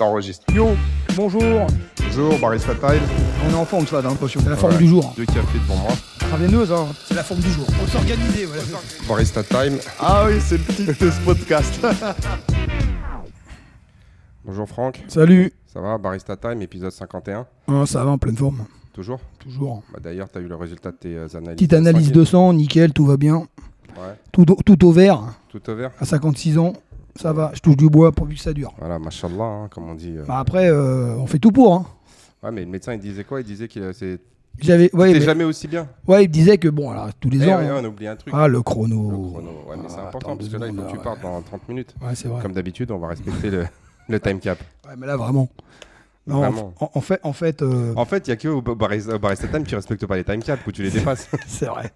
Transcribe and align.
Ça 0.00 0.06
enregistre. 0.06 0.46
Yo, 0.54 0.68
bonjour. 1.14 1.42
Bonjour, 2.06 2.38
Barista 2.38 2.74
Time. 2.74 3.02
On 3.46 3.50
est 3.50 3.54
en 3.54 3.66
forme, 3.66 3.86
ça, 3.86 4.00
dans 4.00 4.08
l'impression. 4.08 4.40
C'est 4.42 4.48
la 4.48 4.54
Ouais. 4.54 4.58
forme 4.62 4.78
du 4.78 4.88
jour. 4.88 5.12
Deux 5.14 5.26
cafés 5.26 5.58
devant 5.58 5.76
moi. 5.76 5.90
Travailleuse, 6.20 6.72
hein. 6.72 6.86
C'est 7.04 7.12
la 7.12 7.22
forme 7.22 7.40
du 7.40 7.50
jour. 7.50 7.66
Faut 7.66 7.86
s'organiser, 7.86 8.46
voilà. 8.46 8.62
Barista 9.06 9.42
Time. 9.42 9.76
Ah 10.00 10.24
oui, 10.26 10.40
c'est 10.40 10.56
le 10.56 10.64
titre 10.64 11.04
de 11.04 11.10
ce 11.10 11.20
podcast. 11.20 11.86
Bonjour 14.46 14.66
Franck. 14.66 15.04
Salut. 15.08 15.52
Ça 15.66 15.82
va 15.82 15.98
Barista 15.98 16.34
Time, 16.34 16.62
épisode 16.62 16.92
51. 16.92 17.46
Ah, 17.68 17.84
ça 17.84 18.02
va, 18.02 18.12
en 18.12 18.16
pleine 18.16 18.38
forme. 18.38 18.64
Toujours? 18.94 19.20
Toujours. 19.38 19.82
bah, 19.92 19.98
D'ailleurs, 20.02 20.30
tu 20.32 20.38
as 20.38 20.40
eu 20.40 20.48
le 20.48 20.56
résultat 20.56 20.92
de 20.92 20.96
tes 20.96 21.14
euh, 21.14 21.26
analyses. 21.34 21.56
Petite 21.56 21.74
analyse 21.74 22.10
de 22.10 22.24
sang, 22.24 22.54
nickel, 22.54 22.94
tout 22.94 23.04
va 23.04 23.18
bien. 23.18 23.36
Ouais, 23.98 24.14
Tout, 24.32 24.50
au- 24.50 24.62
tout 24.62 24.82
au 24.86 24.92
vert, 24.92 25.20
tout 25.50 25.68
au 25.68 25.74
vert? 25.74 25.90
à 26.00 26.06
56 26.06 26.56
ans. 26.56 26.72
Ça 27.16 27.32
va, 27.32 27.50
je 27.54 27.60
touche 27.60 27.76
du 27.76 27.88
bois 27.88 28.12
pourvu 28.12 28.34
que 28.36 28.40
ça 28.40 28.52
dure. 28.52 28.72
Voilà, 28.78 28.98
mashallah, 28.98 29.42
hein, 29.44 29.68
comme 29.70 29.88
on 29.88 29.94
dit. 29.94 30.14
euh. 30.16 30.24
Bah 30.26 30.38
après, 30.38 30.68
euh, 30.70 31.16
on 31.16 31.26
fait 31.26 31.38
tout 31.38 31.50
pour. 31.52 31.74
Hein. 31.74 31.86
Ouais, 32.42 32.50
mais 32.52 32.64
le 32.64 32.70
médecin, 32.70 32.94
il 32.94 33.00
disait 33.00 33.24
quoi? 33.24 33.40
Il 33.40 33.44
disait 33.46 33.68
que 33.68 33.92
c'est 33.92 34.18
J'avais, 34.58 34.94
ouais, 34.94 35.12
mais- 35.12 35.20
jamais 35.20 35.44
aussi 35.44 35.68
bien. 35.68 35.88
ouais, 36.06 36.24
il 36.24 36.28
me 36.28 36.32
disait 36.32 36.56
que 36.58 36.68
bon, 36.68 36.90
alors, 36.90 37.08
tous 37.20 37.28
les 37.30 37.42
Eh 37.42 37.52
ans. 37.52 37.58
ouais, 37.58 37.66
hein. 37.68 37.76
on 37.80 37.84
a 37.84 37.88
oublié 37.88 38.08
un 38.08 38.16
truc. 38.16 38.32
Ah, 38.36 38.48
le 38.48 38.62
chrono. 38.62 39.10
Le 39.10 39.16
chrono. 39.16 39.50
Ouais, 39.68 39.76
mais 39.76 39.88
c'est 39.88 39.96
Ah, 39.98 40.08
important 40.08 40.36
parce 40.36 40.48
que 40.48 40.56
là, 40.56 40.66
il 40.68 40.74
faut 40.76 40.82
que 40.82 40.90
tu 40.90 40.98
partes 40.98 41.22
dans 41.22 41.40
30 41.42 41.68
minutes. 41.68 41.94
Ouais, 42.00 42.14
c'est 42.14 42.28
vrai. 42.28 42.40
Comme 42.42 42.52
d'habitude, 42.52 42.90
on 42.90 42.98
va 42.98 43.08
respecter 43.08 43.50
le, 43.50 43.64
le 44.08 44.20
time 44.20 44.38
cap. 44.40 44.58
Ouais, 44.86 44.94
mais 44.96 45.06
là, 45.06 45.16
vraiment. 45.16 45.48
Non, 46.26 46.38
Vraiment. 46.40 46.74
En, 46.78 46.90
en 46.94 47.00
fait, 47.00 47.18
en 47.24 47.32
fait 47.32 47.62
euh, 47.62 47.92
En 47.96 48.04
fait, 48.04 48.28
il 48.28 48.30
n'y 48.30 48.34
a 48.34 48.36
que 48.36 48.48
au 48.48 48.60
Barista, 48.62 49.18
Barista 49.18 49.48
Time 49.48 49.64
qui 49.64 49.74
respecte 49.74 50.04
pas 50.06 50.16
les 50.16 50.22
time 50.24 50.42
caps, 50.42 50.64
où 50.66 50.70
tu 50.70 50.82
les 50.82 50.90
dépasses. 50.90 51.28
C'est 51.46 51.66
vrai. 51.66 51.90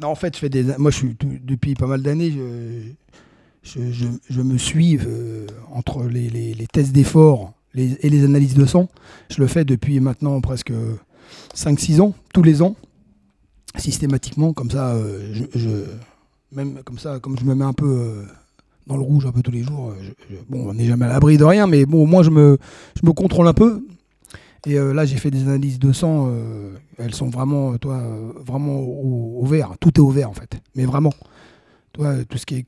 non, 0.00 0.08
en 0.08 0.14
fait, 0.14 0.34
je 0.34 0.40
fais 0.40 0.48
des. 0.48 0.64
Moi, 0.78 0.90
je 0.90 0.96
suis 0.96 1.14
tout- 1.14 1.38
depuis 1.42 1.74
pas 1.74 1.86
mal 1.86 2.02
d'années, 2.02 2.30
je, 2.32 2.90
je, 3.64 4.42
me 4.42 4.58
suis 4.58 4.98
euh, 4.98 5.46
entre 5.72 6.04
les, 6.04 6.66
tests 6.72 6.92
d'effort 6.92 7.52
et 7.74 8.08
les 8.08 8.24
analyses 8.24 8.54
de 8.54 8.66
sang. 8.66 8.88
Je 9.30 9.40
le 9.40 9.46
fais 9.46 9.64
depuis 9.64 10.00
maintenant 10.00 10.40
presque 10.40 10.72
5-6 11.54 12.00
ans, 12.00 12.14
tous 12.34 12.42
les 12.42 12.62
ans, 12.62 12.76
systématiquement. 13.76 14.52
Comme 14.52 14.70
ça, 14.70 14.94
euh, 14.94 15.46
je, 15.54 15.68
même 16.50 16.82
comme 16.84 16.98
ça, 16.98 17.18
comme 17.20 17.38
je 17.38 17.44
me 17.44 17.54
mets 17.54 17.64
un 17.64 17.72
peu 17.72 17.86
euh, 17.86 18.22
dans 18.86 18.96
le 18.96 19.02
rouge 19.02 19.26
un 19.26 19.32
peu 19.32 19.42
tous 19.42 19.52
les 19.52 19.62
jours. 19.62 19.94
bon, 20.48 20.70
on 20.70 20.74
n'est 20.74 20.86
jamais 20.86 21.06
à 21.06 21.08
l'abri 21.08 21.36
de 21.38 21.44
rien, 21.44 21.66
mais 21.66 21.86
bon, 21.86 22.02
au 22.02 22.06
moins 22.06 22.22
je 22.22 22.30
me, 22.30 22.58
je 23.00 23.06
me 23.06 23.12
contrôle 23.12 23.46
un 23.46 23.54
peu. 23.54 23.86
Et 24.64 24.76
là, 24.76 25.04
j'ai 25.04 25.16
fait 25.16 25.32
des 25.32 25.42
analyses 25.42 25.80
de 25.80 25.92
sang. 25.92 26.32
elles 26.96 27.14
sont 27.14 27.28
vraiment, 27.28 27.76
toi, 27.78 28.00
vraiment 28.46 28.78
au, 28.78 29.44
vert. 29.44 29.72
Tout 29.80 29.90
est 29.90 29.98
au 30.00 30.10
vert 30.10 30.30
en 30.30 30.34
fait. 30.34 30.60
Mais 30.76 30.84
vraiment, 30.84 31.12
toi, 31.92 32.14
tout 32.28 32.38
ce 32.38 32.46
qui 32.46 32.64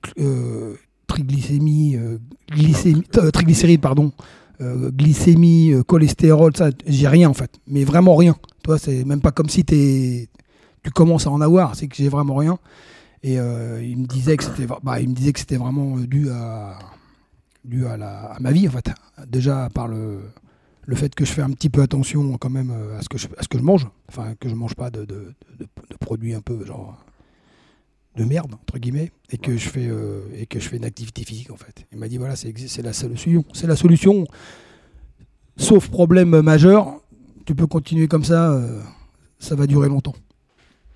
triglycémie, 1.15 1.97
euh, 1.97 2.19
glycémie, 2.51 3.05
euh, 3.17 3.31
triglycérides, 3.31 3.81
pardon, 3.81 4.13
euh, 4.61 4.91
glycémie, 4.91 5.73
cholestérol, 5.87 6.57
ça, 6.57 6.71
j'ai 6.87 7.09
rien 7.09 7.29
en 7.29 7.35
fait. 7.35 7.51
Mais 7.69 7.85
vraiment 7.85 8.17
rien. 8.17 8.37
Toi, 8.63 8.79
c'est 8.79 9.05
même 9.05 9.21
pas 9.21 9.31
comme 9.33 9.49
si 9.49 9.65
tu 9.65 10.91
commences 10.93 11.27
à 11.27 11.31
en 11.31 11.41
avoir. 11.41 11.75
C'est 11.77 11.87
que 11.89 11.97
j'ai 11.97 12.09
vraiment 12.09 12.35
rien. 12.37 12.59
Et 13.23 13.35
il 13.35 13.97
me 13.99 14.07
disait 14.07 14.37
que 14.37 14.45
c'était, 14.45 14.67
bah, 14.67 14.99
vraiment 15.59 15.97
dû 15.99 16.29
à, 16.31 16.79
dû 17.65 17.87
à, 17.87 17.97
la, 17.97 18.33
à 18.37 18.41
ma 18.41 18.51
vie 18.53 18.69
en 18.69 18.71
fait. 18.73 18.91
Déjà 19.27 19.69
par 19.73 19.89
le 19.89 20.21
le 20.87 20.97
fait 20.97 21.15
que 21.15 21.25
je 21.25 21.33
fais 21.33 21.41
un 21.41 21.49
petit 21.51 21.71
peu 21.71 21.81
attention 21.81 22.37
quand 22.37 22.51
même 22.51 22.71
à 22.99 23.01
ce 23.01 23.09
que 23.09 23.17
je, 23.17 23.27
à 23.39 23.43
ce 23.43 23.49
que 23.49 23.57
je 23.57 23.63
mange, 23.63 23.87
enfin 24.11 24.35
que 24.39 24.51
je 24.51 24.55
mange 24.55 24.75
pas 24.75 24.91
de, 24.91 25.07
de- 25.07 25.33
de 25.59 25.97
produits 25.99 26.35
un 26.35 26.43
peu 26.43 26.63
genre 26.67 26.99
de 28.17 28.25
merde 28.25 28.53
entre 28.55 28.79
guillemets, 28.79 29.11
et 29.31 29.39
que 29.39 29.57
je 29.57 29.69
fais 29.69 29.87
euh, 29.89 30.21
et 30.37 30.47
que 30.47 30.61
je 30.61 30.69
fais 30.69 30.77
une 30.77 30.85
activité 30.85 31.25
physique 31.25 31.51
en 31.51 31.57
fait. 31.57 31.85
Il 31.93 31.99
m'a 31.99 32.09
dit 32.09 32.17
voilà 32.19 32.37
c'est 32.37 32.83
la 32.83 32.93
solution, 32.93 33.45
c'est 33.53 33.67
la 33.67 33.77
solution. 33.77 34.27
Sauf 35.57 35.89
problème 35.89 36.41
majeur, 36.41 37.01
tu 37.47 37.55
peux 37.55 37.67
continuer 37.67 38.09
comme 38.09 38.25
ça, 38.25 38.53
euh, 38.53 38.81
ça 39.39 39.55
va 39.55 39.67
durer 39.67 39.89
longtemps. 39.89 40.15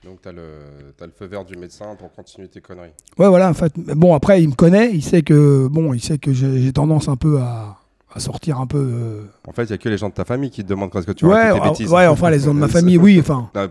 Donc, 0.05 0.23
tu 0.23 0.29
as, 0.29 0.33
le 0.33 1.13
feu 1.17 1.27
vert 1.27 1.45
du 1.45 1.57
médecin 1.57 1.95
pour 1.97 2.11
continuer 2.13 2.49
tes 2.49 2.61
conneries. 2.61 2.91
Ouais 3.19 3.29
voilà 3.29 3.51
en 3.51 3.55
fait. 3.55 3.73
Bon 3.77 4.15
après 4.15 4.43
il 4.43 4.49
me 4.49 4.55
connaît, 4.55 4.91
il 4.95 5.03
sait 5.03 5.23
que 5.23 5.69
bon 5.69 5.93
il 5.93 6.01
sait 6.01 6.19
que 6.19 6.33
j'ai 6.33 6.73
tendance 6.73 7.09
un 7.09 7.17
peu 7.17 7.39
à, 7.41 7.79
à 8.13 8.21
sortir 8.21 8.59
un 8.59 8.67
peu. 8.67 8.79
euh, 8.79 9.25
En 9.47 9.53
fait, 9.53 9.65
il 9.65 9.69
n'y 9.69 9.75
a 9.75 9.79
que 9.79 9.89
les 9.89 9.99
gens 9.99 10.09
de 10.09 10.15
ta 10.15 10.25
famille 10.25 10.51
qui 10.51 10.63
te 10.65 10.69
demandent 10.69 10.91
quand 10.91 10.99
est-ce 11.01 11.07
que 11.07 11.13
tu 11.13 11.27
ouais, 11.27 11.53
tes 11.53 11.59
ah, 11.63 11.69
bêtises. 11.69 11.93
ouais 11.93 12.07
enfin 12.07 12.31
les 12.31 12.39
gens 12.41 12.55
de 12.55 12.59
ma 12.61 12.69
famille 12.79 12.97
oui 12.97 13.19
enfin. 13.21 13.51
Ah, 13.55 13.67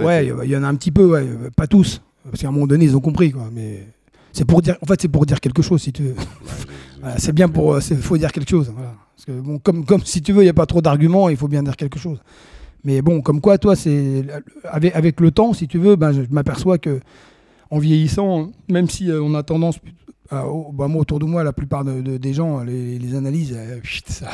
ouais, 0.00 0.32
il 0.44 0.50
y 0.50 0.56
en 0.56 0.62
a 0.64 0.68
un 0.68 0.74
petit 0.76 0.90
peu, 0.92 1.04
ouais, 1.04 1.26
pas 1.56 1.66
tous. 1.66 2.00
Parce 2.30 2.40
qu'à 2.40 2.48
un 2.48 2.52
moment 2.52 2.66
donné, 2.66 2.84
ils 2.84 2.96
ont 2.96 3.00
compris, 3.00 3.32
quoi. 3.32 3.48
Mais 3.52 3.86
c'est 4.32 4.44
pour 4.44 4.62
dire, 4.62 4.76
en 4.82 4.86
fait, 4.86 5.00
c'est 5.02 5.08
pour 5.08 5.26
dire 5.26 5.40
quelque 5.40 5.62
chose, 5.62 5.82
si 5.82 5.92
tu 5.92 6.02
veux. 6.04 6.14
Voilà, 7.00 7.18
c'est 7.18 7.32
bien 7.32 7.48
pour, 7.48 7.76
il 7.78 7.96
faut 7.96 8.16
dire 8.16 8.30
quelque 8.30 8.48
chose. 8.48 8.70
voilà. 8.72 8.94
Parce 9.16 9.24
que 9.24 9.32
bon, 9.32 9.58
comme, 9.58 9.84
comme 9.84 10.02
si 10.04 10.22
tu 10.22 10.32
veux, 10.32 10.42
il 10.42 10.46
n'y 10.46 10.50
a 10.50 10.54
pas 10.54 10.66
trop 10.66 10.80
d'arguments, 10.80 11.28
il 11.28 11.36
faut 11.36 11.48
bien 11.48 11.64
dire 11.64 11.76
quelque 11.76 11.98
chose. 11.98 12.20
Mais 12.84 13.02
bon, 13.02 13.22
comme 13.22 13.40
quoi, 13.40 13.58
toi, 13.58 13.74
c'est 13.74 14.24
avec, 14.64 14.94
avec 14.94 15.20
le 15.20 15.32
temps, 15.32 15.52
si 15.52 15.66
tu 15.66 15.78
veux, 15.78 15.96
ben, 15.96 16.12
je 16.12 16.22
m'aperçois 16.30 16.78
que 16.78 17.00
en 17.70 17.78
vieillissant, 17.80 18.52
même 18.70 18.88
si 18.88 19.10
euh, 19.10 19.20
on 19.20 19.34
a 19.34 19.42
tendance, 19.42 19.78
à- 20.30 20.46
au- 20.46 20.70
bah, 20.70 20.86
moi 20.86 21.00
autour 21.02 21.18
de 21.18 21.24
moi, 21.24 21.42
la 21.42 21.52
plupart 21.52 21.84
de- 21.84 22.00
de- 22.02 22.18
des 22.18 22.34
gens, 22.34 22.62
les, 22.62 22.98
les 23.00 23.14
analyses, 23.16 23.52
euh, 23.56 23.80
ça, 24.06 24.30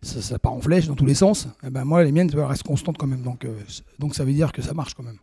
ça, 0.00 0.22
ça 0.22 0.38
part 0.38 0.54
en 0.54 0.60
flèche 0.62 0.86
dans 0.86 0.94
tous 0.94 1.04
les 1.06 1.14
sens. 1.14 1.46
Eh 1.66 1.68
ben, 1.68 1.84
moi, 1.84 2.02
les 2.04 2.12
miennes 2.12 2.30
vois, 2.30 2.46
restent 2.48 2.62
constantes 2.62 2.96
quand 2.96 3.06
même. 3.06 3.20
Donc, 3.22 3.44
euh, 3.44 3.52
donc 3.98 4.14
ça 4.14 4.24
veut 4.24 4.32
dire 4.32 4.50
que 4.52 4.62
ça 4.62 4.72
marche 4.72 4.94
quand 4.94 5.02
même. 5.04 5.18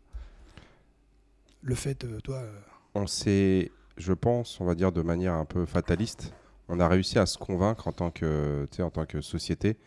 Le 1.66 1.74
fait, 1.76 2.04
euh, 2.04 2.20
toi. 2.22 2.38
euh, 2.38 2.60
On 2.94 3.08
s'est, 3.08 3.72
je 3.98 4.14
pense, 4.14 4.62
on 4.62 4.66
va 4.66 4.76
dire 4.76 4.92
de 4.92 5.02
manière 5.02 5.34
un 5.34 5.46
peu 5.46 5.66
fataliste, 5.66 6.32
on 6.70 6.80
a 6.80 6.88
réussi 6.88 7.18
à 7.20 7.26
se 7.26 7.38
convaincre 7.38 7.88
en 7.88 7.92
tant 7.92 8.12
que, 8.12 8.68
en 8.80 8.90
tant 8.92 9.06
que 9.06 9.20
société 9.22 9.78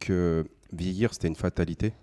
que 0.00 0.44
vieillir, 0.72 1.12
c'était 1.14 1.28
une 1.28 1.36
fatalité 1.36 1.94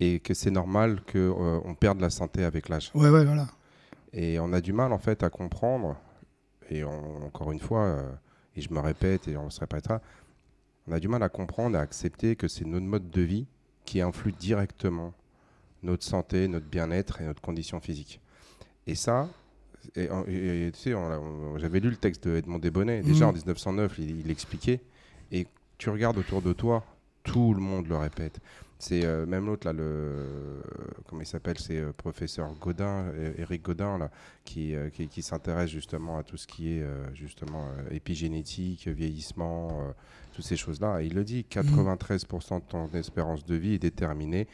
et 0.00 0.18
que 0.20 0.34
c'est 0.34 0.50
normal 0.50 1.00
qu'on 1.10 1.62
on 1.64 1.74
perde 1.74 2.00
la 2.00 2.10
santé 2.10 2.44
avec 2.44 2.68
l'âge. 2.68 2.90
Ouais, 2.94 3.08
ouais, 3.08 3.24
voilà. 3.24 3.46
Et 4.12 4.38
on 4.40 4.52
a 4.52 4.60
du 4.60 4.72
mal 4.72 4.92
en 4.92 4.98
fait 4.98 5.22
à 5.22 5.30
comprendre, 5.30 5.96
et 6.68 6.82
on- 6.84 7.24
encore 7.24 7.52
une 7.52 7.60
fois, 7.60 7.84
euh, 7.84 8.12
et 8.56 8.60
je 8.60 8.72
me 8.72 8.80
répète 8.80 9.28
et 9.28 9.36
on 9.36 9.48
se 9.50 9.60
répétera, 9.60 10.00
on 10.88 10.92
a 10.92 10.98
du 11.00 11.08
mal 11.08 11.22
à 11.22 11.28
comprendre 11.28 11.76
et 11.76 11.78
à 11.78 11.82
accepter 11.82 12.34
que 12.36 12.48
c'est 12.48 12.64
notre 12.64 12.86
mode 12.86 13.10
de 13.10 13.22
vie 13.22 13.46
qui 13.84 14.00
influe 14.00 14.32
directement 14.32 15.14
notre 15.84 16.04
santé, 16.04 16.48
notre 16.48 16.66
bien-être 16.66 17.20
et 17.20 17.24
notre 17.24 17.40
condition 17.42 17.80
physique. 17.80 18.20
Et 18.86 18.94
ça, 18.94 19.28
et, 19.94 20.08
et- 20.28 20.72
j'avais 21.56 21.80
lu 21.80 21.90
le 21.90 21.96
texte 21.96 22.26
de 22.28 22.36
Edmond 22.36 22.58
Desbonnets, 22.58 23.02
déjà 23.02 23.24
Mhm. 23.26 23.30
en 23.30 23.32
1909, 23.34 23.98
il, 23.98 24.20
il 24.20 24.30
expliquait, 24.30 24.80
et 25.32 25.46
tu 25.78 25.90
regardes 25.90 26.18
autour 26.18 26.42
de 26.42 26.52
toi, 26.52 26.84
tout 27.22 27.54
le 27.54 27.60
monde 27.60 27.88
le 27.88 27.96
répète. 27.96 28.38
C'est 28.78 29.06
euh, 29.06 29.24
même 29.24 29.46
l'autre 29.46 29.66
là, 29.66 29.72
le 29.72 30.60
comment 31.08 31.22
il 31.22 31.26
s'appelle, 31.26 31.58
c'est 31.58 31.78
euh, 31.78 31.92
professeur 31.96 32.52
Godin, 32.60 33.06
euh, 33.14 33.32
Eric 33.38 33.62
Godin 33.62 33.96
là, 33.96 34.10
qui, 34.44 34.74
euh, 34.74 34.90
qui, 34.90 35.08
qui 35.08 35.22
s'intéresse 35.22 35.70
justement 35.70 36.18
à 36.18 36.22
tout 36.22 36.36
ce 36.36 36.46
qui 36.46 36.76
est 36.78 36.84
justement 37.14 37.68
épigénétique, 37.90 38.86
vieillissement, 38.88 39.92
toutes 40.34 40.44
ces 40.44 40.56
choses-là. 40.56 41.00
Et 41.02 41.06
il 41.06 41.14
le 41.14 41.24
dit, 41.24 41.46
93% 41.50 42.58
de 42.60 42.64
ton 42.68 42.86
espérance 42.92 43.44
de 43.46 43.54
vie 43.56 43.74
est 43.74 43.78
déterminée 43.78 44.46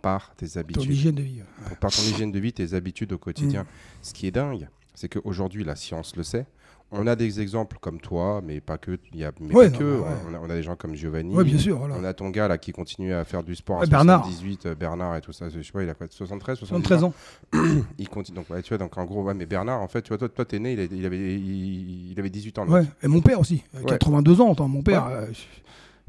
par 0.00 0.34
tes 0.36 0.48
Ton 0.48 0.60
habitudes, 0.60 0.90
hygiène 0.90 1.14
de 1.14 1.22
vie. 1.22 1.40
ouais. 1.40 1.76
par 1.80 1.90
ton 1.90 2.02
hygiène 2.02 2.32
de 2.32 2.38
vie, 2.38 2.52
tes 2.52 2.74
habitudes 2.74 3.12
au 3.12 3.18
quotidien. 3.18 3.62
Mm. 3.62 3.66
Ce 4.02 4.12
qui 4.14 4.26
est 4.26 4.30
dingue, 4.32 4.68
c'est 4.94 5.08
qu'aujourd'hui 5.08 5.64
la 5.64 5.76
science 5.76 6.16
le 6.16 6.22
sait. 6.22 6.46
On 6.92 7.06
a 7.06 7.14
des 7.14 7.40
exemples 7.40 7.78
comme 7.80 8.00
toi, 8.00 8.42
mais 8.44 8.60
pas 8.60 8.76
que. 8.76 8.98
Il 9.12 9.20
y 9.20 9.24
a, 9.24 9.30
mais 9.38 9.54
Ouais, 9.54 9.66
pas 9.70 9.74
non, 9.74 9.78
que. 9.78 9.84
mais 9.84 10.00
ouais. 10.00 10.06
On, 10.28 10.34
a, 10.34 10.38
on 10.40 10.50
a 10.50 10.54
des 10.54 10.64
gens 10.64 10.74
comme 10.74 10.96
Giovanni. 10.96 11.32
Ouais, 11.36 11.44
bien 11.44 11.56
sûr, 11.56 11.78
voilà. 11.78 11.94
On 11.96 12.02
a 12.02 12.12
ton 12.14 12.30
gars 12.30 12.48
là 12.48 12.58
qui 12.58 12.72
continue 12.72 13.12
à 13.14 13.24
faire 13.24 13.44
du 13.44 13.54
sport 13.54 13.80
à 13.80 13.86
Bernard. 13.86 14.24
78, 14.24 14.66
euh, 14.66 14.74
Bernard 14.74 15.14
et 15.14 15.20
tout 15.20 15.30
ça. 15.32 15.48
Je 15.48 15.62
sais 15.62 15.70
pas, 15.70 15.84
il 15.84 15.88
a 15.88 15.94
quoi 15.94 16.08
73, 16.10 16.58
70 16.58 16.84
73 16.88 17.04
ans. 17.04 17.14
Il 17.98 18.08
continue. 18.08 18.34
Donc, 18.38 18.46
tu 18.64 18.68
vois, 18.70 18.78
donc 18.78 18.98
en 18.98 19.04
gros, 19.04 19.22
mais 19.32 19.46
Bernard, 19.46 19.80
en 19.80 19.86
fait, 19.86 20.02
tu 20.02 20.08
vois, 20.08 20.18
toi, 20.18 20.28
toi 20.28 20.44
t'es 20.44 20.58
né, 20.58 20.72
il, 20.72 21.06
avait, 21.06 21.38
il, 21.38 22.10
il 22.10 22.18
avait 22.18 22.28
18 22.28 22.58
ans. 22.58 22.66
Ouais. 22.66 22.82
Et 23.04 23.06
mon 23.06 23.20
père 23.20 23.38
aussi. 23.38 23.62
euh, 23.76 23.82
Ouais. 23.82 23.90
82 23.90 24.40
ans, 24.40 24.52
attends, 24.52 24.66
mon 24.66 24.82
père. 24.82 25.06
Ouais. 25.06 25.12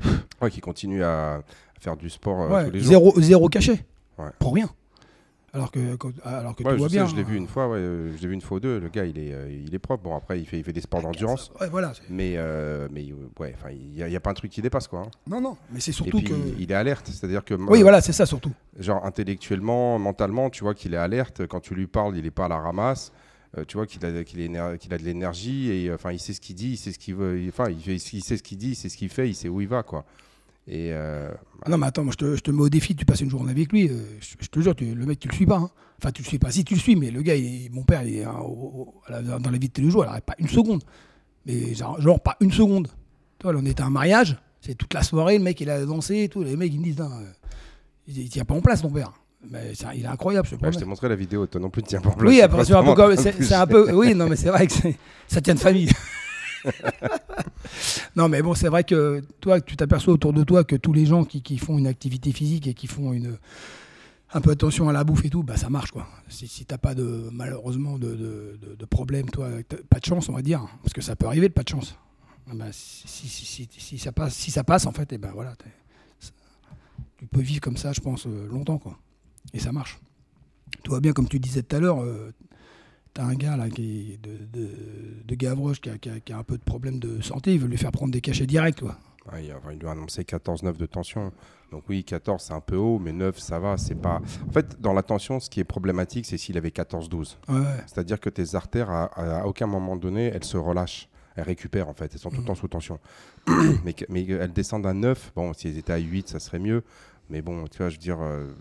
euh, 0.06 0.16
Ouais, 0.42 0.50
qui 0.50 0.62
continue 0.62 1.04
à 1.04 1.44
faire 1.82 1.98
du 1.98 2.10
sport 2.10 2.42
euh, 2.44 2.50
ouais, 2.50 2.66
tous 2.68 2.72
les 2.72 2.80
jours. 2.80 2.88
zéro, 2.90 3.14
zéro 3.22 3.50
cachet. 3.50 3.86
Ouais. 4.18 4.30
Pour 4.40 4.54
rien. 4.54 4.70
Alors 5.54 5.70
que, 5.70 5.80
alors 6.24 6.56
que 6.56 6.64
Ouais, 6.64 6.78
va 6.78 6.88
sais, 6.88 6.96
bien. 6.96 7.06
je 7.08 7.14
l'ai 7.16 7.24
vu 7.24 7.36
une 7.36 7.48
fois, 7.48 7.68
ouais, 7.68 7.78
euh, 7.78 8.16
je 8.16 8.22
l'ai 8.22 8.30
vu 8.30 8.34
une 8.36 8.40
fois 8.42 8.56
ou 8.56 8.60
deux. 8.62 8.80
Le 8.80 8.88
gars, 8.88 9.04
il 9.04 9.18
est, 9.20 9.34
euh, 9.34 9.52
il 9.52 9.76
est 9.76 9.80
propre. 9.80 10.02
Bon, 10.02 10.16
après, 10.16 10.40
il 10.40 10.46
fait, 10.46 10.58
il 10.58 10.64
fait 10.64 10.72
des 10.72 10.80
sports 10.80 11.02
d'endurance. 11.02 11.52
Ouais, 11.60 11.68
voilà. 11.68 11.92
Mais, 12.10 12.36
euh, 12.38 12.88
mais 12.90 13.06
ouais, 13.38 13.54
enfin, 13.58 13.70
il 13.72 14.06
n'y 14.06 14.16
a, 14.16 14.20
pas 14.22 14.30
un 14.30 14.34
truc 14.34 14.50
qui 14.50 14.62
dépasse, 14.62 14.88
quoi. 14.88 15.02
hein. 15.02 15.12
Non, 15.28 15.42
non. 15.42 15.58
Mais 15.74 15.82
c'est 15.82 15.92
Et 15.92 15.94
surtout 15.94 16.20
puis, 16.20 16.28
que. 16.28 16.34
il 16.58 16.72
est 16.72 16.76
alerte. 16.76 17.08
C'est-à-dire 17.08 17.44
que. 17.44 17.54
Oui, 17.56 17.80
euh, 17.80 17.82
voilà, 17.82 18.00
c'est 18.00 18.14
ça 18.14 18.26
surtout. 18.26 18.54
genre 18.80 19.04
intellectuellement, 19.06 20.00
mentalement, 20.00 20.50
tu 20.50 20.64
vois 20.64 20.74
qu'il 20.74 20.94
est 20.94 20.98
alerte. 20.98 21.46
Quand 21.48 21.60
tu 21.60 21.76
lui 21.76 21.88
parles, 21.88 22.16
il 22.18 22.26
est 22.26 22.32
pas 22.32 22.46
à 22.46 22.50
la 22.50 22.58
ramasse. 22.60 23.12
Euh, 23.58 23.66
tu 23.68 23.76
vois 23.76 23.86
qu'il 23.86 24.06
a, 24.06 24.24
qu'il 24.24 24.38
qu'il 24.80 24.94
a 24.94 24.98
de 24.98 25.04
l'énergie 25.04 25.70
et 25.70 25.92
enfin, 25.94 26.14
il 26.14 26.20
sait 26.20 26.32
ce 26.32 26.40
qu'il 26.40 26.56
dit, 26.56 26.70
il 26.72 26.78
sait 26.78 26.94
ce 26.94 27.00
qu'il 27.00 27.16
veut. 27.16 27.38
Enfin, 27.50 27.70
il, 27.70 27.82
fait- 27.82 27.96
il 27.96 28.22
sait 28.24 28.38
ce 28.38 28.44
qu'il 28.44 28.58
dit, 28.58 28.70
il 28.70 28.76
sait 28.76 28.88
ce 28.88 28.96
qu'il 28.96 29.10
fait, 29.10 29.28
il 29.28 29.36
sait 29.36 29.50
où 29.50 29.60
il 29.60 29.68
va, 29.68 29.84
quoi. 29.84 30.06
Et 30.68 30.92
euh, 30.94 31.32
Ah 31.64 31.70
non, 31.70 31.78
mais 31.78 31.88
attends, 31.88 32.04
moi, 32.04 32.12
je, 32.14 32.18
te, 32.18 32.36
je 32.36 32.42
te 32.42 32.52
mets 32.52 32.62
au 32.62 32.70
défi, 32.70 32.96
tu 32.96 33.04
passes 33.06 33.22
une 33.22 33.30
journée 33.30 33.52
avec 33.52 33.72
lui. 33.72 33.90
euh, 33.90 34.04
je, 34.20 34.36
je 34.40 34.48
te 34.48 34.60
jure, 34.60 34.76
tu- 34.76 34.94
le 34.94 35.06
mec, 35.06 35.20
tu 35.20 35.28
le 35.28 35.34
suis 35.34 35.46
pas. 35.46 35.58
hein. 35.58 35.70
Enfin, 36.00 36.12
tu 36.12 36.22
le 36.22 36.28
suis 36.28 36.40
pas. 36.40 36.52
Si 36.52 36.64
tu 36.64 36.76
le 36.76 36.80
suis, 36.80 36.96
mais 36.96 37.12
le 37.12 37.22
gars, 37.22 37.36
il- 37.36 37.70
mon 37.72 37.84
père, 37.84 38.04
il 38.04 38.16
est 38.18 38.24
hein, 38.24 38.36
au- 38.42 39.02
au- 39.10 39.40
dans 39.40 39.50
la 39.52 39.58
vie 39.58 39.68
de 39.68 39.74
tous 39.74 39.82
les 39.82 39.90
jours, 39.90 40.04
il 40.04 40.08
n'arrête 40.08 40.26
pas 40.26 40.36
une 40.40 40.48
seconde. 40.48 40.84
Mais 41.46 41.74
genre, 41.74 42.00
genre, 42.02 42.20
pas 42.20 42.38
une 42.40 42.52
seconde. 42.52 42.88
Tu 43.40 43.44
vois, 43.44 43.54
là, 43.54 43.60
on 43.62 43.66
était 43.66 43.82
à 43.82 43.88
un 43.88 43.90
mariage. 43.90 44.38
C'est 44.62 44.76
toute 44.76 44.94
la 44.94 45.02
soirée, 45.02 45.38
le 45.40 45.44
mec, 45.44 45.60
il 45.62 45.70
a 45.72 45.84
dansé 45.86 46.24
et 46.24 46.30
tout. 46.30 46.44
Les 46.44 46.56
mecs, 46.56 46.72
ils 46.74 46.80
me 46.80 46.84
disent, 46.86 47.00
non, 47.00 47.06
euh, 47.12 47.32
il, 48.08 48.20
il 48.20 48.30
tient 48.30 48.46
pas 48.46 48.54
en 48.54 48.62
place, 48.62 48.82
ton 48.84 48.92
père. 48.92 49.12
Mais 49.50 49.74
il 49.96 50.04
est 50.04 50.08
incroyable, 50.08 50.48
ce 50.48 50.54
Ouais, 50.54 50.72
je 50.72 50.78
t'ai 50.78 50.86
montré 50.86 51.10
la 51.10 51.16
vidéo, 51.16 51.48
toi 51.48 51.60
non 51.60 51.72
plus, 51.72 51.82
tiens 51.82 52.00
pas 52.00 52.10
en 52.10 52.14
place. 52.14 52.30
Oui, 52.30 52.36
C'est 52.38 52.42
après, 52.44 52.64
c'est 52.64 52.74
un 52.74 52.84
peu 52.84 52.92
vraiment- 52.92 52.94
comme. 52.96 53.16
C'est 53.18 53.44
c'est 53.44 53.56
un 53.56 53.66
peu. 53.66 53.92
Oui, 53.92 54.14
non, 54.14 54.28
mais 54.30 54.36
c'est 54.36 54.50
vrai 54.50 54.68
que 54.68 54.74
ça 55.28 55.42
tient 55.42 55.56
de 55.56 55.60
famille. 55.60 55.90
non, 58.16 58.30
mais 58.30 58.42
bon, 58.42 58.54
c'est 58.54 58.68
vrai 58.68 58.84
que 58.84 59.22
toi, 59.40 59.62
tu 59.62 59.76
t'aperçois 59.76 60.14
autour 60.14 60.34
de 60.34 60.44
toi 60.44 60.64
que 60.64 60.76
tous 60.76 60.94
les 60.94 61.06
gens 61.06 61.24
qui, 61.24 61.58
font 61.58 61.78
une 61.78 61.88
activité 61.88 62.32
physique 62.32 62.68
et 62.68 62.74
qui 62.74 62.88
font 62.88 63.14
un 64.34 64.42
peu 64.42 64.52
attention 64.52 64.90
à 64.90 64.94
la 64.94 65.04
bouffe 65.04 65.26
et 65.26 65.30
tout, 65.30 65.44
bah 65.44 65.58
ça 65.58 65.70
marche 65.70 65.92
quoi. 65.92 66.08
Si, 66.30 66.48
si 66.48 66.66
t'as 66.66 66.78
pas 66.78 66.96
de 66.96 67.30
malheureusement 67.32 67.98
de, 67.98 68.86
problème, 68.90 69.30
toi, 69.30 69.50
pas 69.90 70.00
de 70.00 70.06
chance, 70.06 70.30
on 70.30 70.34
va 70.34 70.42
dire, 70.42 70.66
parce 70.84 70.94
que 70.94 71.02
ça 71.02 71.16
peut 71.16 71.26
arriver 71.26 71.50
de 71.50 71.54
pas 71.54 71.64
de 71.64 71.70
chance. 71.70 71.98
Ah 72.50 72.54
bah, 72.56 72.66
si, 72.72 73.98
ça 73.98 74.12
passe, 74.12 74.34
si 74.34 74.52
ça 74.52 74.64
passe 74.64 74.86
en 74.86 74.92
fait, 74.92 75.14
et 75.14 75.18
ben 75.18 75.32
voilà, 75.34 75.54
tu 77.18 77.28
peux 77.28 77.42
vivre 77.42 77.62
comme 77.62 77.78
ça, 77.78 77.94
je 77.94 78.02
pense, 78.02 78.26
euh, 78.26 78.48
longtemps 78.48 78.80
quoi. 78.80 78.98
Et 79.54 79.60
ça 79.60 79.72
marche. 79.72 80.00
Tout 80.84 80.94
va 80.94 81.00
bien, 81.00 81.14
comme 81.14 81.28
tu 81.28 81.40
disais 81.40 81.62
tout 81.62 81.76
à 81.76 81.80
l'heure, 81.80 82.02
euh, 82.02 82.34
t'as 83.14 83.24
un 83.26 83.36
gars 83.36 83.58
là 83.58 83.70
qui 83.70 84.14
est 84.14 84.18
de, 84.24 84.38
de, 84.52 84.70
de 85.26 85.36
Gavroche 85.36 85.82
qui 85.82 85.90
a, 85.90 85.98
qui 85.98 86.10
a- 86.10 86.20
qui 86.20 86.34
a 86.34 86.38
un 86.38 86.44
peu 86.44 86.58
de 86.58 86.64
problème 86.64 87.00
de 87.00 87.22
santé, 87.22 87.54
il 87.54 87.60
veut 87.60 87.68
lui 87.68 87.78
faire 87.78 87.92
prendre 87.92 88.12
des 88.12 88.22
cachets 88.22 88.46
directs 88.48 88.80
quoi. 88.80 88.98
Ouais, 89.32 89.46
il, 89.72 89.78
doit 89.78 89.92
annoncer 89.92 90.24
14-9 90.24 90.78
de 90.78 90.86
tension. 90.88 91.32
Donc 91.72 91.84
oui, 91.90 92.04
14 92.04 92.42
c'est 92.42 92.54
un 92.54 92.60
peu 92.60 92.76
haut, 92.76 92.98
mais 92.98 93.12
9 93.14 93.38
ça 93.38 93.60
va. 93.60 93.78
C'est 93.78 93.94
pas. 93.96 94.20
En 94.48 94.52
fait, 94.52 94.82
dans 94.82 94.94
la 94.94 95.04
tension, 95.04 95.40
ce 95.40 95.48
qui 95.50 95.60
est 95.60 95.64
problématique, 95.64 96.26
c'est 96.26 96.38
s'il 96.40 96.58
avait 96.58 96.70
14-12. 96.70 97.38
Ouais, 97.48 97.60
ouais. 97.60 97.64
C'est-à-dire 97.86 98.20
que 98.20 98.30
tes 98.32 98.56
artères, 98.56 98.90
à, 98.90 99.04
à 99.42 99.46
aucun 99.46 99.68
moment 99.68 99.96
donné, 99.96 100.32
elles 100.34 100.44
se 100.44 100.58
relâchent. 100.58 101.08
Elles 101.36 101.44
récupèrent 101.44 101.88
en 101.88 101.94
fait. 101.94 102.10
Elles 102.14 102.20
sont 102.20 102.32
tout 102.32 102.42
le 102.42 102.46
temps 102.46 102.56
sous 102.56 102.68
tension. 102.68 103.00
mais, 103.86 103.96
mais 104.10 104.26
elles 104.26 104.52
descendent 104.54 104.88
à 104.88 104.94
9. 104.94 105.34
Bon, 105.36 105.54
si 105.54 105.68
elles 105.68 105.78
étaient 105.78 105.94
à 105.94 105.98
8, 105.98 106.28
ça 106.30 106.40
serait 106.40 106.60
mieux. 106.60 106.84
Mais 107.30 107.44
bon, 107.44 107.68
tu 107.68 107.78
vois, 107.78 107.90
je 107.90 107.96
veux 107.96 108.02
dire, 108.02 108.18
euh, 108.22 108.52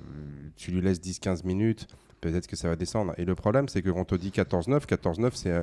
tu 0.56 0.70
lui 0.72 0.82
laisses 0.82 1.00
10-15 1.00 1.44
minutes. 1.46 1.88
Peut-être 2.20 2.46
que 2.46 2.54
ça 2.56 2.68
va 2.68 2.76
descendre. 2.76 3.14
Et 3.16 3.24
le 3.24 3.34
problème, 3.34 3.66
c'est 3.68 3.80
que 3.80 3.88
quand 3.88 4.00
on 4.00 4.04
te 4.04 4.14
dit 4.14 4.28
14-9, 4.30 4.86
14-9, 4.86 5.30
c'est 5.32 5.50
euh, 5.52 5.62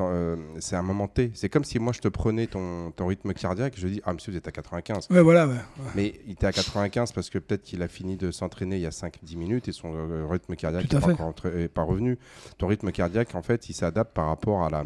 euh, 0.00 0.36
c'est 0.58 0.74
un 0.74 0.82
moment 0.82 1.06
T. 1.06 1.30
C'est 1.34 1.48
comme 1.48 1.62
si 1.62 1.78
moi, 1.78 1.92
je 1.92 2.00
te 2.00 2.08
prenais 2.08 2.48
ton, 2.48 2.90
ton 2.90 3.06
rythme 3.06 3.32
cardiaque. 3.34 3.74
Je 3.76 3.86
dis, 3.86 4.02
ah, 4.04 4.12
monsieur, 4.12 4.32
vous 4.32 4.38
êtes 4.38 4.48
à 4.48 4.52
95. 4.52 5.06
Ouais, 5.10 5.20
voilà, 5.22 5.46
ouais. 5.46 5.54
Mais 5.94 6.14
il 6.26 6.32
était 6.32 6.46
à 6.46 6.52
95 6.52 7.12
parce 7.12 7.30
que 7.30 7.38
peut-être 7.38 7.62
qu'il 7.62 7.82
a 7.82 7.88
fini 7.88 8.16
de 8.16 8.32
s'entraîner 8.32 8.76
il 8.76 8.82
y 8.82 8.86
a 8.86 8.90
5-10 8.90 9.36
minutes 9.36 9.68
et 9.68 9.72
son 9.72 9.92
euh, 9.94 10.26
rythme 10.28 10.56
cardiaque 10.56 10.92
n'est 10.92 11.68
pas, 11.68 11.82
revenu. 11.84 12.18
Ton 12.58 12.66
rythme 12.66 12.90
cardiaque, 12.90 13.34
en 13.36 13.42
fait, 13.42 13.68
il 13.68 13.74
s'adapte 13.74 14.12
par 14.12 14.26
rapport 14.26 14.64
à 14.64 14.70
la 14.70 14.84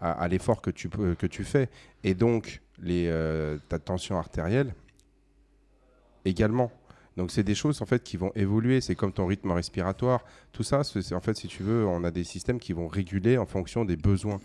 à, 0.00 0.10
à 0.12 0.28
l'effort 0.28 0.60
que 0.62 0.70
tu, 0.70 0.88
peux- 0.88 1.14
que 1.14 1.26
tu 1.26 1.44
fais. 1.44 1.68
Et 2.02 2.14
donc, 2.14 2.62
les, 2.82 3.06
euh, 3.08 3.58
ta 3.68 3.78
tension 3.78 4.18
artérielle 4.18 4.74
également. 6.24 6.70
Donc, 7.16 7.30
c'est 7.30 7.44
des 7.44 7.54
choses 7.54 7.80
en 7.80 7.86
fait 7.86 8.02
qui 8.02 8.16
vont 8.16 8.32
évoluer. 8.34 8.80
C'est 8.80 8.94
comme 8.94 9.12
ton 9.12 9.26
rythme 9.26 9.50
respiratoire. 9.50 10.24
Tout 10.52 10.62
ça, 10.62 10.80
en 10.80 11.20
fait, 11.20 11.36
si 11.36 11.48
tu 11.48 11.62
veux, 11.62 11.86
on 11.86 12.04
a 12.04 12.10
des 12.10 12.24
systèmes 12.24 12.58
qui 12.58 12.72
vont 12.72 12.88
réguler 12.88 13.38
en 13.38 13.46
fonction 13.46 13.84
des 13.84 13.96
besoins. 13.96 14.40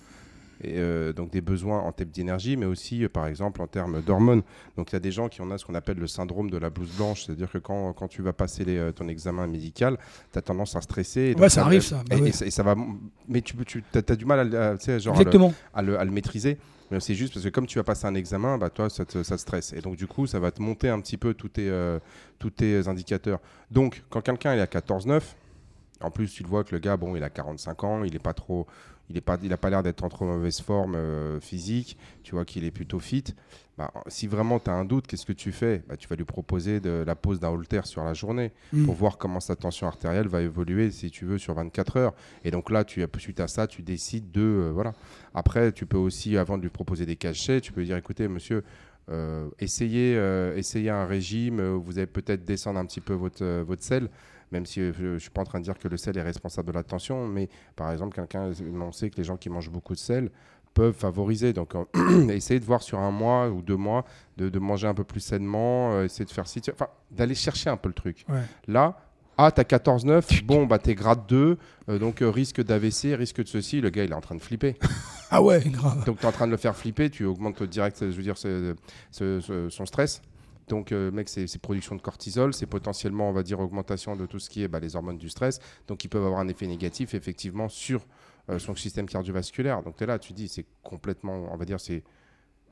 Et, 0.61 0.77
euh, 0.77 1.13
donc 1.13 1.31
des 1.31 1.41
besoins 1.41 1.79
en 1.79 1.91
termes 1.93 2.09
d'énergie, 2.09 2.57
mais 2.57 2.65
aussi 2.65 3.03
euh, 3.05 3.09
par 3.09 3.27
exemple 3.27 3.61
en 3.61 3.67
termes 3.67 4.01
d'hormones. 4.01 4.41
Donc 4.75 4.91
il 4.91 4.93
y 4.93 4.97
a 4.97 4.99
des 4.99 5.11
gens 5.11 5.29
qui 5.29 5.41
ont 5.41 5.57
ce 5.57 5.65
qu'on 5.65 5.75
appelle 5.75 5.97
le 5.97 6.07
syndrome 6.07 6.49
de 6.49 6.57
la 6.57 6.69
blouse 6.69 6.91
blanche, 6.97 7.25
c'est-à-dire 7.25 7.49
que 7.49 7.59
quand, 7.59 7.93
quand 7.93 8.07
tu 8.09 8.21
vas 8.21 8.33
passer 8.33 8.65
les, 8.65 8.77
euh, 8.77 8.91
ton 8.91 9.07
examen 9.07 9.47
médical, 9.47 9.97
tu 10.33 10.37
as 10.39 10.41
tendance 10.41 10.75
à 10.75 10.81
stresser. 10.81 11.33
et 11.35 11.39
Ouais, 11.39 11.49
ça 11.49 11.61
arrive, 11.65 11.81
ça. 11.81 12.03
Bah 12.09 12.17
Et, 12.17 12.21
ouais. 12.21 12.29
et 12.29 12.31
ça, 12.33 12.45
et 12.45 12.51
ça 12.51 12.63
va, 12.63 12.75
mais 13.27 13.41
tu, 13.41 13.55
tu 13.65 13.83
as, 13.95 14.15
du 14.15 14.25
mal 14.25 14.39
à, 14.39 14.43
le- 14.43 14.57
à, 14.57 14.97
genre, 14.99 15.15
à 15.17 15.23
le- 15.23 15.29
à 15.73 15.81
le, 15.81 15.99
à 15.99 16.03
le 16.05 16.11
maîtriser. 16.11 16.57
Mais 16.91 16.99
c'est 16.99 17.13
juste 17.15 17.33
parce 17.35 17.45
que 17.45 17.49
comme 17.51 17.67
tu 17.67 17.77
vas 17.77 17.83
passer 17.83 18.07
un 18.07 18.15
examen, 18.15 18.57
bah 18.57 18.69
toi, 18.71 18.89
ça 18.89 19.05
te, 19.05 19.21
ça 19.23 19.35
te 19.35 19.41
stresse. 19.41 19.73
Et 19.73 19.79
donc, 19.81 19.95
du 19.95 20.07
coup, 20.07 20.25
ça 20.25 20.39
va 20.39 20.49
te 20.51 20.59
monter 20.61 20.89
un 20.89 20.99
petit 20.99 21.17
peu 21.17 21.35
tous 21.35 21.49
tes, 21.49 21.69
euh, 21.69 21.99
tous 22.39 22.49
tes 22.49 22.87
indicateurs. 22.87 23.39
Donc, 23.69 24.03
quand 24.09 24.21
quelqu'un 24.21 24.53
est 24.55 24.59
à 24.59 24.65
14,9, 24.65 25.21
en 26.01 26.11
plus, 26.11 26.31
tu 26.33 26.43
le 26.43 26.49
vois 26.49 26.63
que 26.63 26.73
le 26.73 26.79
gars, 26.79 26.97
bon, 26.97 27.15
il 27.15 27.23
a 27.23 27.29
45 27.29 27.83
ans, 27.83 28.03
il 28.03 28.15
est 28.15 28.19
pas 28.19 28.33
trop, 28.33 28.65
il 29.09 29.17
est 29.17 29.21
pas, 29.21 29.37
il 29.41 29.51
a 29.53 29.57
pas 29.57 29.69
l'air 29.69 29.81
d'être 29.83 30.03
en 30.03 30.09
trop 30.09 30.25
mauvaise 30.25 30.61
forme 30.61 30.95
euh, 30.95 31.39
physique. 31.39 31.97
Tu 32.23 32.35
vois 32.35 32.45
qu'il 32.45 32.63
est 32.63 32.71
plutôt 32.71 32.99
fit. 32.99 33.23
Bah, 33.77 33.91
si 34.07 34.27
vraiment 34.27 34.59
tu 34.59 34.69
as 34.69 34.73
un 34.73 34.83
doute, 34.85 35.07
qu'est-ce 35.07 35.25
que 35.25 35.31
tu 35.33 35.51
fais? 35.51 35.83
Bah, 35.87 35.95
Tu 35.97 36.07
vas 36.07 36.15
lui 36.15 36.25
proposer 36.25 36.79
de 36.79 37.03
la 37.07 37.15
pose 37.15 37.39
d'un 37.39 37.53
halter 37.53 37.81
sur 37.85 38.03
la 38.03 38.13
journée 38.13 38.51
Mm. 38.73 38.85
pour 38.85 38.93
voir 38.95 39.17
comment 39.17 39.39
sa 39.39 39.55
tension 39.55 39.87
artérielle 39.87 40.27
va 40.27 40.41
évoluer, 40.41 40.91
si 40.91 41.09
tu 41.09 41.25
veux, 41.25 41.37
sur 41.37 41.53
24 41.53 41.97
heures. 41.97 42.13
Et 42.43 42.51
donc 42.51 42.69
là, 42.69 42.83
tu, 42.83 43.03
suite 43.17 43.39
à 43.39 43.47
ça, 43.47 43.67
tu 43.67 43.81
décides 43.81 44.31
de. 44.31 44.41
euh, 44.41 44.71
voilà. 44.73 44.93
Après, 45.33 45.71
tu 45.71 45.85
peux 45.85 45.97
aussi, 45.97 46.37
avant 46.37 46.57
de 46.57 46.63
lui 46.63 46.69
proposer 46.69 47.05
des 47.05 47.15
cachets, 47.15 47.61
tu 47.61 47.71
peux 47.71 47.79
lui 47.79 47.87
dire 47.87 47.97
écoutez, 47.97 48.27
monsieur, 48.27 48.63
euh, 49.09 49.49
essayez, 49.59 50.13
essayez 50.55 50.89
un 50.91 51.05
régime, 51.05 51.61
vous 51.77 51.97
allez 51.97 52.05
peut-être 52.05 52.43
descendre 52.43 52.79
un 52.79 52.85
petit 52.85 53.01
peu 53.01 53.13
votre, 53.13 53.43
votre 53.63 53.83
sel. 53.83 54.09
Même 54.51 54.65
si 54.65 54.81
euh, 54.81 54.91
je 54.97 55.05
ne 55.05 55.17
suis 55.19 55.29
pas 55.29 55.41
en 55.41 55.45
train 55.45 55.59
de 55.59 55.63
dire 55.65 55.77
que 55.77 55.87
le 55.87 55.97
sel 55.97 56.17
est 56.17 56.21
responsable 56.23 56.69
de 56.69 56.73
la 56.73 56.83
tension, 56.83 57.27
mais 57.27 57.49
par 57.75 57.91
exemple, 57.91 58.15
quelqu'un, 58.15 58.51
on 58.81 58.91
sait 58.91 59.09
que 59.09 59.17
les 59.17 59.23
gens 59.23 59.37
qui 59.37 59.49
mangent 59.49 59.69
beaucoup 59.69 59.93
de 59.93 59.99
sel 59.99 60.31
peuvent 60.73 60.93
favoriser. 60.95 61.53
Donc, 61.53 61.73
essayez 62.29 62.59
de 62.59 62.65
voir 62.65 62.81
sur 62.81 62.99
un 62.99 63.11
mois 63.11 63.49
ou 63.49 63.61
deux 63.61 63.75
mois 63.75 64.05
de, 64.37 64.49
de 64.49 64.59
manger 64.59 64.87
un 64.87 64.93
peu 64.93 65.03
plus 65.03 65.19
sainement, 65.19 65.93
euh, 65.93 66.05
essayer 66.05 66.25
de 66.25 66.31
faire 66.31 66.47
ci, 66.47 66.61
enfin, 66.71 66.87
d'aller 67.11 67.35
chercher 67.35 67.69
un 67.69 67.77
peu 67.77 67.89
le 67.89 67.95
truc. 67.95 68.25
Ouais. 68.29 68.41
Là, 68.67 68.99
ah, 69.41 69.51
t'as 69.51 69.63
14,9, 69.63 70.43
bon, 70.43 70.65
bah 70.65 70.79
t'es 70.79 70.95
grade 70.95 71.21
2, 71.29 71.57
euh, 71.87 71.97
donc 71.99 72.21
euh, 72.21 72.29
risque 72.29 72.61
d'AVC, 72.61 73.15
risque 73.15 73.41
de 73.41 73.47
ceci, 73.47 73.79
le 73.79 73.89
gars 73.89 74.03
il 74.03 74.11
est 74.11 74.15
en 74.15 74.19
train 74.21 74.35
de 74.35 74.41
flipper. 74.41 74.75
Ah 75.31 75.43
ouais, 75.43 75.61
grave. 75.63 76.03
donc 76.05 76.17
tu 76.17 76.23
es 76.25 76.27
en 76.27 76.31
train 76.31 76.47
de 76.47 76.51
le 76.51 76.57
faire 76.57 76.75
flipper, 76.75 77.11
tu 77.11 77.23
augmentes 77.23 77.61
direct, 77.61 77.99
je 78.01 78.05
veux 78.15 78.23
dire, 78.23 78.35
ce- 78.35 78.75
ce- 79.11 79.39
ce- 79.39 79.69
son 79.69 79.85
stress. 79.85 80.23
Donc, 80.69 80.91
euh, 80.91 81.11
mec, 81.11 81.27
c'est 81.27 81.57
production 81.57 81.95
de 81.95 82.01
cortisol, 82.01 82.53
c'est 82.53 82.67
potentiellement, 82.67 83.27
on 83.29 83.33
va 83.33 83.43
dire, 83.43 83.59
augmentation 83.59 84.15
de 84.15 84.25
tout 84.25 84.39
ce 84.39 84.49
qui 84.49 84.63
est 84.63 84.67
bah, 84.67 84.79
les 84.79 84.95
hormones 84.95 85.17
du 85.17 85.27
stress. 85.29 85.59
Donc, 85.87 86.03
ils 86.03 86.07
peuvent 86.07 86.23
avoir 86.25 86.39
un 86.39 86.47
effet 86.47 86.67
négatif, 86.67 87.13
effectivement, 87.15 87.67
sur 87.67 88.05
euh, 88.49 88.59
son 88.59 88.75
système 88.75 89.07
cardiovasculaire. 89.07 89.81
Donc, 89.83 89.97
tu 89.97 90.03
es 90.03 90.07
là, 90.07 90.19
tu 90.19 90.31
dis, 90.31 90.47
c'est 90.47 90.65
complètement, 90.83 91.49
on 91.51 91.57
va 91.57 91.65
dire, 91.65 91.79
c'est. 91.79 92.03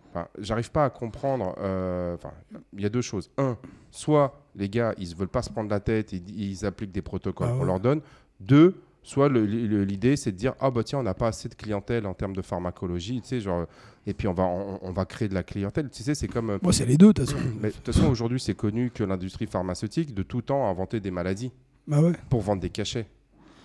Enfin, 0.09 0.27
j'arrive 0.37 0.71
pas 0.71 0.85
à 0.85 0.89
comprendre. 0.89 1.55
euh, 1.59 2.13
Enfin, 2.13 2.31
il 2.73 2.81
y 2.81 2.85
a 2.85 2.89
deux 2.89 3.01
choses. 3.01 3.29
Un, 3.37 3.57
soit 3.91 4.41
les 4.55 4.69
gars, 4.69 4.93
ils 4.97 5.09
ne 5.09 5.15
veulent 5.15 5.27
pas 5.27 5.41
se 5.41 5.49
prendre 5.49 5.69
la 5.69 5.79
tête, 5.79 6.13
ils, 6.13 6.39
ils 6.39 6.65
appliquent 6.65 6.93
des 6.93 7.01
protocoles 7.01 7.49
Ah 7.51 7.57
qu'on 7.57 7.65
leur 7.65 7.79
donne. 7.79 8.01
Deux, 8.39 8.75
soit 9.07 9.29
l'idée, 9.29 10.15
c'est 10.17 10.31
de 10.31 10.37
dire, 10.37 10.53
ah 10.59 10.69
bah 10.69 10.83
tiens, 10.83 10.99
on 10.99 11.03
n'a 11.03 11.13
pas 11.13 11.27
assez 11.27 11.47
de 11.49 11.55
clientèle 11.55 12.05
en 12.05 12.13
termes 12.13 12.35
de 12.35 12.41
pharmacologie, 12.41 13.21
tu 13.21 13.27
sais, 13.29 13.39
genre, 13.39 13.65
et 14.05 14.13
puis 14.13 14.27
on 14.27 14.33
va, 14.33 14.43
on, 14.43 14.79
on 14.81 14.91
va 14.91 15.05
créer 15.05 15.27
de 15.27 15.33
la 15.33 15.43
clientèle. 15.43 15.89
Tu 15.89 16.03
sais, 16.03 16.13
c'est 16.15 16.27
comme. 16.27 16.49
euh, 16.51 16.57
Moi, 16.61 16.73
c'est 16.73 16.85
les 16.85 16.97
deux, 16.97 17.13
de 17.13 17.23
toute 17.23 17.29
façon. 17.31 17.37
mais 17.61 17.69
de 17.69 17.73
toute 17.73 17.85
façon, 17.85 18.07
aujourd'hui, 18.09 18.39
c'est 18.39 18.53
connu 18.55 18.91
que 18.91 19.03
l'industrie 19.03 19.47
pharmaceutique, 19.47 20.13
de 20.13 20.23
tout 20.23 20.41
temps, 20.41 20.65
a 20.65 20.69
inventé 20.69 20.99
des 20.99 21.11
maladies 21.11 21.51
Bah 21.87 22.01
ouais. 22.01 22.13
pour 22.29 22.41
vendre 22.41 22.61
des 22.61 22.69
cachets. 22.69 23.07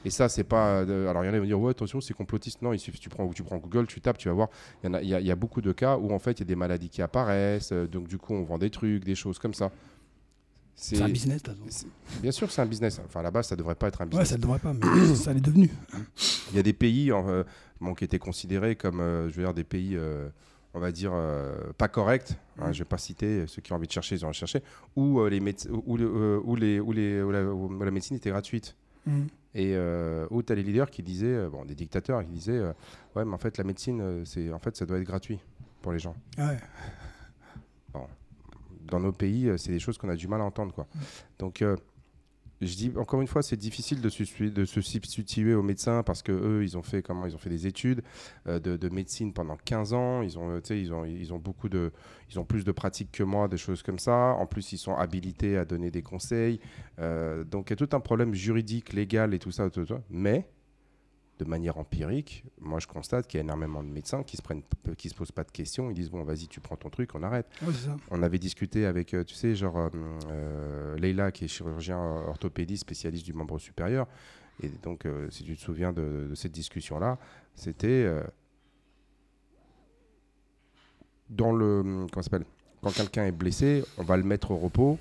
Et 0.05 0.11
ça, 0.11 0.29
c'est 0.29 0.43
pas. 0.45 0.81
euh, 0.83 1.09
alors, 1.09 1.23
il 1.25 1.29
y 1.29 1.31
en 1.31 1.33
a 1.33 1.37
qui 1.37 1.41
vont 1.41 1.47
dire, 1.47 1.61
ouais, 1.61 1.71
attention, 1.71 2.01
c'est 2.01 2.15
complotiste. 2.15 2.61
Non, 2.63 2.73
il 2.73 2.79
suffit, 2.81 2.99
tu 2.99 3.09
prends, 3.09 3.29
tu 3.29 3.45
prends 3.45 3.59
Google, 3.59 3.87
tu 3.87 4.01
tapes, 4.01 4.19
tu 4.19 4.27
vas 4.29 4.35
voir. 4.35 4.49
Il 4.83 4.87
y, 4.87 4.91
en 4.91 4.95
a, 4.95 5.03
il 5.03 5.09
y 5.09 5.15
a- 5.15 5.21
il 5.21 5.27
y 5.27 5.31
a 5.31 5.37
beaucoup 5.37 5.61
de 5.61 5.71
cas 5.71 5.97
où, 5.97 6.13
en 6.13 6.19
fait, 6.19 6.33
il 6.33 6.41
y 6.41 6.43
a 6.43 6.47
des 6.47 6.57
maladies 6.57 6.89
qui 6.89 7.03
apparaissent. 7.03 7.71
euh, 7.73 7.87
donc, 7.87 8.09
du 8.09 8.19
coup, 8.19 8.35
on 8.35 8.43
vend 8.43 8.59
des 8.59 8.71
trucs, 8.71 9.05
des 9.05 9.15
choses 9.15 9.39
comme 9.39 9.55
ça. 9.55 9.71
C'est 10.75 11.01
un 11.01 11.09
business, 11.09 11.43
de 11.43 11.53
c'est- 11.69 11.87
Bien 12.21 12.33
sûr, 12.33 12.51
c'est 12.51 12.61
un 12.63 12.67
business. 12.67 13.01
Enfin, 13.05 13.21
à 13.21 13.23
la 13.23 13.31
base, 13.31 13.47
ça 13.49 13.57
devrait 13.57 13.75
pas 13.77 13.89
être 13.89 14.01
un 14.01 14.05
Ouais, 14.05 14.11
business. 14.11 14.29
ça 14.31 14.37
ne 14.37 14.43
devrait 14.43 14.59
pas, 14.59 14.73
mais 14.73 14.81
ça 15.15 15.33
l'est 15.33 15.41
devenu. 15.41 15.71
Il 16.51 16.57
y 16.57 16.59
a 16.59 16.63
des 16.63 16.73
pays 16.73 17.13
en, 17.13 17.29
euh, 17.29 17.45
bon, 17.81 17.95
qui 17.95 18.05
étaient 18.05 18.19
considérés 18.19 18.75
comme, 18.75 19.01
euh, 19.01 19.29
je 19.31 19.35
veux 19.37 19.43
dire, 19.45 19.55
des 19.55 19.65
pays, 19.65 19.95
euh, 19.97 20.29
on 20.75 20.81
va 20.81 20.91
dire, 20.91 21.13
euh, 21.15 21.73
pas 21.79 21.89
corrects. 21.89 22.33
hein, 22.59 22.71
Mm. 22.71 22.73
je 22.75 22.79
vais 22.81 22.85
pas 22.89 22.99
citer 22.99 23.47
ceux 23.47 23.63
qui 23.63 23.73
ont 23.73 23.77
envie 23.77 23.87
de 23.87 23.93
chercher, 23.93 24.17
ils 24.17 24.25
ont. 24.27 24.33
Où, 24.97 25.21
euh, 25.21 25.29
les 25.31 25.41
méde- 25.41 25.69
où, 25.71 25.97
le- 25.97 26.41
où 26.43 26.57
les, 26.57 26.81
où 26.81 26.91
les, 26.93 27.23
où 27.23 27.31
la, 27.31 27.45
où 27.45 27.83
la 27.85 27.91
médecine 27.91 28.17
était 28.17 28.31
gratuite. 28.31 28.75
Mm. 29.07 29.23
Et 29.55 29.77
où 30.31 30.43
tu 30.43 30.51
as 30.53 30.57
les 30.57 30.63
leaders 30.63 30.91
qui 30.91 31.03
disaient, 31.03 31.47
bon, 31.49 31.65
des 31.67 31.75
dictateurs 31.75 32.23
qui 32.25 32.31
disaient, 32.31 32.61
ouais, 33.15 33.25
mais 33.25 33.35
en 33.35 33.39
fait, 33.39 33.59
la 33.59 33.65
médecine, 33.65 34.25
c'est, 34.25 34.51
en 34.53 34.59
fait, 34.59 34.75
ça 34.77 34.87
doit 34.87 34.99
être 34.99 35.05
gratuit 35.05 35.39
pour 35.83 35.93
les 35.93 35.99
gens. 35.99 36.17
Ouais. 36.39 36.57
Dans 38.87 39.01
nos 39.01 39.13
pays, 39.13 39.49
euh, 39.49 39.57
c'est 39.57 39.73
des 39.73 39.79
choses 39.81 39.99
qu'on 39.99 40.09
a 40.09 40.17
du 40.17 40.29
mal 40.29 40.41
à 40.41 40.45
entendre, 40.45 40.73
quoi. 40.75 40.87
Donc, 41.39 41.63
euh, 41.63 41.77
je 42.61 42.77
dis 42.77 42.93
encore 42.97 43.21
une 43.21 43.27
fois, 43.27 43.43
c'est 43.43 43.57
difficile 43.57 44.01
de, 44.01 44.09
se- 44.09 44.45
de 44.45 44.65
se 44.65 44.81
substituer 44.81 45.53
aux 45.53 45.65
médecins 45.65 46.05
parce 46.05 46.23
que 46.23 46.31
eux, 46.31 46.63
ils 46.63 46.77
ont 46.79 46.83
fait 46.83 47.03
comment 47.03 47.27
Ils 47.27 47.35
ont 47.35 47.39
fait 47.39 47.51
des 47.51 47.67
études 47.67 48.03
euh, 48.47 48.61
de, 48.61 48.77
de 48.77 48.89
médecine 48.89 49.33
pendant 49.33 49.57
15 49.57 49.93
ans. 49.95 50.23
Ils 50.23 50.39
ont, 50.39 50.61
ils 50.71 50.93
ont, 50.95 51.05
ils 51.05 51.33
ont 51.33 51.39
beaucoup 51.39 51.69
de, 51.69 51.91
ils 52.31 52.39
ont 52.39 52.45
plus 52.45 52.65
de 52.65 52.71
pratiques 52.71 53.11
que 53.11 53.25
moi, 53.25 53.49
des 53.49 53.57
choses 53.57 53.83
comme 53.83 53.99
ça. 53.99 54.37
En 54.39 54.47
plus, 54.47 54.73
ils 54.73 54.79
sont 54.79 54.95
habilités 54.95 55.57
à 55.59 55.65
donner 55.65 55.91
des 55.91 56.03
conseils. 56.03 56.61
Euh, 57.01 57.43
donc, 57.43 57.71
il 57.71 57.73
y 57.73 57.83
a 57.83 57.85
tout 57.87 57.97
un 57.97 58.01
problème 58.01 58.33
juridique, 58.33 58.93
légal 58.93 59.35
et 59.35 59.41
tout 59.41 59.51
ça, 59.51 59.69
tout 59.69 59.85
ça. 59.87 60.01
Mais 60.09 60.47
de 61.45 61.49
manière 61.49 61.79
empirique, 61.79 62.45
moi, 62.61 62.79
je 62.79 62.87
constate 62.87 63.27
qu'il 63.27 63.39
y 63.39 63.41
a 63.41 63.45
énormément 63.45 63.83
de 63.83 63.89
médecins 63.89 64.23
qui 64.23 64.37
se 64.37 64.43
prennent, 64.43 64.63
qui 64.97 65.09
se 65.09 65.15
posent 65.15 65.33
pas 65.33 65.45
de 65.45 65.51
questions. 65.51 65.91
Ils 65.91 65.95
disent 65.95 66.11
bon, 66.11 66.23
vas-y, 66.25 66.49
tu 66.49 66.61
prends 66.61 66.77
ton 66.77 66.91
truc, 66.91 67.15
on 67.15 67.23
arrête 67.23 67.47
on 68.11 68.23
avait 68.23 68.39
discuté 68.39 68.87
avec, 68.87 69.15
euh, 69.15 69.25
tu 69.25 69.35
sais, 69.35 69.55
genre 69.55 69.79
euh, 69.79 69.89
euh, 70.31 70.97
Leïla, 70.97 71.33
qui 71.33 71.45
est 71.45 71.49
chirurgien 71.49 71.99
orthopédiste, 71.99 72.83
spécialiste 72.83 73.25
du 73.25 73.33
membre 73.33 73.59
supérieur. 73.59 74.07
Et 74.63 74.69
donc, 74.83 75.07
euh, 75.07 75.29
si 75.31 75.45
tu 75.45 75.57
te 75.57 75.61
souviens 75.61 75.93
de, 75.93 76.29
de 76.31 76.35
cette 76.35 76.53
discussion-là, 76.53 77.19
c'était 77.55 77.87
euh, 77.89 78.23
dans 81.31 81.53
le. 81.53 82.07
Comment 82.13 82.23
s'appelle? 82.23 82.45
Quand 82.83 82.93
quelqu'un 82.93 83.27
est 83.27 83.33
blessé, 83.33 83.85
on 83.97 84.03
va 84.03 84.17
le 84.17 84.25
mettre 84.25 84.51
au 84.51 84.57
repos 84.57 84.99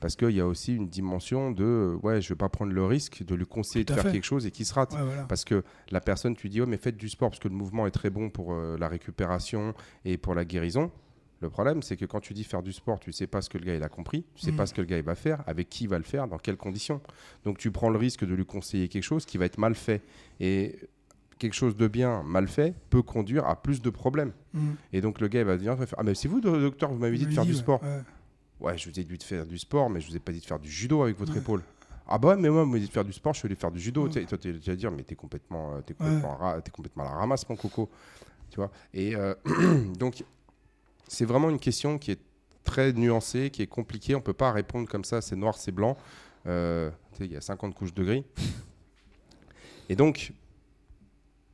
parce 0.00 0.16
qu'il 0.16 0.30
y 0.30 0.40
a 0.40 0.46
aussi 0.46 0.74
une 0.76 0.88
dimension 0.88 1.50
de 1.50 1.96
ouais, 2.02 2.20
je 2.20 2.28
vais 2.30 2.34
pas 2.36 2.48
prendre 2.48 2.72
le 2.72 2.84
risque 2.84 3.24
de 3.24 3.34
lui 3.34 3.46
conseiller 3.46 3.84
de 3.84 3.92
faire 3.94 4.02
fait. 4.04 4.12
quelque 4.12 4.24
chose 4.24 4.46
et 4.46 4.50
qu'il 4.50 4.66
se 4.66 4.74
rate. 4.74 4.92
Ouais, 4.94 5.02
voilà. 5.02 5.24
Parce 5.24 5.44
que 5.44 5.62
la 5.90 6.00
personne, 6.00 6.36
tu 6.36 6.48
dis, 6.48 6.60
oh, 6.60 6.66
mais 6.66 6.76
faites 6.76 6.96
du 6.96 7.08
sport 7.08 7.30
parce 7.30 7.40
que 7.40 7.48
le 7.48 7.54
mouvement 7.54 7.86
est 7.86 7.90
très 7.92 8.10
bon 8.10 8.28
pour 8.30 8.52
euh, 8.52 8.76
la 8.78 8.88
récupération 8.88 9.74
et 10.04 10.16
pour 10.18 10.34
la 10.34 10.44
guérison. 10.44 10.90
Le 11.40 11.50
problème, 11.50 11.82
c'est 11.82 11.96
que 11.98 12.06
quand 12.06 12.20
tu 12.20 12.32
dis 12.32 12.44
faire 12.44 12.62
du 12.62 12.72
sport, 12.72 12.98
tu 12.98 13.12
sais 13.12 13.26
pas 13.26 13.42
ce 13.42 13.50
que 13.50 13.58
le 13.58 13.64
gars 13.66 13.74
il 13.74 13.82
a 13.82 13.88
compris, 13.90 14.24
tu 14.34 14.42
sais 14.42 14.52
Mm. 14.52 14.56
pas 14.56 14.66
ce 14.66 14.72
que 14.72 14.80
le 14.80 14.86
gars 14.86 14.96
il 14.96 15.04
va 15.04 15.14
faire, 15.14 15.42
avec 15.46 15.68
qui 15.68 15.84
il 15.84 15.90
va 15.90 15.98
le 15.98 16.04
faire, 16.04 16.28
dans 16.28 16.38
quelles 16.38 16.56
conditions. 16.56 17.00
Donc 17.44 17.58
tu 17.58 17.70
prends 17.70 17.90
le 17.90 17.98
risque 17.98 18.24
de 18.24 18.34
lui 18.34 18.46
conseiller 18.46 18.88
quelque 18.88 19.02
chose 19.02 19.26
qui 19.26 19.36
va 19.36 19.44
être 19.44 19.58
mal 19.58 19.74
fait. 19.74 20.02
Et 20.40 20.78
quelque 21.38 21.52
chose 21.52 21.76
de 21.76 21.86
bien 21.88 22.22
mal 22.22 22.48
fait 22.48 22.74
peut 22.88 23.02
conduire 23.02 23.44
à 23.46 23.60
plus 23.62 23.82
de 23.82 23.90
problèmes. 23.90 24.32
Mm. 24.54 24.60
Et 24.94 25.00
donc 25.02 25.20
le 25.20 25.28
gars 25.28 25.40
il 25.40 25.46
va 25.46 25.58
dire, 25.58 25.76
ah 25.98 26.02
mais 26.02 26.14
c'est 26.14 26.28
vous, 26.28 26.40
docteur, 26.40 26.90
vous 26.90 26.98
m'avez 26.98 27.18
dit 27.18 27.26
de 27.26 27.32
faire 27.32 27.44
du 27.44 27.52
ouais, 27.52 27.58
sport. 27.58 27.82
ouais. 27.82 28.00
Ouais, 28.60 28.76
je 28.78 28.88
vous 28.88 28.98
ai 28.98 29.04
dit 29.04 29.16
de 29.18 29.22
faire 29.22 29.44
du 29.46 29.58
sport, 29.58 29.90
mais 29.90 30.00
je 30.00 30.08
vous 30.08 30.16
ai 30.16 30.20
pas 30.20 30.32
dit 30.32 30.40
de 30.40 30.44
faire 30.46 30.58
du 30.58 30.70
judo 30.70 31.02
avec 31.02 31.18
votre 31.18 31.32
Ouais. 31.32 31.38
épaule. 31.38 31.62
Ah 32.08 32.18
bah 32.18 32.28
ouais, 32.28 32.36
mais 32.36 32.48
moi, 32.48 32.62
on 32.62 32.66
m'a 32.66 32.78
dit 32.78 32.86
de 32.86 32.92
faire 32.92 33.04
du 33.04 33.12
sport, 33.12 33.34
je 33.34 33.40
suis 33.40 33.46
allé 33.46 33.56
faire 33.56 33.70
du 33.70 33.80
judo. 33.80 34.08
Ouais. 34.08 34.22
Et 34.22 34.26
toi, 34.26 34.38
tu 34.38 34.52
vas 34.52 34.76
dire, 34.76 34.90
mais 34.92 35.02
t'es 35.02 35.14
complètement, 35.16 35.72
euh, 35.72 35.76
Ouais. 35.76 35.82
complètement, 35.94 36.36
ra- 36.36 36.60
t'es 36.62 36.70
complètement 36.70 37.02
à 37.04 37.06
la 37.10 37.14
ramasse, 37.16 37.48
mon 37.48 37.56
coco. 37.56 37.90
Tu 38.50 38.56
vois? 38.56 38.70
Et 38.94 39.14
euh, 39.16 39.34
donc, 39.98 40.24
c'est 41.08 41.24
vraiment 41.24 41.50
une 41.50 41.58
question 41.58 41.98
qui 41.98 42.12
est 42.12 42.20
très 42.64 42.92
nuancée, 42.92 43.50
qui 43.50 43.62
est 43.62 43.66
compliquée. 43.66 44.14
On 44.14 44.20
peut 44.20 44.32
pas 44.32 44.52
répondre 44.52 44.88
comme 44.88 45.04
ça, 45.04 45.20
c'est 45.20 45.36
noir, 45.36 45.56
c'est 45.56 45.72
blanc. 45.72 45.96
Euh, 46.46 46.90
tu 47.12 47.18
sais, 47.18 47.24
il 47.26 47.32
y 47.32 47.36
a 47.36 47.40
50 47.40 47.74
couches 47.74 47.92
de 47.94 48.04
gris. 48.04 48.24
Et 49.88 49.96
donc, 49.96 50.32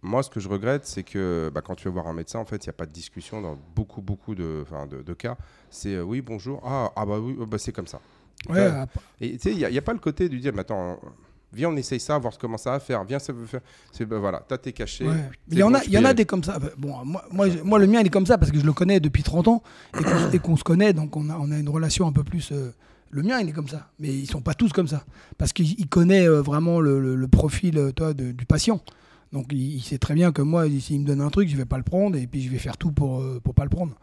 moi, 0.02 0.23
ce 0.23 0.30
que 0.30 0.40
je 0.40 0.49
regrette, 0.49 0.85
c'est 0.85 1.04
que 1.04 1.50
bah, 1.54 1.61
quand 1.64 1.75
tu 1.76 1.85
vas 1.85 1.92
voir 1.92 2.06
un 2.09 2.12
médecin, 2.12 2.38
en 2.40 2.44
fait, 2.44 2.64
il 2.64 2.68
n'y 2.68 2.71
a 2.71 2.75
pas 2.75 2.87
de 2.87 2.92
discussion 2.92 3.40
dans 3.40 3.56
beaucoup, 3.76 4.00
beaucoup 4.02 4.35
de, 4.35 4.64
de, 4.90 5.02
de 5.02 5.14
cas. 5.14 5.37
C'est 5.71 5.94
euh, 5.94 6.02
oui, 6.02 6.21
bonjour. 6.21 6.61
Ah, 6.64 6.90
ah 6.97 7.06
bah 7.06 7.18
oui, 7.21 7.37
euh, 7.40 7.47
bah, 7.47 7.59
c'est 7.59 7.73
comme 7.73 7.87
ça. 7.87 8.00
Ouais, 8.49 8.59
ap- 8.66 8.99
Et 9.21 9.32
tu 9.37 9.38
sais, 9.38 9.52
il 9.52 9.59
n'y 9.68 9.78
a, 9.78 9.82
pas 9.82 9.92
le 9.92 10.00
côté 10.00 10.28
de 10.28 10.37
dire, 10.37 10.52
mais 10.52 10.62
attends, 10.62 10.99
viens, 11.52 11.68
on 11.68 11.76
essaye 11.76 12.00
ça, 12.00 12.18
voir 12.18 12.37
comment 12.37 12.59
ça 12.59 12.73
va 12.73 12.80
faire. 12.80 13.04
Viens, 13.04 13.21
ça 13.21 13.32
veut 13.32 13.47
faire. 13.47 13.61
C'est, 13.92 14.04
bah, 14.04 14.18
voilà, 14.18 14.44
t'as 14.49 14.59
tes 14.59 14.73
cachets. 14.73 15.06
ouais. 15.06 15.30
Il 15.49 15.59
y 15.59 15.62
en 15.62 15.73
a, 15.73 15.85
il 15.85 15.92
y 15.92 15.99
en 15.99 16.04
a 16.04 16.14
des 16.14 16.25
comme 16.25 16.42
ça. 16.42 16.59
Bah, 16.59 16.71
Bon, 16.76 17.04
moi, 17.04 17.25
moi, 17.62 17.78
le 17.78 17.87
mien, 17.87 18.00
il 18.00 18.06
est 18.09 18.11
comme 18.11 18.26
ça 18.26 18.38
parce 18.38 18.50
que 18.50 18.59
je 18.59 18.66
le 18.66 18.73
connais 18.73 18.99
depuis 18.99 19.23
30 19.23 19.47
ans 19.47 19.62
et 20.32 20.38
qu'on, 20.40 20.56
se 20.56 20.64
connaît, 20.64 20.92
donc 20.92 21.16
on 21.16 21.30
a, 21.30 21.37
on 21.38 21.52
a 21.52 21.59
une 21.59 21.68
relation 21.68 22.09
un 22.09 22.12
peu 22.12 22.25
plus. 22.25 22.50
euh, 22.50 22.73
le 23.11 23.23
mien, 23.23 23.38
il 23.40 23.49
est 23.50 23.52
comme 23.52 23.68
ça, 23.68 23.90
mais 24.00 24.09
ils 24.09 24.26
sont 24.26 24.40
pas 24.40 24.54
tous 24.54 24.73
comme 24.73 24.88
ça 24.88 25.04
parce 25.38 25.52
qu'il 25.52 25.78
il 25.78 25.87
connaît 25.87 26.26
euh, 26.26 26.40
vraiment 26.40 26.80
le, 26.80 26.99
le- 26.99 27.14
le 27.14 27.28
profil 27.28 27.76
euh, 27.78 27.92
toi, 27.92 28.14
de- 28.14 28.32
du 28.32 28.47
patient. 28.47 28.80
Donc 29.32 29.46
il, 29.52 29.80
sait 29.80 29.98
très 29.98 30.14
bien 30.14 30.30
que 30.32 30.42
moi, 30.42 30.66
s'il 30.80 31.00
me 31.00 31.06
donne 31.06 31.20
un 31.20 31.30
truc, 31.30 31.48
je 31.48 31.56
vais 31.56 31.64
pas 31.64 31.78
le 31.78 31.82
prendre 31.84 32.16
et 32.18 32.26
puis 32.26 32.42
je 32.42 32.50
vais 32.50 32.58
faire 32.58 32.76
tout 32.76 32.92
pour 32.92 33.20
euh, 33.20 33.40
pour 33.42 33.54
pas 33.54 33.64
le 33.64 33.70
prendre. 33.70 33.94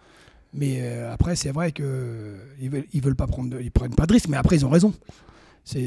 Mais 0.54 0.80
euh, 0.82 1.14
après, 1.14 1.36
c'est 1.36 1.52
vrai 1.52 1.72
que 1.72 1.84
euh, 1.84 2.38
veulent, 2.64 2.86
ils 2.94 3.02
veulent 3.02 3.16
pas 3.16 3.28
prendre, 3.28 3.52
de- 3.52 3.62
ils 3.62 3.70
prennent 3.72 3.94
pas 3.94 4.08
de 4.08 4.14
risque. 4.14 4.28
Mais 4.30 4.38
après, 4.38 4.56
ils 4.56 4.66
ont 4.66 4.70
raison. 4.70 4.94
C'est 5.64 5.86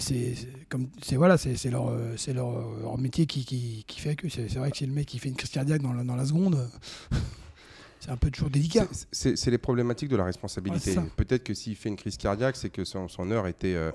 comme 0.69 0.87
c'est 1.03 1.17
voilà, 1.17 1.37
c'est 1.39 1.71
leur 1.71 1.93
c'est 2.17 2.33
leur, 2.33 2.53
leur 2.83 2.99
métier 2.99 3.27
qui, 3.27 3.45
qui, 3.45 3.85
qui 3.89 4.01
fait 4.01 4.15
que 4.15 4.29
c'est 4.29 4.49
c'est 4.49 4.59
vrai 4.61 4.71
que 4.71 4.77
si 4.77 4.87
le 4.87 4.93
mec 4.93 5.07
qui 5.07 5.19
fait 5.19 5.29
une 5.29 5.35
crise 5.35 5.51
cardiaque 5.51 5.83
dans 5.83 5.93
la, 5.93 6.05
dans 6.05 6.15
la 6.15 6.25
seconde, 6.25 6.71
c'est 7.99 8.11
un 8.11 8.17
peu 8.17 8.31
toujours 8.31 8.51
délicat. 8.51 8.87
C'est- 9.11 9.51
les 9.51 9.59
problématiques 9.59 10.09
de 10.09 10.17
la 10.17 10.25
responsabilité. 10.25 10.97
Ouais. 10.97 11.05
Peut-être 11.17 11.43
que 11.43 11.55
s'il 11.55 11.75
fait 11.75 11.89
une 11.89 11.97
crise 11.97 12.17
cardiaque, 12.17 12.55
c'est 12.55 12.71
que 12.71 12.85
son, 12.85 13.09
son 13.09 13.29
heure 13.33 13.49
était, 13.49 13.75
euh, 13.75 13.91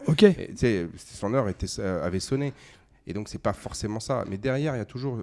son 0.98 1.34
heure 1.34 1.48
était, 1.48 1.68
euh, 1.80 2.06
avait 2.06 2.20
sonné. 2.20 2.52
Et 3.08 3.14
donc 3.14 3.30
c'est 3.30 3.42
pas 3.42 3.54
forcément 3.54 4.00
ça. 4.00 4.24
Mais 4.30 4.38
derrière, 4.38 4.76
il 4.76 4.80
y 4.80 4.82
a 4.82 4.86
toujours. 4.86 5.18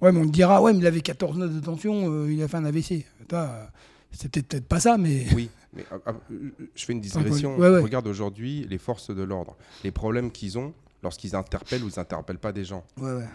Ouais, 0.00 0.12
mais 0.12 0.20
on 0.20 0.24
me 0.24 0.30
dira 0.30 0.60
ouais, 0.62 0.72
mais 0.72 0.78
il 0.80 0.86
avait 0.86 1.00
14 1.00 1.38
notes 1.38 1.52
de 1.54 1.60
tension, 1.60 2.12
euh, 2.12 2.32
il 2.32 2.42
a 2.42 2.48
fait 2.48 2.56
un 2.58 2.64
AVC. 2.64 3.04
Euh, 3.32 3.64
c'est 4.10 4.30
peut-être 4.30 4.66
pas 4.68 4.80
ça, 4.80 4.98
mais 4.98 5.26
Oui, 5.34 5.48
mais 5.72 5.84
euh, 5.92 5.98
euh, 6.30 6.50
je 6.74 6.84
fais 6.84 6.92
une 6.92 7.00
digression. 7.00 7.56
Ouais, 7.56 7.70
ouais. 7.70 7.80
Regarde 7.80 8.06
aujourd'hui 8.06 8.66
les 8.68 8.78
forces 8.78 9.14
de 9.14 9.22
l'ordre, 9.22 9.56
les 9.84 9.90
problèmes 9.90 10.30
qu'ils 10.30 10.58
ont 10.58 10.74
lorsqu'ils 11.02 11.34
interpellent 11.34 11.82
ou 11.84 11.88
ils 11.88 11.98
interpellent 11.98 12.38
pas 12.38 12.52
des 12.52 12.64
gens. 12.64 12.84
ouais, 13.00 13.12
ouais. 13.14 13.28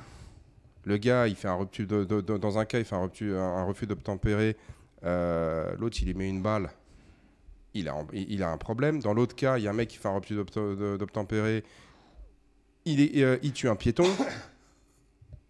Le 0.86 0.96
gars, 0.98 1.27
il 1.27 1.36
fait 1.36 1.50
un 1.50 1.56
refus 1.56 1.86
de, 1.86 2.06
de- 2.06 2.22
de- 2.22 2.38
dans 2.38 2.58
un 2.60 2.63
cas, 2.63 2.80
il 2.80 2.86
fait 2.86 2.96
un 2.96 3.01
refus, 3.01 3.36
un, 3.36 3.63
refus 3.66 3.88
d'obtempérer. 3.88 4.56
Euh, 5.04 5.75
L'autre, 5.80 5.98
il 6.01 6.06
lui 6.06 6.13
met 6.13 6.30
une 6.30 6.42
balle. 6.42 6.70
Il 7.74 7.89
a, 7.89 7.96
il 8.13 8.42
a 8.42 8.50
un 8.51 8.58
problème. 8.58 9.01
Dans 9.01 9.13
l'autre 9.13 9.36
cas, 9.36 9.58
il 9.58 9.66
y 9.66 9.68
a 9.68 9.72
un 9.72 9.74
mec 9.74 9.89
qui 9.89 9.98
fait 9.98 10.08
un 10.08 10.13
refus 10.16 10.34
d'obtempérer. 10.36 11.63
Il, 12.88 13.01
est, 13.01 13.24
euh, 13.24 13.38
il 13.44 13.51
tue 13.53 13.67
un 13.70 13.75
piéton. 13.75 14.06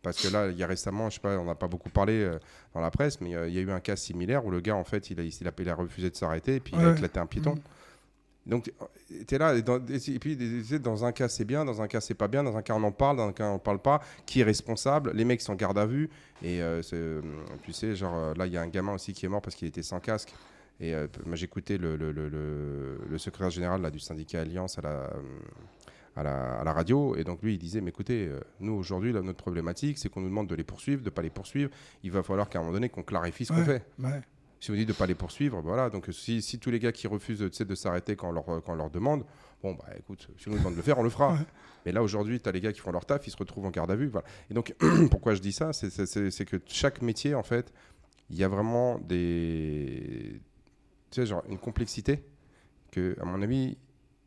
Parce 0.03 0.21
que 0.21 0.27
là, 0.31 0.47
il 0.47 0.57
y 0.57 0.63
a 0.63 0.67
récemment, 0.67 1.09
je 1.09 1.15
sais 1.15 1.19
pas, 1.21 1.37
on 1.37 1.45
n'a 1.45 1.55
pas 1.55 1.67
beaucoup 1.67 1.89
parlé 1.89 2.13
euh, 2.13 2.39
dans 2.73 2.79
la 2.81 2.91
presse, 2.91 3.19
mais 3.19 3.35
euh, 3.35 3.47
il 3.49 3.53
y 3.55 3.57
a 3.57 3.61
eu 3.61 3.71
un 3.71 3.79
cas 3.79 3.95
similaire 3.95 4.45
où 4.45 4.51
le 4.51 4.61
gars, 4.61 4.75
en 4.75 4.83
fait, 4.83 5.09
il 5.09 5.19
a, 5.19 5.23
il 5.23 5.47
a, 5.47 5.51
il 5.59 5.69
a 5.69 5.75
refusé 5.75 6.09
de 6.09 6.15
s'arrêter 6.15 6.55
et 6.55 6.59
puis 6.59 6.73
il 6.77 6.81
a 6.81 6.87
Ouais. 6.87 6.93
éclaté 6.93 7.19
un 7.19 7.25
piéton. 7.25 7.55
Mhm. 7.55 7.61
Donc, 8.45 8.71
tu 9.27 9.35
es 9.35 9.37
là, 9.37 9.53
et, 9.55 9.61
dans- 9.61 9.85
et 9.85 10.19
puis 10.19 10.37
tu 10.37 10.63
sais, 10.63 10.79
dans 10.79 11.03
un 11.03 11.11
cas 11.11 11.27
c'est 11.27 11.43
bien, 11.43 11.65
dans 11.65 11.81
un 11.81 11.87
cas 11.89 11.99
c'est 11.99 12.13
pas 12.13 12.29
bien, 12.29 12.43
dans 12.45 12.55
un 12.55 12.61
cas 12.61 12.75
on 12.75 12.83
en 12.83 12.93
parle, 12.93 13.17
dans 13.17 13.27
un 13.27 13.33
cas 13.33 13.49
on 13.49 13.59
parle 13.59 13.79
pas. 13.81 14.01
Qui 14.25 14.39
est 14.39 14.43
responsable? 14.45 15.11
Les 15.13 15.25
mecs 15.25 15.41
sont 15.41 15.51
en 15.51 15.55
garde 15.55 15.77
à 15.77 15.85
vue. 15.85 16.09
Et 16.41 16.61
euh, 16.61 16.81
c'est, 16.81 16.95
euh, 16.95 17.21
tu 17.63 17.73
sais, 17.73 17.93
genre 17.93 18.15
euh, 18.15 18.33
là, 18.35 18.45
il 18.47 18.53
y 18.53 18.57
a 18.57 18.61
un 18.61 18.67
gamin 18.69 18.93
aussi 18.93 19.11
qui 19.11 19.25
est 19.25 19.29
mort 19.29 19.41
parce 19.41 19.55
qu'il 19.57 19.67
était 19.67 19.83
sans 19.83 19.99
casque. 19.99 20.33
Et 20.79 20.93
euh, 20.95 21.07
moi, 21.25 21.35
j'écoutais 21.35 21.77
le, 21.77 21.97
le, 21.97 22.13
le, 22.13 22.29
le- 22.29 22.99
le 23.09 23.17
secrétaire 23.17 23.49
général 23.49 23.81
là, 23.81 23.91
du 23.91 23.99
syndicat 23.99 24.39
Alliance 24.41 24.77
à 24.77 24.81
la, 24.83 24.89
euh, 24.91 25.11
à, 26.17 26.23
la, 26.23 26.59
à 26.59 26.63
la 26.63 26.73
radio. 26.73 27.15
Et 27.15 27.23
donc, 27.23 27.41
lui, 27.41 27.53
il 27.53 27.57
disait 27.59 27.81
Mais 27.81 27.89
écoutez, 27.89 28.27
euh, 28.27 28.39
nous, 28.59 28.73
aujourd'hui, 28.73 29.13
notre 29.13 29.37
problématique, 29.37 29.97
c'est 29.97 30.09
qu'on 30.09 30.21
nous 30.21 30.29
demande 30.29 30.47
de 30.47 30.55
les 30.55 30.63
poursuivre, 30.63 31.03
de 31.03 31.09
pas 31.09 31.21
les 31.21 31.29
poursuivre. 31.29 31.69
Il 32.03 32.11
va 32.11 32.23
falloir 32.23 32.49
qu'à 32.49 32.59
un 32.59 32.61
moment 32.63 32.73
donné, 32.73 32.89
qu'on 32.89 33.03
clarifie 33.03 33.45
ce 33.45 33.53
qu'on 33.53 33.63
fait. 33.63 33.85
ouais. 33.99 34.21
Si 34.59 34.71
on 34.71 34.73
dit 34.73 34.85
de 34.85 34.91
ne 34.91 34.97
pas 34.97 35.05
les 35.05 35.13
poursuivre, 35.13 35.61
voilà. 35.61 35.91
Donc 35.91 36.07
si, 36.11 36.41
si 36.41 36.57
tous 36.57 36.71
les 36.71 36.79
gars 36.79 36.91
qui 36.91 37.05
refusent 37.05 37.39
de 37.39 37.75
s'arrêter 37.75 38.15
quand 38.15 38.29
on, 38.29 38.31
leur, 38.31 38.43
quand 38.43 38.63
on 38.69 38.75
leur 38.75 38.89
demande, 38.89 39.23
bon, 39.61 39.73
bah 39.73 39.85
écoute, 39.99 40.27
si 40.39 40.47
on 40.47 40.51
nous 40.51 40.57
demande 40.57 40.73
de 40.73 40.77
le 40.77 40.83
faire, 40.83 40.97
on 40.97 41.03
le 41.03 41.11
fera. 41.11 41.33
Ouais. 41.33 41.39
Mais 41.85 41.91
là, 41.91 42.01
aujourd'hui, 42.01 42.39
tu 42.39 42.49
as 42.49 42.51
les 42.51 42.61
gars 42.61 42.73
qui 42.73 42.79
font 42.79 42.91
leur 42.91 43.05
taf, 43.05 43.27
ils 43.27 43.29
se 43.29 43.37
retrouvent 43.37 43.65
en 43.65 43.69
garde 43.69 43.91
à 43.91 43.95
vue. 43.95 44.07
Voilà. 44.07 44.25
Et 44.49 44.55
donc, 44.55 44.73
pourquoi 45.11 45.35
je 45.35 45.41
dis 45.41 45.51
ça 45.51 45.73
c'est 45.73 46.45
que 46.45 46.57
chaque 46.65 47.03
métier, 47.03 47.35
en 47.35 47.43
fait, 47.43 47.71
il 48.31 48.37
y 48.37 48.43
a 48.43 48.47
vraiment 48.47 48.97
des. 48.97 50.41
Tu 51.11 51.21
sais, 51.21 51.27
genre 51.27 51.43
une 51.49 51.59
complexité 51.59 52.23
que, 52.91 53.15
à 53.21 53.25
mon 53.25 53.41
avis, 53.43 53.77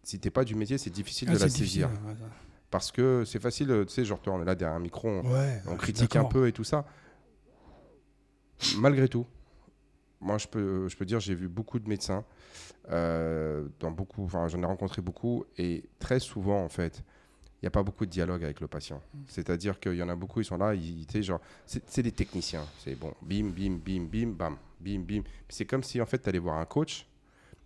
si 0.02 0.18
t'es 0.18 0.30
pas 0.30 0.44
du 0.44 0.54
métier, 0.54 0.78
c'est 0.78 0.90
difficile 0.90 1.28
Ah, 1.30 1.34
de 1.34 1.38
la 1.40 1.48
saisir. 1.48 1.88
ouais, 1.88 2.14
Parce 2.70 2.90
que 2.92 3.24
c'est 3.24 3.40
facile, 3.40 3.84
tu 3.86 3.92
sais, 3.94 4.04
genre, 4.04 4.20
toi, 4.20 4.34
on 4.34 4.42
est 4.42 4.44
là 4.44 4.54
derrière 4.54 4.76
un 4.76 4.80
micro, 4.80 5.08
on, 5.08 5.22
ouais. 5.32 5.62
Critique 5.78 6.16
un 6.16 6.24
peu 6.24 6.48
et 6.48 6.52
tout 6.52 6.64
ça. 6.64 6.84
Malgré 8.78 9.08
tout, 9.08 9.26
moi 10.20 10.36
je 10.36 10.46
peux, 10.46 10.86
je 10.88 10.96
peux 10.96 11.06
dire, 11.06 11.18
j'ai 11.18 11.34
vu 11.34 11.48
beaucoup 11.48 11.78
de 11.78 11.88
médecins, 11.88 12.24
euh, 12.90 13.66
dans 13.78 13.90
beaucoup, 13.90 14.22
enfin 14.24 14.48
j'en 14.48 14.60
ai 14.62 14.66
rencontré 14.66 15.00
beaucoup, 15.00 15.44
et 15.56 15.84
très 15.98 16.20
souvent 16.20 16.62
en 16.62 16.68
fait, 16.68 17.02
il 17.54 17.64
n'y 17.64 17.68
a 17.68 17.70
pas 17.70 17.82
beaucoup 17.82 18.04
de 18.04 18.10
dialogue 18.10 18.44
avec 18.44 18.60
le 18.60 18.68
patient. 18.68 19.00
C'est-à-dire 19.28 19.80
qu'il 19.80 19.94
y 19.94 20.02
en 20.02 20.10
a 20.10 20.14
beaucoup, 20.14 20.40
ils 20.40 20.44
sont 20.44 20.58
là, 20.58 20.74
ils, 20.74 21.06
tu 21.06 21.12
sais, 21.14 21.22
genre, 21.22 21.40
c'est 21.64 21.82
c'est 21.88 22.02
des 22.02 22.12
techniciens. 22.12 22.64
C'est 22.84 22.94
bon, 22.96 23.14
bim, 23.22 23.48
bim, 23.50 23.78
bim, 23.82 24.04
bim, 24.10 24.32
bam, 24.32 24.56
bim, 24.78 25.00
bim. 25.00 25.22
C'est 25.48 25.64
comme 25.64 25.82
si 25.82 26.00
en 26.02 26.06
fait 26.06 26.18
tu 26.18 26.28
allais 26.28 26.38
voir 26.38 26.58
un 26.58 26.66
coach, 26.66 27.06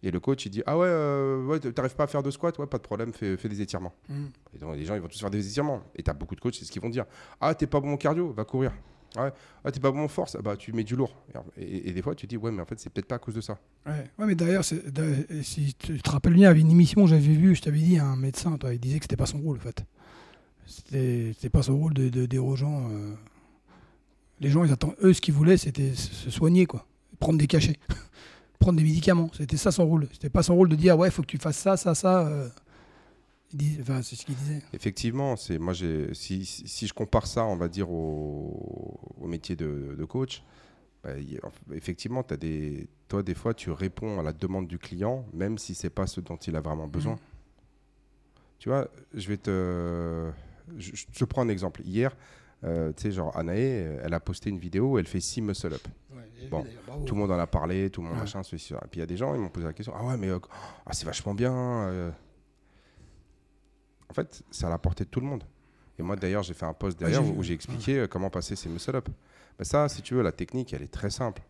et 0.04 0.10
le 0.10 0.20
coach 0.20 0.44
il 0.46 0.50
dit 0.50 0.62
Ah 0.66 0.76
ouais, 0.76 0.86
euh, 0.88 1.44
ouais 1.46 1.58
t'arrives 1.60 1.94
pas 1.96 2.04
à 2.04 2.06
faire 2.06 2.22
de 2.22 2.30
squat, 2.30 2.58
ouais, 2.58 2.66
pas 2.66 2.78
de 2.78 2.82
problème, 2.82 3.12
fais, 3.12 3.36
fais 3.36 3.48
des 3.48 3.60
étirements. 3.60 3.92
Mm. 4.08 4.24
Et 4.54 4.58
donc, 4.58 4.76
les 4.76 4.84
gens, 4.84 4.94
ils 4.94 5.00
vont 5.00 5.08
tous 5.08 5.18
faire 5.18 5.30
des 5.30 5.46
étirements. 5.46 5.82
Et 5.96 6.02
tu 6.02 6.10
as 6.10 6.14
beaucoup 6.14 6.34
de 6.34 6.40
coachs, 6.40 6.54
c'est 6.54 6.64
ce 6.64 6.70
qu'ils 6.70 6.82
vont 6.82 6.90
dire. 6.90 7.06
Ah, 7.40 7.54
t'es 7.54 7.66
pas 7.66 7.80
bon 7.80 7.92
en 7.92 7.96
cardio, 7.96 8.30
va 8.32 8.44
courir. 8.44 8.72
Ouais. 9.16 9.32
Ah, 9.64 9.70
t'es 9.70 9.78
pas 9.80 9.92
bon 9.92 10.00
en 10.00 10.08
force, 10.08 10.36
bah 10.42 10.56
tu 10.56 10.72
mets 10.72 10.82
du 10.82 10.96
lourd. 10.96 11.14
Et, 11.56 11.92
des 11.92 12.02
fois, 12.02 12.14
tu 12.16 12.26
dis, 12.26 12.36
ouais, 12.36 12.50
mais 12.50 12.60
en 12.62 12.66
fait, 12.66 12.78
c'est 12.80 12.90
peut-être 12.90 13.06
pas 13.06 13.14
à 13.14 13.18
cause 13.20 13.34
de 13.34 13.40
ça. 13.40 13.58
Ouais. 13.86 14.10
ouais, 14.18 14.26
mais 14.26 14.34
d'ailleurs, 14.34 14.64
si 14.64 15.74
tu 15.78 16.00
te 16.02 16.10
rappelles 16.10 16.32
bien, 16.34 16.42
il 16.42 16.46
y 16.46 16.50
avait 16.50 16.60
une 16.60 16.70
émission, 16.72 17.06
j'avais 17.06 17.20
vu, 17.20 17.54
je 17.54 17.62
t'avais 17.62 17.78
dit, 17.78 17.98
un 17.98 18.16
médecin, 18.16 18.56
toi, 18.58 18.74
il 18.74 18.80
disait 18.80 18.98
que 18.98 19.04
c'était 19.04 19.16
pas 19.16 19.26
son 19.26 19.38
rôle, 19.38 19.58
en 19.58 19.60
fait. 19.60 19.84
C'était 20.66 21.48
pas 21.48 21.62
son 21.62 21.78
rôle 21.78 21.94
de, 21.94 22.08
de 22.08 22.26
dire 22.26 22.44
aux 22.44 22.56
gens. 22.56 22.88
euh, 22.90 23.14
Les 24.40 24.50
gens, 24.50 24.64
ils 24.64 24.72
attendent, 24.72 24.96
eux, 25.02 25.12
ce 25.12 25.20
qu'ils 25.20 25.34
voulaient, 25.34 25.58
c'était 25.58 25.94
se 25.94 26.30
soigner, 26.30 26.66
quoi. 26.66 26.84
Prendre 27.20 27.38
des 27.38 27.46
cachets, 27.46 27.78
prendre 28.64 28.78
des 28.78 28.84
médicaments. 28.84 29.30
C'était 29.36 29.58
ça 29.58 29.70
son 29.70 29.86
rôle. 29.86 30.08
C'était 30.12 30.30
pas 30.30 30.42
son 30.42 30.54
rôle 30.54 30.68
de 30.70 30.76
dire, 30.76 30.98
ouais, 30.98 31.10
faut 31.10 31.22
que 31.22 31.26
tu 31.26 31.38
fasses 31.38 31.58
ça, 31.58 31.76
ça, 31.76 31.94
ça. 31.94 32.26
euh. 32.26 32.48
Il 33.52 33.80
Enfin, 33.82 34.02
c'est 34.02 34.16
ce 34.16 34.24
qu'il 34.24 34.34
disait. 34.34 34.62
Effectivement, 34.72 35.36
c'est 35.36 35.58
moi, 35.58 35.74
j'ai, 35.74 36.12
si, 36.14 36.44
si, 36.44 36.86
je 36.86 36.94
compare 36.94 37.26
ça, 37.26 37.44
on 37.44 37.56
va 37.56 37.68
dire, 37.68 37.90
au, 37.90 38.98
au 39.20 39.26
métier 39.28 39.54
de, 39.54 39.94
de 39.96 40.04
coach, 40.04 40.42
bah, 41.04 41.10
il 41.18 41.38
effectivement, 41.72 42.22
as 42.30 42.36
des, 42.36 42.88
toi, 43.06 43.22
des 43.22 43.34
fois, 43.34 43.52
tu 43.54 43.70
réponds 43.70 44.18
à 44.18 44.22
la 44.22 44.32
demande 44.32 44.66
du 44.66 44.78
client, 44.78 45.26
même 45.32 45.58
si 45.58 45.74
c'est 45.74 45.90
pas 45.90 46.06
ce 46.06 46.20
dont 46.20 46.36
il 46.36 46.56
a 46.56 46.60
vraiment 46.60 46.88
besoin. 46.88 47.16
Tu 48.58 48.70
vois, 48.70 48.88
je 49.12 49.28
vais 49.28 49.36
te. 49.36 50.30
Je, 50.78 50.92
je 50.96 51.04
te 51.12 51.24
prends 51.24 51.42
un 51.42 51.48
exemple. 51.50 51.82
Hier, 51.84 52.16
euh, 52.64 52.92
tu 52.96 53.02
sais, 53.02 53.10
genre, 53.12 53.36
Anaé, 53.36 53.98
elle 54.02 54.14
a 54.14 54.20
posté 54.20 54.48
une 54.50 54.58
vidéo 54.58 54.92
où 54.92 54.98
elle 54.98 55.06
fait 55.06 55.20
6 55.20 55.42
muscle-up. 55.42 55.86
Bon, 56.50 56.64
Tout 57.06 57.14
le 57.14 57.20
monde 57.20 57.30
en 57.32 57.38
a 57.38 57.46
parlé, 57.46 57.88
tout 57.90 58.00
le 58.02 58.06
monde 58.08 58.16
Ouais. 58.16 58.22
machin, 58.22 58.42
ceci. 58.42 58.74
Et 58.74 58.76
puis 58.90 58.98
il 58.98 59.00
y 59.00 59.02
a 59.02 59.06
des 59.06 59.16
gens, 59.16 59.34
ils 59.34 59.40
m'ont 59.40 59.48
posé 59.48 59.66
la 59.66 59.72
question 59.72 59.94
Ah 59.96 60.04
ouais, 60.04 60.16
mais 60.18 60.28
euh, 60.28 60.38
ah, 60.84 60.92
c'est 60.92 61.06
vachement 61.06 61.34
bien. 61.34 61.52
euh. 61.54 62.10
En 64.10 64.14
fait, 64.14 64.42
c'est 64.50 64.66
à 64.66 64.68
la 64.68 64.78
portée 64.78 65.04
de 65.04 65.08
tout 65.10 65.20
le 65.20 65.26
monde. 65.26 65.44
Et 65.98 66.02
moi, 66.02 66.16
d'ailleurs, 66.16 66.42
j'ai 66.42 66.54
fait 66.54 66.66
un 66.66 66.74
post 66.74 66.98
derrière 66.98 67.24
où, 67.24 67.42
j'ai 67.42 67.54
expliqué 67.54 68.00
euh, 68.00 68.06
comment 68.06 68.28
passer 68.30 68.56
ces 68.56 68.68
muscle-up. 68.68 69.08
Bah, 69.58 69.64
ça, 69.64 69.88
si 69.88 70.02
tu 70.02 70.14
veux, 70.14 70.22
la 70.22 70.32
technique, 70.32 70.72
elle 70.74 70.82
est 70.82 70.92
très 70.92 71.10
simple. 71.10 71.42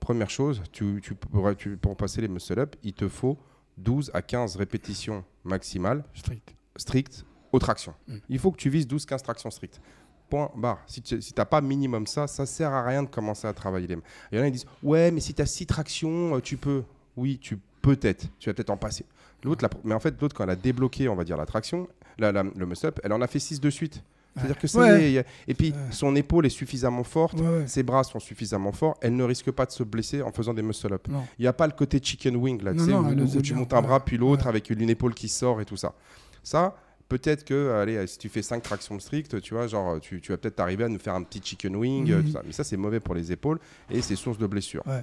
première 0.00 0.30
chose, 0.30 0.62
tu, 0.72 1.00
tu, 1.02 1.14
pour, 1.14 1.56
tu- 1.56 1.76
pour 1.76 1.96
passer 1.96 2.20
les 2.20 2.28
muscle-up, 2.28 2.76
il 2.84 2.92
te 2.92 3.08
faut 3.08 3.36
12 3.78 4.10
à 4.14 4.22
15 4.22 4.56
répétitions 4.56 5.24
maximales 5.44 6.04
Strict. 6.14 6.54
strictes 6.76 7.24
aux 7.52 7.58
tractions. 7.58 7.94
Mm. 8.08 8.16
Il 8.30 8.38
faut 8.38 8.50
que 8.50 8.56
tu 8.56 8.70
vises 8.70 8.86
12-15 8.86 9.22
tractions 9.22 9.50
strictes. 9.50 9.80
Point 10.28 10.50
barre. 10.56 10.80
Si 10.86 11.00
tu 11.02 11.18
n'as 11.36 11.44
pas 11.44 11.60
minimum 11.60 12.06
ça, 12.06 12.26
ça 12.26 12.46
sert 12.46 12.72
à 12.72 12.84
rien 12.84 13.02
de 13.04 13.08
commencer 13.08 13.46
à 13.46 13.52
travailler 13.52 13.86
les 13.86 13.96
mains. 13.96 14.02
Il 14.32 14.38
y 14.38 14.40
en 14.40 14.44
a 14.44 14.46
qui 14.46 14.52
disent 14.52 14.66
Ouais, 14.82 15.10
mais 15.12 15.20
si 15.20 15.32
tu 15.34 15.40
as 15.42 15.46
6 15.46 15.66
tractions, 15.66 16.34
euh, 16.36 16.40
tu 16.40 16.56
peux. 16.56 16.82
Oui, 17.16 17.38
tu 17.40 17.58
peut-être. 17.80 18.26
Tu 18.40 18.48
vas 18.50 18.54
peut-être 18.54 18.70
en 18.70 18.76
passer. 18.76 19.04
L'autre, 19.44 19.62
la- 19.62 19.70
mais 19.84 19.94
en 19.94 20.00
fait, 20.00 20.20
l'autre, 20.20 20.34
quand 20.34 20.42
elle 20.44 20.50
a 20.50 20.56
débloqué, 20.56 21.08
on 21.08 21.14
va 21.14 21.22
dire, 21.22 21.36
la 21.36 21.46
traction, 21.46 21.86
la- 22.18 22.32
la- 22.32 22.42
le 22.42 22.66
muscle-up, 22.66 22.98
elle 23.04 23.12
en 23.12 23.20
a 23.20 23.26
fait 23.28 23.38
6 23.38 23.60
de 23.60 23.70
suite. 23.70 24.02
C'est-à-dire 24.34 24.58
que 24.58 24.66
ça 24.66 24.80
Ouais. 24.80 25.12
y 25.12 25.16
est, 25.16 25.26
Et 25.48 25.54
puis, 25.54 25.72
son 25.90 26.14
épaule 26.16 26.44
est 26.44 26.50
suffisamment 26.50 27.04
forte, 27.04 27.40
Ouais, 27.40 27.46
ouais. 27.60 27.66
ses 27.68 27.82
bras 27.82 28.02
sont 28.04 28.18
suffisamment 28.20 28.70
forts, 28.72 28.98
elle 29.00 29.16
ne 29.16 29.24
risque 29.24 29.50
pas 29.50 29.64
de 29.64 29.70
se 29.70 29.82
blesser 29.82 30.20
en 30.20 30.30
faisant 30.32 30.52
des 30.52 30.60
muscle-up. 30.60 31.06
Il 31.38 31.42
n'y 31.42 31.46
a 31.46 31.52
pas 31.54 31.66
le 31.66 31.72
côté 31.72 32.00
chicken 32.02 32.36
wing, 32.36 32.62
là, 32.62 32.74
Non, 32.74 33.00
non, 33.02 33.22
où, 33.24 33.40
tu 33.40 33.54
montes 33.54 33.72
un 33.72 33.80
bras 33.80 34.04
puis 34.04 34.18
l'autre 34.18 34.46
avec 34.48 34.68
une 34.68 34.90
épaule 34.90 35.14
qui 35.14 35.28
sort 35.28 35.60
et 35.60 35.64
tout 35.64 35.76
ça. 35.78 35.94
Ça, 36.42 36.76
peut-être 37.08 37.44
que, 37.44 37.70
allez, 37.72 38.06
si 38.06 38.18
tu 38.18 38.28
fais 38.28 38.42
5 38.42 38.62
tractions 38.62 38.98
strictes, 38.98 39.40
tu 39.40 39.54
vois, 39.54 39.66
genre, 39.66 40.00
tu, 40.00 40.20
tu 40.20 40.32
vas 40.32 40.38
peut-être 40.38 40.60
arriver 40.60 40.84
à 40.84 40.88
nous 40.88 40.98
faire 40.98 41.14
un 41.14 41.22
petit 41.22 41.40
chicken 41.42 41.76
wing, 41.76 42.10
euh, 42.10 42.18
Mhm. 42.18 42.24
tout 42.24 42.30
ça. 42.32 42.42
Mais 42.44 42.52
ça, 42.52 42.64
c'est 42.64 42.76
mauvais 42.76 43.00
pour 43.00 43.14
les 43.14 43.32
épaules 43.32 43.58
et 43.90 44.02
c'est 44.02 44.16
source 44.16 44.38
de 44.38 44.46
blessures. 44.46 44.86
Ouais. 44.86 45.02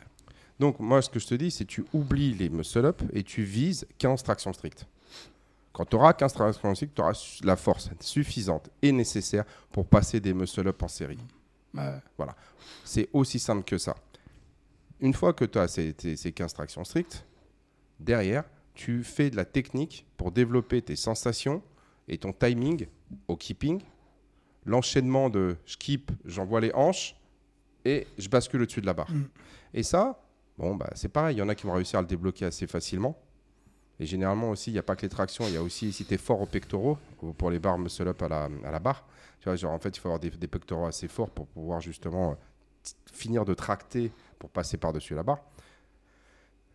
Donc, 0.60 0.80
moi, 0.80 1.02
ce 1.02 1.10
que 1.10 1.20
je 1.20 1.28
te 1.28 1.36
dis, 1.36 1.50
c'est 1.52 1.66
tu 1.66 1.84
oublies 1.94 2.34
les 2.36 2.50
muscle-up 2.50 3.02
et 3.14 3.24
tu 3.24 3.44
vises 3.44 3.88
15 3.98 4.22
tractions 4.24 4.54
strictes. 4.54 4.86
Quand 5.72 5.86
tu 5.86 5.96
auras 5.96 6.14
15 6.14 6.34
tractions 6.34 6.76
strictes, 6.76 6.94
tu 6.96 7.02
auras 7.02 7.40
la 7.44 7.56
force 7.56 7.90
suffisante 8.00 8.70
et 8.82 8.92
nécessaire 8.92 9.44
pour 9.72 9.88
passer 9.88 10.20
des 10.20 10.34
muscle-up 10.34 10.82
en 10.84 10.88
série. 10.88 11.18
Ouais. 11.74 12.00
C'est 12.84 13.10
aussi 13.14 13.40
simple 13.40 13.64
que 13.64 13.80
ça. 13.80 13.96
Une 15.00 15.14
fois 15.16 15.34
que 15.34 15.46
tu 15.46 15.58
as 15.58 15.68
ces, 15.68 15.96
ces 16.16 16.32
15 16.32 16.54
tractions 16.54 16.84
strictes, 16.84 17.26
derrière, 18.00 18.44
tu 18.76 19.04
fais 19.04 19.30
de 19.32 19.36
la 19.36 19.46
technique 19.46 20.06
pour 20.18 20.32
développer 20.32 20.82
tes 20.84 20.96
sensations 20.96 21.62
et 22.08 22.18
ton 22.18 22.34
timing 22.34 22.88
au 23.28 23.36
keeping. 23.36 23.82
L'enchaînement 24.66 25.30
de 25.30 25.58
je 25.66 25.78
keep, 25.78 26.12
j'envoie 26.26 26.62
les 26.62 26.72
hanches 26.74 27.16
et 27.86 28.08
je 28.18 28.30
bascule 28.30 28.62
au-dessus 28.62 28.82
de 28.82 28.86
la 28.86 28.94
barre. 28.94 29.12
Mm. 29.12 29.26
Et 29.74 29.84
ça, 29.84 30.22
bon, 30.58 30.76
bah, 30.76 30.90
c'est 30.96 31.10
pareil. 31.10 31.36
Il 31.36 31.40
y 31.40 31.42
en 31.42 31.50
a 31.50 31.56
qui 31.56 31.66
vont 31.66 31.74
réussir 31.74 32.00
à 32.00 32.02
le 32.02 32.08
débloquer 32.08 32.46
assez 32.46 32.68
facilement. 32.68 33.18
Et 34.00 34.06
généralement 34.06 34.50
aussi, 34.50 34.72
il 34.72 34.74
n'y 34.74 34.80
a 34.80 34.84
pas 34.84 34.96
que 34.96 35.04
les 35.04 35.10
tractions, 35.10 35.46
il 35.48 35.54
y 35.54 35.58
a 35.58 35.62
aussi, 35.62 35.94
si 35.94 36.06
tu 36.06 36.14
es 36.14 36.18
fort 36.18 36.42
aux 36.42 36.46
pectoraux, 36.46 36.98
ou 37.22 37.34
pour 37.34 37.50
les 37.50 37.60
barres 37.60 37.78
muscle-up 37.78 38.22
à 38.24 38.28
la, 38.28 38.50
à 38.64 38.72
la 38.72 38.80
barre, 38.80 39.06
tu 39.40 39.50
vois, 39.50 39.56
genre 39.56 39.72
en 39.72 39.80
fait, 39.80 39.96
il 39.96 40.00
faut 40.00 40.08
avoir 40.08 40.20
des, 40.20 40.32
des 40.32 40.48
pectoraux 40.48 40.86
assez 40.86 41.08
forts 41.08 41.30
pour 41.30 41.48
pouvoir 41.48 41.80
justement 41.80 42.32
euh, 42.32 42.36
finir 43.12 43.46
de 43.46 43.54
tracter 43.54 44.12
pour 44.40 44.50
passer 44.50 44.78
par-dessus 44.78 45.14
la 45.14 45.24
barre. 45.24 45.40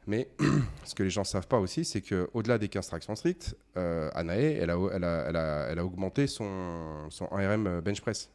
Mais 0.09 0.27
ce 0.85 0.95
que 0.95 1.03
les 1.05 1.11
gens 1.11 1.21
ne 1.21 1.27
savent 1.27 1.47
pas 1.47 1.59
aussi, 1.61 1.85
c'est 1.85 2.00
qu'au-delà 2.00 2.59
des 2.59 2.69
15 2.69 2.87
tractions 2.88 3.15
strictes, 3.15 3.55
euh, 3.77 4.11
Anae, 4.15 4.55
elle 4.55 4.71
a, 4.71 4.77
elle, 4.93 5.05
a, 5.05 5.25
elle, 5.29 5.37
a, 5.37 5.67
elle 5.71 5.79
a 5.79 5.85
augmenté 5.85 6.27
son, 6.27 7.09
son 7.11 7.27
1RM 7.27 7.81
bench 7.83 8.00
press. 8.00 8.31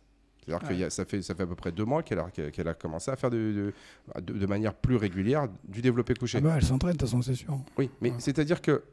C'est-à-dire 0.45 0.69
Ouais. 0.69 0.77
que 0.85 0.89
ça 0.89 1.05
fait, 1.05 1.21
ça 1.21 1.33
fait 1.35 1.43
à 1.43 1.47
peu 1.47 1.55
près 1.55 1.71
deux 1.71 1.85
mois 1.85 2.03
qu'elle 2.03 2.19
a, 2.19 2.29
qu'elle 2.29 2.67
a 2.67 2.73
commencé 2.73 3.09
à 3.09 3.15
faire 3.15 3.29
de, 3.31 3.71
de, 4.17 4.21
de- 4.21 4.33
de 4.39 4.45
manière 4.45 4.73
plus 4.75 4.97
régulière 4.97 5.47
du 5.67 5.81
développé 5.81 6.13
couché. 6.13 6.37
Ah 6.39 6.41
bah, 6.41 6.53
elle 6.57 6.63
s'entraîne, 6.63 6.93
de 6.93 6.97
toute 6.97 7.07
façon, 7.09 7.21
c'est 7.21 7.33
sûr. 7.35 7.57
Oui, 7.77 7.89
mais 8.01 8.11
Ouais. 8.11 8.15
c'est-à-dire 8.19 8.61
que 8.61 8.83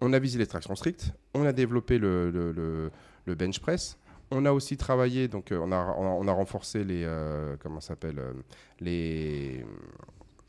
on 0.00 0.12
a 0.12 0.18
visé 0.18 0.38
les 0.38 0.46
tractions 0.46 0.74
strictes, 0.76 1.12
on 1.34 1.44
a 1.44 1.52
développé 1.52 1.98
le, 1.98 2.30
le- 2.30 2.52
le- 2.52 2.90
le 3.26 3.34
bench 3.34 3.60
press, 3.60 3.98
on 4.30 4.44
a 4.46 4.52
aussi 4.52 4.76
travaillé, 4.76 5.28
donc 5.28 5.52
euh, 5.52 5.58
on, 5.62 5.70
a, 5.72 5.94
on, 5.98 6.26
a, 6.26 6.32
renforcé 6.32 6.84
les, 6.84 7.02
euh, 7.04 7.56
comment 7.60 7.80
s'appelle, 7.80 8.18
euh, 8.18 8.32
les, 8.80 9.64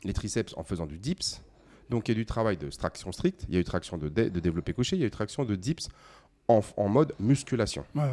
les 0.04 0.12
triceps 0.14 0.54
en 0.56 0.64
faisant 0.64 0.86
du 0.86 0.98
dips. 0.98 1.42
Donc 1.90 2.08
il 2.08 2.12
y 2.12 2.14
a 2.14 2.18
du 2.18 2.26
travail 2.26 2.56
de 2.56 2.70
traction 2.70 3.12
stricte, 3.12 3.44
il 3.48 3.54
y 3.54 3.58
a 3.58 3.60
eu 3.60 3.64
traction 3.64 3.98
de, 3.98 4.08
dé- 4.08 4.30
de 4.30 4.40
développé 4.40 4.72
couché, 4.72 4.96
il 4.96 5.00
y 5.00 5.02
a 5.02 5.06
eu 5.06 5.10
traction 5.10 5.44
de 5.44 5.54
dips 5.56 5.88
en, 6.48 6.60
en 6.76 6.88
mode 6.88 7.12
musculation. 7.20 7.84
Ouais. 7.94 8.10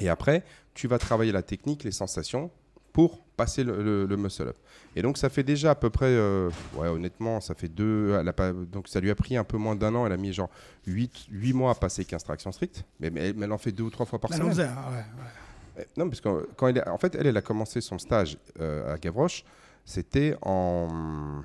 Et 0.00 0.08
après, 0.08 0.42
tu 0.74 0.88
vas 0.88 0.98
travailler 0.98 1.32
la 1.32 1.42
technique, 1.42 1.84
les 1.84 1.92
sensations 1.92 2.50
pour 2.92 3.20
passer 3.36 3.64
le, 3.64 3.82
le- 3.82 4.06
le 4.06 4.16
muscle-up. 4.16 4.56
Et 4.94 5.02
donc, 5.02 5.18
ça 5.18 5.28
fait 5.28 5.42
déjà 5.42 5.72
à 5.72 5.74
peu 5.74 5.90
près, 5.90 6.06
euh, 6.06 6.48
ouais, 6.76 6.86
honnêtement, 6.88 7.40
ça 7.40 7.54
fait 7.54 7.66
deux. 7.68 8.16
elle 8.18 8.28
a 8.28 8.32
pas, 8.32 8.52
donc, 8.52 8.86
ça 8.86 9.00
lui 9.00 9.10
a 9.10 9.14
pris 9.16 9.36
un 9.36 9.42
peu 9.42 9.56
moins 9.56 9.74
d'un 9.74 9.92
an. 9.96 10.06
Elle 10.06 10.12
a 10.12 10.16
mis 10.16 10.32
genre 10.32 10.50
8, 10.86 11.28
mois 11.54 11.72
à 11.72 11.74
passer 11.74 12.04
15 12.04 12.22
tractions 12.22 12.52
strictes. 12.52 12.84
Mais, 13.00 13.10
mais 13.10 13.28
elle, 13.30 13.34
mais 13.36 13.46
elle 13.46 13.52
en 13.52 13.58
fait 13.58 13.72
deux 13.72 13.82
ou 13.82 13.90
trois 13.90 14.06
fois 14.06 14.20
par 14.20 14.30
semaine. 14.36 14.52
ah 14.76 14.90
ouais, 14.90 14.96
ouais. 14.96 15.82
Eh, 15.82 15.98
Non, 15.98 16.08
parce 16.08 16.20
que 16.20 16.48
quand 16.56 16.68
elle, 16.68 16.84
en 16.88 16.98
fait, 16.98 17.16
elle, 17.16 17.26
elle 17.26 17.36
a 17.36 17.42
commencé 17.42 17.80
son 17.80 17.98
stage 17.98 18.38
euh, 18.60 18.94
à 18.94 18.98
Gavroche, 18.98 19.44
c'était 19.84 20.36
en, 20.42 21.42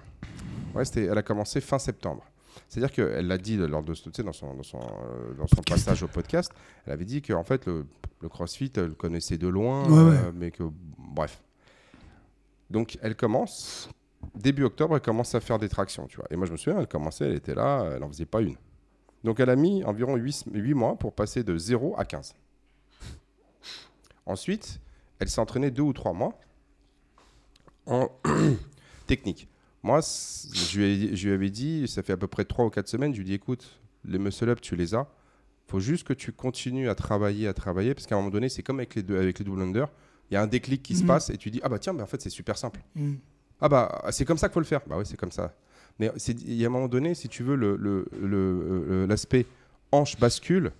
ouais, 0.75 0.83
elle 0.95 1.17
a 1.17 1.23
commencé 1.23 1.61
fin 1.61 1.79
septembre. 1.79 2.23
C'est-à-dire 2.67 2.91
qu'elle 2.91 3.27
l'a 3.27 3.37
dit 3.37 3.57
lors 3.57 3.83
de, 3.83 3.93
tu 3.93 4.09
sais, 4.13 4.23
dans 4.23 4.33
son, 4.33 4.53
dans 4.53 4.63
son, 4.63 4.79
euh, 4.79 5.33
dans 5.35 5.47
son 5.47 5.61
passage 5.61 6.03
au 6.03 6.07
podcast, 6.07 6.51
elle 6.85 6.93
avait 6.93 7.05
dit 7.05 7.21
qu'en 7.21 7.43
fait 7.43 7.65
le, 7.65 7.85
le 8.21 8.29
CrossFit, 8.29 8.71
elle 8.75 8.85
le 8.87 8.93
connaissait 8.95 9.37
de 9.37 9.47
loin, 9.47 9.83
Ouais, 9.89 10.09
ouais. 10.11 10.17
euh, 10.17 10.31
mais 10.35 10.51
que 10.51 10.63
bref. 10.97 11.41
Donc 12.69 12.97
elle 13.01 13.15
commence 13.15 13.89
début 14.35 14.63
octobre, 14.63 14.95
elle 14.95 15.01
commence 15.01 15.33
à 15.33 15.39
faire 15.39 15.57
des 15.57 15.69
tractions, 15.69 16.05
tu 16.07 16.17
vois. 16.17 16.27
Et 16.29 16.35
moi 16.35 16.45
je 16.45 16.51
me 16.51 16.57
souviens, 16.57 16.79
elle 16.79 16.87
commençait, 16.87 17.25
elle 17.25 17.35
était 17.35 17.55
là, 17.55 17.89
elle 17.93 18.01
n'en 18.01 18.07
faisait 18.09 18.25
pas 18.25 18.41
une. 18.41 18.55
Donc 19.23 19.39
elle 19.39 19.49
a 19.49 19.55
mis 19.55 19.83
environ 19.83 20.15
8, 20.15 20.45
mois 20.75 20.95
pour 20.95 21.13
passer 21.13 21.43
de 21.43 21.57
0 21.57 21.95
à 21.97 22.05
15. 22.05 22.35
Ensuite, 24.25 24.79
elle 25.19 25.29
s'est 25.29 25.41
entraînée 25.41 25.71
deux 25.71 25.81
ou 25.83 25.93
trois 25.93 26.13
mois 26.13 26.39
en 27.89 28.09
technique. 29.07 29.47
Moi, 29.83 29.99
je 30.53 30.79
lui, 30.79 30.85
ai- 30.85 31.15
je 31.15 31.27
lui 31.27 31.33
avais 31.33 31.49
dit, 31.49 31.87
ça 31.87 32.03
fait 32.03 32.13
à 32.13 32.17
peu 32.17 32.27
près 32.27 32.45
trois 32.45 32.65
ou 32.65 32.69
quatre 32.69 32.87
semaines, 32.87 33.13
je 33.13 33.17
lui 33.19 33.25
ai 33.25 33.29
dit, 33.29 33.33
écoute, 33.35 33.79
les 34.05 34.19
muscle-up, 34.19 34.61
tu 34.61 34.75
les 34.75 34.93
as. 34.95 35.07
faut 35.67 35.79
juste 35.79 36.05
que 36.07 36.13
tu 36.13 36.31
continues 36.31 36.89
à 36.89 36.95
travailler, 36.95 37.47
à 37.47 37.53
travailler, 37.53 37.93
parce 37.93 38.07
qu'à 38.07 38.15
un 38.15 38.17
moment 38.19 38.31
donné, 38.31 38.49
c'est 38.49 38.63
comme 38.63 38.79
avec 38.79 38.95
les, 38.95 39.03
deux, 39.03 39.17
avec 39.19 39.37
les 39.39 39.45
double 39.45 39.61
under. 39.61 39.87
Il 40.31 40.33
y 40.33 40.37
a 40.37 40.41
un 40.41 40.47
déclic 40.47 40.81
qui 40.81 40.95
se 40.95 41.01
Mhm. 41.01 41.07
passe 41.07 41.29
et 41.29 41.37
tu 41.37 41.51
dis, 41.51 41.59
ah 41.63 41.69
bah 41.69 41.77
tiens, 41.79 41.93
mais 41.93 42.01
en 42.01 42.07
fait, 42.07 42.19
c'est 42.21 42.29
super 42.31 42.57
simple. 42.57 42.79
Mm. 42.95 43.13
Ah 43.61 43.69
bah, 43.69 44.03
c'est 44.11 44.25
comme 44.25 44.37
ça 44.39 44.47
qu'il 44.47 44.53
faut 44.55 44.59
le 44.61 44.65
faire. 44.65 44.81
Bah 44.87 44.95
oui, 44.97 45.03
c'est 45.05 45.17
comme 45.17 45.31
ça. 45.31 45.53
Mais 45.99 46.09
il 46.27 46.53
y 46.55 46.63
a 46.63 46.67
un 46.67 46.71
moment 46.71 46.87
donné, 46.87 47.13
si 47.13 47.29
tu 47.29 47.43
veux, 47.43 47.55
le- 47.55 49.05
l'aspect 49.07 49.45
hanche 49.91 50.17
bascule, 50.19 50.71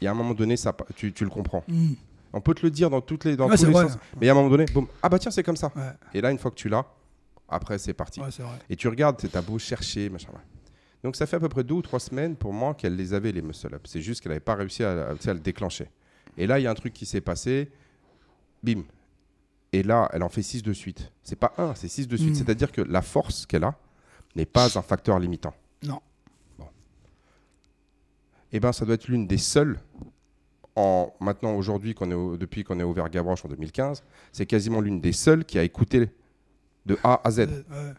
il 0.00 0.04
y 0.04 0.06
a 0.08 0.10
un 0.10 0.14
moment 0.14 0.34
donné, 0.34 0.56
ça, 0.56 0.76
tu, 0.96 1.12
tu 1.12 1.24
le 1.24 1.30
comprends. 1.30 1.62
Mm. 1.68 1.92
On 2.32 2.40
peut 2.40 2.54
te 2.54 2.62
le 2.64 2.70
dire 2.70 2.88
dans, 2.90 3.00
toutes 3.00 3.24
les, 3.24 3.36
dans 3.36 3.48
Ouais, 3.48 3.56
tous 3.56 3.66
les 3.66 3.72
vrai. 3.72 3.88
sens. 3.88 3.98
Mais 4.20 4.28
a 4.28 4.32
un 4.32 4.34
moment 4.34 4.48
donné, 4.48 4.64
boum, 4.66 4.86
ah 5.02 5.08
bah 5.08 5.18
tiens, 5.18 5.30
c'est 5.30 5.42
comme 5.42 5.56
ça. 5.56 5.70
Ouais, 5.76 5.82
Et 6.14 6.20
là, 6.20 6.30
une 6.30 6.38
fois 6.38 6.50
que 6.50 6.56
tu 6.56 6.68
l'as, 6.68 6.86
après, 7.48 7.78
c'est 7.78 7.92
parti. 7.92 8.20
ouais. 8.20 8.28
Et 8.70 8.76
tu 8.76 8.88
regardes, 8.88 9.16
tu 9.18 9.36
as 9.36 9.42
beau 9.42 9.58
chercher, 9.58 10.08
machin. 10.08 10.28
Donc 11.04 11.16
ça 11.16 11.26
fait 11.26 11.36
à 11.36 11.40
peu 11.40 11.48
près 11.48 11.64
deux 11.64 11.74
ou 11.74 11.82
trois 11.82 12.00
semaines 12.00 12.36
pour 12.36 12.52
moi 12.52 12.74
qu'elle 12.74 12.96
les 12.96 13.12
avait, 13.12 13.32
les 13.32 13.42
muscle-up. 13.42 13.82
C'est 13.86 14.00
juste 14.00 14.20
qu'elle 14.20 14.30
n'avait 14.30 14.40
pas 14.40 14.54
réussi 14.54 14.84
à, 14.84 15.08
à- 15.08 15.10
à 15.30 15.34
le 15.34 15.40
déclencher. 15.40 15.90
Et 16.38 16.46
là, 16.46 16.58
il 16.58 16.62
y 16.62 16.66
a 16.66 16.70
un 16.70 16.74
truc 16.74 16.92
qui 16.94 17.04
s'est 17.06 17.20
passé, 17.20 17.70
bim. 18.62 18.84
Et 19.72 19.82
là, 19.82 20.08
elle 20.12 20.22
en 20.22 20.28
fait 20.28 20.42
six 20.42 20.62
de 20.62 20.72
suite. 20.72 21.10
C'est 21.22 21.36
pas 21.36 21.52
un, 21.58 21.74
c'est 21.74 21.88
six 21.88 22.06
de 22.06 22.16
suite. 22.16 22.30
Mm. 22.32 22.34
C'est-à-dire 22.36 22.70
que 22.72 22.80
la 22.82 23.02
force 23.02 23.46
qu'elle 23.46 23.64
a 23.64 23.74
n'est 24.36 24.46
pas 24.46 24.78
un 24.78 24.82
facteur 24.82 25.18
limitant. 25.18 25.54
Non. 25.82 26.00
Bon. 26.58 26.66
Eh 28.52 28.60
ben, 28.60 28.72
ça 28.72 28.84
doit 28.84 28.94
être 28.94 29.08
l'une 29.08 29.26
des 29.26 29.38
seules, 29.38 29.78
en, 30.76 31.12
maintenant, 31.20 31.54
aujourd'hui, 31.54 31.94
qu'on 31.94 32.10
est 32.10 32.14
au- 32.14 32.36
depuis 32.36 32.64
qu'on 32.64 32.78
est 32.80 32.82
ouvert 32.82 33.08
Gavroche 33.10 33.44
en 33.44 33.48
2015, 33.48 34.02
c'est 34.32 34.46
quasiment 34.46 34.80
l'une 34.80 35.00
des 35.00 35.12
seules 35.12 35.44
qui 35.44 35.58
a 35.58 35.62
écouté 35.62 36.08
de 36.86 36.98
A 37.04 37.20
à 37.24 37.30
Z. 37.30 37.40
Euh, 37.40 37.44
ouais. 37.70 37.92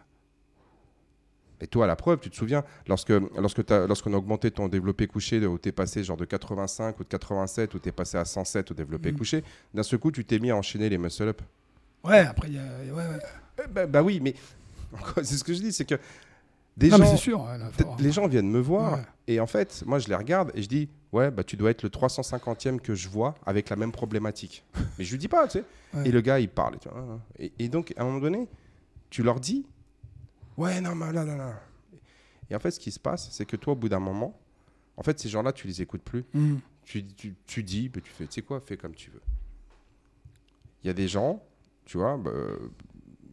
Et 1.61 1.67
toi, 1.67 1.85
à 1.85 1.87
la 1.87 1.95
preuve, 1.95 2.19
tu 2.19 2.29
te 2.29 2.35
souviens, 2.35 2.63
lorsque, 2.87 3.09
lorsque 3.37 3.69
lorsqu'on 3.69 4.13
a 4.13 4.17
augmenté 4.17 4.51
ton 4.51 4.67
développé 4.67 5.07
couché, 5.07 5.45
où 5.45 5.57
tu 5.57 5.69
es 5.69 5.71
passé 5.71 6.03
genre 6.03 6.17
de 6.17 6.25
85 6.25 6.99
ou 6.99 7.03
de 7.03 7.07
87, 7.09 7.73
où 7.73 7.79
tu 7.79 7.87
es 7.89 7.91
passé 7.93 8.17
à 8.17 8.25
107 8.25 8.71
au 8.71 8.73
développé 8.73 9.11
Mhm. 9.11 9.17
couché, 9.17 9.43
d'un 9.73 9.83
seul 9.83 9.99
coup, 9.99 10.11
tu 10.11 10.25
t'es 10.25 10.39
mis 10.39 10.51
à 10.51 10.57
enchaîner 10.57 10.89
les 10.89 10.97
muscle-up. 10.97 11.41
Ouais, 12.03 12.19
après, 12.19 12.49
il 12.49 12.55
y 12.55 12.57
a. 12.59 12.63
Ouais, 12.93 13.07
ouais. 13.07 13.19
Eh 13.63 13.67
ben- 13.69 13.89
bah, 13.89 14.03
oui, 14.03 14.19
mais 14.21 14.33
c'est 15.23 15.37
ce 15.37 15.43
que 15.43 15.53
je 15.53 15.59
dis, 15.61 15.71
c'est 15.71 15.85
que 15.85 15.95
des 16.75 16.89
non, 16.89 16.97
gens, 16.97 17.15
sûr. 17.15 17.41
ouais, 17.45 17.57
là, 17.57 17.69
les 17.99 18.11
gens 18.11 18.27
viennent 18.27 18.49
me 18.49 18.59
voir, 18.59 18.99
et 19.27 19.39
en 19.39 19.47
fait, 19.47 19.83
moi, 19.85 19.99
je 19.99 20.09
les 20.09 20.15
regarde 20.15 20.51
et 20.55 20.61
je 20.63 20.67
dis, 20.67 20.89
ouais, 21.13 21.31
bah, 21.31 21.43
tu 21.43 21.55
dois 21.55 21.71
être 21.71 21.83
le 21.83 21.89
350e 21.89 22.79
que 22.79 22.95
je 22.95 23.07
vois 23.07 23.35
avec 23.45 23.69
la 23.69 23.75
même 23.75 23.91
problématique. 23.91 24.65
mais 24.97 25.05
je 25.05 25.11
lui 25.11 25.19
dis 25.19 25.27
pas, 25.27 25.47
tu 25.47 25.59
sais. 25.59 25.65
Ouais. 25.93 26.09
Et 26.09 26.11
le 26.11 26.21
gars, 26.21 26.39
il 26.39 26.49
parle. 26.49 26.77
tu 26.79 26.89
vois, 26.89 27.19
et, 27.39 27.53
et 27.59 27.69
donc, 27.69 27.93
à 27.95 28.01
un 28.01 28.05
moment 28.05 28.19
donné, 28.19 28.49
tu 29.09 29.23
leur 29.23 29.39
dis, 29.39 29.65
ouais, 30.57 30.81
non, 30.81 30.95
mais 30.95 31.13
là, 31.13 31.23
là, 31.23 31.37
là. 31.37 31.59
Et 32.49 32.55
en 32.55 32.59
fait, 32.59 32.71
ce 32.71 32.79
qui 32.79 32.91
se 32.91 32.99
passe, 32.99 33.29
c'est 33.31 33.45
que 33.45 33.55
toi, 33.55 33.73
au 33.73 33.75
bout 33.75 33.89
d'un 33.89 33.99
moment, 33.99 34.37
en 34.97 35.03
fait, 35.03 35.19
ces 35.19 35.29
gens-là, 35.29 35.53
tu 35.53 35.67
les 35.67 35.81
écoutes 35.81 36.03
plus. 36.03 36.25
Mm. 36.33 36.57
Tu, 36.83 37.05
tu, 37.05 37.35
tu 37.45 37.63
dis, 37.63 37.87
bah, 37.89 38.01
tu 38.03 38.11
fais, 38.11 38.25
tu 38.25 38.33
sais 38.33 38.41
quoi, 38.41 38.59
fais 38.59 38.75
comme 38.75 38.93
tu 38.93 39.09
veux. 39.09 39.21
Il 40.83 40.87
y 40.87 40.89
a 40.89 40.93
des 40.93 41.07
gens, 41.07 41.41
tu 41.85 41.97
vois, 41.97 42.17
bah, 42.17 42.31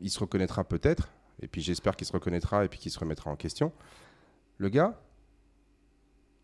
il 0.01 0.11
se 0.11 0.21
reconnaîtra 0.21 0.65
peut-être, 0.65 1.11
et 1.43 1.49
puis 1.49 1.61
j'espère 1.61 1.97
qu'il 1.97 2.07
se 2.07 2.13
reconnaîtra 2.13 2.65
et 2.65 2.69
puis 2.69 2.79
qu'il 2.79 2.93
se 2.93 2.99
remettra 2.99 3.31
en 3.31 3.37
question. 3.37 3.73
Le 4.59 4.69
gars, 4.69 5.01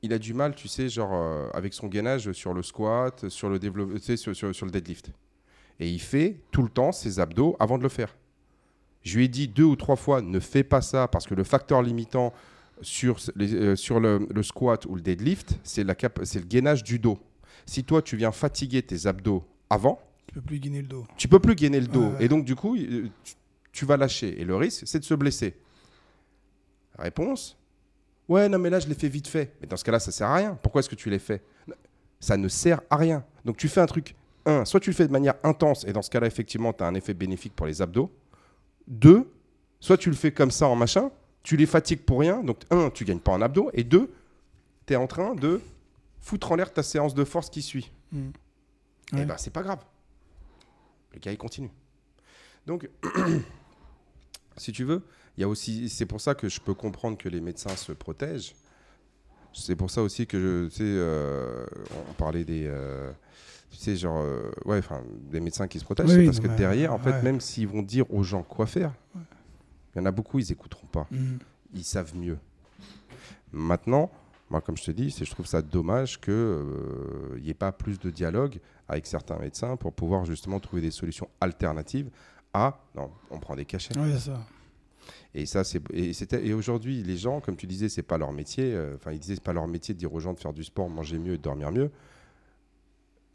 il 0.06 0.12
a 0.12 0.18
du 0.18 0.32
mal, 0.34 0.54
tu 0.54 0.66
sais, 0.68 0.88
genre, 0.88 1.10
euh, 1.12 1.48
avec 1.52 1.74
son 1.74 1.86
gainage 1.88 2.32
sur 2.32 2.54
le 2.54 2.62
squat, 2.62 3.28
sur 3.28 3.48
le, 3.50 3.58
développe, 3.58 3.94
tu 3.94 4.00
sais, 4.00 4.16
sur, 4.16 4.34
sur- 4.34 4.54
sur 4.54 4.64
le 4.66 4.72
deadlift. 4.72 5.10
Et 5.78 5.88
il 5.90 6.00
fait 6.00 6.40
tout 6.50 6.62
le 6.62 6.68
temps 6.70 6.90
ses 6.92 7.20
abdos 7.20 7.54
avant 7.60 7.76
de 7.78 7.82
le 7.82 7.88
faire. 7.90 8.16
Je 9.02 9.18
lui 9.18 9.26
ai 9.26 9.28
dit 9.28 9.46
deux 9.46 9.64
ou 9.64 9.76
trois 9.76 9.96
fois, 9.96 10.20
ne 10.22 10.40
fais 10.40 10.64
pas 10.64 10.80
ça 10.80 11.06
parce 11.06 11.26
que 11.26 11.34
le 11.34 11.44
facteur 11.44 11.82
limitant 11.82 12.32
sur, 12.80 13.18
les- 13.36 13.54
euh, 13.54 13.76
sur 13.76 14.00
le, 14.00 14.26
le 14.34 14.42
squat 14.42 14.84
ou 14.86 14.94
le 14.96 15.00
deadlift, 15.02 15.58
c'est 15.62 15.84
le 15.84 15.92
gainage 16.46 16.82
du 16.82 16.98
dos. 16.98 17.18
Si 17.66 17.84
toi, 17.84 18.00
tu 18.02 18.16
viens 18.16 18.32
fatiguer 18.32 18.82
tes 18.82 19.06
abdos 19.06 19.44
avant, 19.70 20.00
Tu 20.28 20.34
peux 20.34 20.40
plus 20.40 20.58
guiner 20.60 20.80
le 20.82 20.88
dos. 20.88 21.06
tu 21.16 21.28
peux 21.28 21.38
plus 21.40 21.54
gainer 21.54 21.80
le 21.80 21.86
dos. 21.88 22.00
Ouais, 22.08 22.12
ouais. 22.16 22.24
Et 22.24 22.28
donc, 22.28 22.44
du 22.44 22.54
coup, 22.56 22.76
euh, 22.76 23.08
tu, 23.24 23.34
tu 23.72 23.84
vas 23.84 23.96
lâcher. 23.96 24.40
Et 24.40 24.44
le 24.44 24.56
risque, 24.56 24.82
c'est 24.86 24.98
de 25.00 25.04
se 25.04 25.14
blesser. 25.14 25.56
Réponse 26.98 27.56
Ouais, 28.28 28.48
non, 28.48 28.58
mais 28.58 28.70
là, 28.70 28.80
je 28.80 28.88
l'ai 28.88 28.94
fait 28.94 29.08
vite 29.08 29.28
fait. 29.28 29.52
Mais 29.60 29.66
dans 29.66 29.76
ce 29.76 29.84
cas-là, 29.84 30.00
ça 30.00 30.10
sert 30.10 30.28
à 30.28 30.34
rien. 30.34 30.58
Pourquoi 30.62 30.80
est-ce 30.80 30.88
que 30.88 30.94
tu 30.96 31.10
l'as 31.10 31.18
fait? 31.18 31.42
Ça 32.18 32.36
ne 32.36 32.48
sert 32.48 32.80
à 32.90 32.96
rien. 32.96 33.24
Donc, 33.44 33.56
tu 33.56 33.68
fais 33.68 33.80
un 33.80 33.86
truc. 33.86 34.14
Un, 34.44 34.64
soit 34.64 34.80
tu 34.80 34.90
le 34.90 34.96
fais 34.96 35.06
de 35.06 35.12
manière 35.12 35.34
intense, 35.42 35.84
et 35.84 35.92
dans 35.92 36.02
ce 36.02 36.10
cas-là, 36.10 36.26
effectivement, 36.26 36.72
tu 36.72 36.82
as 36.82 36.86
un 36.86 36.94
effet 36.94 37.14
bénéfique 37.14 37.54
pour 37.54 37.66
les 37.66 37.82
abdos. 37.82 38.10
Deux, 38.86 39.28
soit 39.80 39.96
tu 39.98 40.08
le 40.10 40.16
fais 40.16 40.32
comme 40.32 40.50
ça 40.50 40.66
en 40.68 40.76
machin, 40.76 41.10
tu 41.42 41.56
les 41.56 41.66
fatigues 41.66 42.00
pour 42.02 42.20
rien. 42.20 42.42
Donc, 42.42 42.58
un, 42.70 42.90
tu 42.90 43.04
gagnes 43.04 43.18
pas 43.20 43.32
en 43.32 43.42
abdos. 43.42 43.70
Et 43.74 43.84
deux, 43.84 44.12
tu 44.86 44.92
es 44.92 44.96
en 44.96 45.06
train 45.06 45.34
de 45.34 45.60
foutre 46.20 46.50
en 46.52 46.56
l'air 46.56 46.72
ta 46.72 46.82
séance 46.82 47.14
de 47.14 47.24
force 47.24 47.50
qui 47.50 47.62
suit. 47.62 47.90
Mm. 48.12 48.18
Et 49.12 49.16
Ouais. 49.16 49.24
ben, 49.24 49.36
c'est 49.36 49.52
pas 49.52 49.62
grave. 49.62 49.78
Le 51.12 51.20
gars, 51.20 51.30
il 51.32 51.38
continue. 51.38 51.70
Donc, 52.66 52.88
si 54.56 54.72
tu 54.72 54.84
veux, 54.84 55.02
il 55.36 55.40
y 55.42 55.44
a 55.44 55.48
aussi, 55.48 55.88
c'est 55.88 56.06
pour 56.06 56.20
ça 56.20 56.34
que 56.34 56.48
je 56.48 56.60
peux 56.60 56.74
comprendre 56.74 57.18
que 57.18 57.28
les 57.28 57.40
médecins 57.40 57.74
se 57.76 57.92
protègent. 57.92 58.54
C'est 59.52 59.76
pour 59.76 59.90
ça 59.90 60.02
aussi 60.02 60.26
que 60.26 60.38
je, 60.38 60.66
tu 60.68 60.76
sais, 60.76 60.82
euh, 60.84 61.64
on 62.10 62.12
parlait 62.14 62.44
des, 62.44 62.66
euh, 62.66 63.10
tu 63.70 63.78
sais, 63.78 63.96
genre, 63.96 64.20
euh, 64.20 64.50
ouais, 64.66 64.78
enfin, 64.78 65.02
des 65.30 65.40
médecins 65.40 65.66
qui 65.66 65.78
se 65.78 65.84
protègent, 65.84 66.10
Oui, 66.10 66.18
oui, 66.18 66.24
parce 66.26 66.40
que 66.40 66.48
derrière, 66.48 66.92
en 66.92 66.98
fait, 66.98 67.10
ouais. 67.12 67.22
même 67.22 67.40
s'ils 67.40 67.66
vont 67.68 67.82
dire 67.82 68.04
aux 68.12 68.22
gens 68.22 68.42
quoi 68.42 68.66
faire, 68.66 68.92
il 69.94 69.98
y 69.98 70.00
en 70.02 70.06
a 70.06 70.10
beaucoup, 70.10 70.38
ils 70.38 70.52
écouteront 70.52 70.86
pas 70.88 71.06
Mm. 71.10 71.36
ils 71.74 71.84
savent 71.84 72.14
mieux. 72.16 72.36
Maintenant, 73.52 74.10
moi, 74.50 74.60
comme 74.60 74.76
je 74.76 74.84
te 74.84 74.90
dis, 74.90 75.10
je 75.10 75.30
trouve 75.30 75.46
ça 75.46 75.62
dommage 75.62 76.20
qu'il 76.20 76.32
n'y 77.42 77.50
ait 77.50 77.54
pas 77.54 77.72
plus 77.72 77.98
de 77.98 78.10
dialogue 78.10 78.58
avec 78.88 79.06
certains 79.06 79.38
médecins 79.38 79.76
pour 79.76 79.92
pouvoir 79.92 80.24
justement 80.24 80.60
trouver 80.60 80.82
des 80.82 80.90
solutions 80.90 81.28
alternatives 81.40 82.10
à 82.52 82.78
non, 82.94 83.10
on 83.30 83.38
prend 83.38 83.56
des 83.56 83.64
cachets. 83.64 83.94
C'est 83.94 84.18
ça. 84.30 84.40
Et 85.38 85.44
ça, 85.44 85.64
c'est 85.64 85.82
et, 85.92 86.54
aujourd'hui, 86.54 87.02
les 87.02 87.16
gens, 87.18 87.40
comme 87.40 87.56
tu 87.56 87.66
disais, 87.66 87.88
c'est 87.90 88.02
pas 88.02 88.16
leur 88.16 88.32
métier. 88.32 88.72
euh, 88.74 88.94
Enfin, 88.96 89.12
ils 89.12 89.18
disaient 89.18 89.34
c'est 89.34 89.42
pas 89.44 89.52
leur 89.52 89.68
métier 89.68 89.92
de 89.94 89.98
dire 89.98 90.12
aux 90.14 90.18
gens 90.20 90.32
de 90.32 90.38
faire 90.40 90.52
du 90.54 90.64
sport, 90.64 90.88
manger 90.88 91.18
mieux 91.18 91.34
et 91.34 91.36
de 91.38 91.42
dormir 91.42 91.70
mieux. 91.70 91.90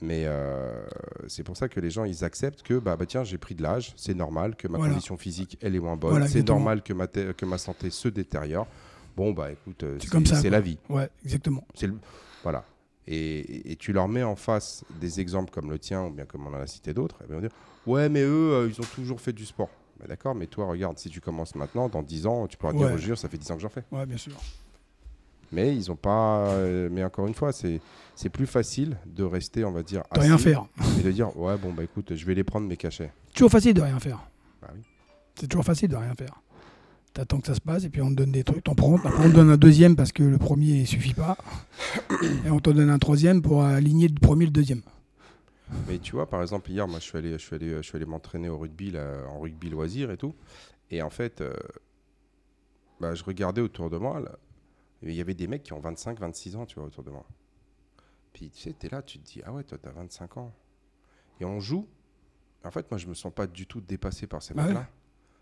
Mais 0.03 0.23
euh, 0.25 0.83
c'est 1.27 1.43
pour 1.43 1.55
ça 1.55 1.69
que 1.69 1.79
les 1.79 1.91
gens, 1.91 2.05
ils 2.05 2.23
acceptent 2.23 2.63
que 2.63 2.79
bah, 2.79 2.95
bah 2.95 3.05
tiens, 3.05 3.23
j'ai 3.23 3.37
pris 3.37 3.53
de 3.53 3.61
l'âge, 3.61 3.93
c'est 3.97 4.15
normal 4.15 4.55
que 4.55 4.67
ma 4.67 4.79
Voilà. 4.79 4.93
condition 4.93 5.15
physique 5.15 5.59
elle 5.61 5.75
est 5.75 5.79
moins 5.79 5.95
bonne, 5.95 6.09
Voilà, 6.11 6.27
c'est 6.27 6.47
normal 6.47 6.81
que 6.81 6.91
ma 6.93 7.05
que 7.07 7.45
ma 7.45 7.59
santé 7.59 7.91
se 7.91 8.07
détériore. 8.07 8.65
Bon 9.15 9.31
bah 9.31 9.51
écoute, 9.51 9.83
euh, 9.83 9.97
C'est 10.01 10.09
comme 10.09 10.25
ça, 10.25 10.37
c'est 10.37 10.43
quoi. 10.49 10.49
la 10.57 10.61
vie. 10.61 10.79
Ouais, 10.89 11.07
exactement. 11.23 11.63
Le- 11.83 11.93
voilà. 12.41 12.65
Et, 13.05 13.71
et- 13.71 13.75
tu 13.75 13.93
leur 13.93 14.07
mets 14.07 14.23
en 14.23 14.35
face 14.35 14.83
des 14.99 15.19
exemples 15.19 15.51
comme 15.51 15.69
le 15.69 15.77
tien, 15.77 16.05
ou 16.05 16.09
bien 16.09 16.25
comme 16.25 16.47
on 16.47 16.51
en 16.53 16.61
a 16.61 16.65
cité 16.67 16.93
d'autres, 16.95 17.17
et 17.23 17.27
bien 17.27 17.35
ils 17.37 17.41
vont 17.41 17.47
dire 17.47 17.55
Ouais, 17.85 18.09
mais 18.09 18.21
eux, 18.23 18.53
euh, 18.53 18.69
ils 18.73 18.79
ont 18.81 18.87
toujours 18.95 19.21
fait 19.21 19.33
du 19.33 19.45
sport. 19.45 19.69
Bah, 20.01 20.07
D'accord, 20.09 20.33
mais 20.35 20.47
toi, 20.47 20.65
regarde, 20.67 20.97
si 20.97 21.09
tu 21.09 21.21
commences 21.21 21.55
maintenant, 21.55 21.87
dans 21.87 22.01
10 22.01 22.25
ans, 22.27 22.47
tu 22.47 22.57
pourras 22.57 22.73
dire 22.73 22.81
Ouais. 22.87 22.91
oh, 22.95 22.97
jure, 22.97 23.17
ça 23.17 23.29
fait 23.29 23.37
10 23.37 23.51
ans 23.51 23.55
que 23.55 23.61
j'en 23.61 23.69
fais. 23.69 23.83
Ouais, 23.91 24.05
bien 24.05 24.17
sûr. 24.17 24.33
Mais 25.51 25.75
ils 25.75 25.91
ont 25.91 25.95
pas. 25.97 26.47
euh, 26.49 26.87
mais 26.91 27.03
encore 27.03 27.27
une 27.27 27.33
fois, 27.33 27.51
c'est 27.51 27.81
c'est 28.15 28.29
plus 28.29 28.45
facile 28.47 28.97
de 29.05 29.23
rester, 29.23 29.65
on 29.65 29.71
va 29.71 29.83
dire, 29.83 30.03
De 30.15 30.19
rien 30.21 30.35
assis 30.35 30.43
faire. 30.45 30.65
et 30.99 31.03
de 31.03 31.11
dire 31.11 31.35
Ouais, 31.37 31.57
bon, 31.57 31.73
bah 31.73 31.83
écoute, 31.83 32.15
je 32.15 32.25
vais 32.25 32.33
les 32.35 32.43
prendre 32.45 32.67
mes 32.67 32.77
cachets. 32.77 33.11
Toujours 33.33 33.51
facile 33.51 33.73
de 33.73 33.81
rien 33.81 33.99
faire. 33.99 34.19
Bah 34.61 34.69
oui. 34.73 34.81
C'est 35.35 35.47
toujours 35.47 35.65
facile 35.65 35.89
de 35.89 35.95
rien 35.97 36.13
faire. 36.17 36.41
T'attends 37.13 37.41
que 37.41 37.47
ça 37.47 37.55
se 37.55 37.59
passe 37.61 37.83
et 37.83 37.89
puis 37.89 38.01
on 38.01 38.09
te 38.09 38.13
donne 38.15 38.31
des 38.31 38.45
trucs. 38.45 38.63
T'en 38.63 38.73
prends, 38.75 38.95
après 38.95 39.25
on 39.25 39.29
te 39.29 39.35
donne 39.35 39.49
un 39.49 39.57
deuxième 39.57 39.97
parce 39.97 40.13
que 40.13 40.23
le 40.23 40.37
premier 40.37 40.67
il 40.67 40.87
suffit 40.87 41.13
pas. 41.13 41.37
Et 42.45 42.49
on 42.49 42.59
te 42.61 42.69
donne 42.69 42.89
un 42.89 42.99
troisième 42.99 43.41
pour 43.41 43.63
aligner 43.65 44.07
le 44.07 44.15
premier 44.15 44.43
et 44.43 44.47
le 44.47 44.53
deuxième. 44.53 44.81
Mais 45.87 45.99
tu 45.99 46.13
vois, 46.13 46.29
par 46.29 46.41
exemple, 46.41 46.69
hier, 46.71 46.87
moi, 46.87 46.99
je 46.99 47.05
suis 47.05 47.17
allé, 47.17 47.31
je 47.33 47.37
suis 47.37 47.55
allé, 47.55 47.75
je 47.77 47.81
suis 47.81 47.95
allé 47.95 48.05
m'entraîner 48.05 48.49
au 48.49 48.57
rugby, 48.57 48.91
là, 48.91 49.25
en 49.29 49.39
rugby 49.39 49.69
loisir 49.69 50.11
et 50.11 50.17
tout. 50.17 50.35
Et 50.89 51.01
en 51.01 51.09
fait, 51.09 51.41
euh, 51.41 51.53
bah, 52.99 53.15
je 53.15 53.23
regardais 53.23 53.61
autour 53.61 53.89
de 53.89 53.97
moi, 53.97 54.21
il 55.01 55.13
y 55.13 55.21
avait 55.21 55.33
des 55.33 55.47
mecs 55.47 55.63
qui 55.63 55.73
ont 55.73 55.79
25, 55.79 56.19
26 56.19 56.55
ans, 56.55 56.65
tu 56.65 56.75
vois, 56.75 56.85
autour 56.85 57.03
de 57.03 57.09
moi. 57.09 57.25
Puis, 58.33 58.49
tu 58.51 58.61
sais, 58.61 58.73
t'es 58.73 58.89
là, 58.89 59.01
tu 59.01 59.19
te 59.19 59.25
dis, 59.25 59.41
ah 59.45 59.51
ouais, 59.51 59.63
toi, 59.63 59.77
t'as 59.81 59.91
25 59.91 60.37
ans. 60.37 60.53
Et 61.39 61.45
on 61.45 61.59
joue. 61.59 61.87
En 62.63 62.71
fait, 62.71 62.89
moi, 62.91 62.97
je 62.97 63.07
me 63.07 63.13
sens 63.13 63.33
pas 63.33 63.47
du 63.47 63.65
tout 63.65 63.81
dépassé 63.81 64.27
par 64.27 64.43
ces 64.43 64.53
Bah 64.53 64.63
mecs-là. 64.65 64.79
ouais. 64.81 64.85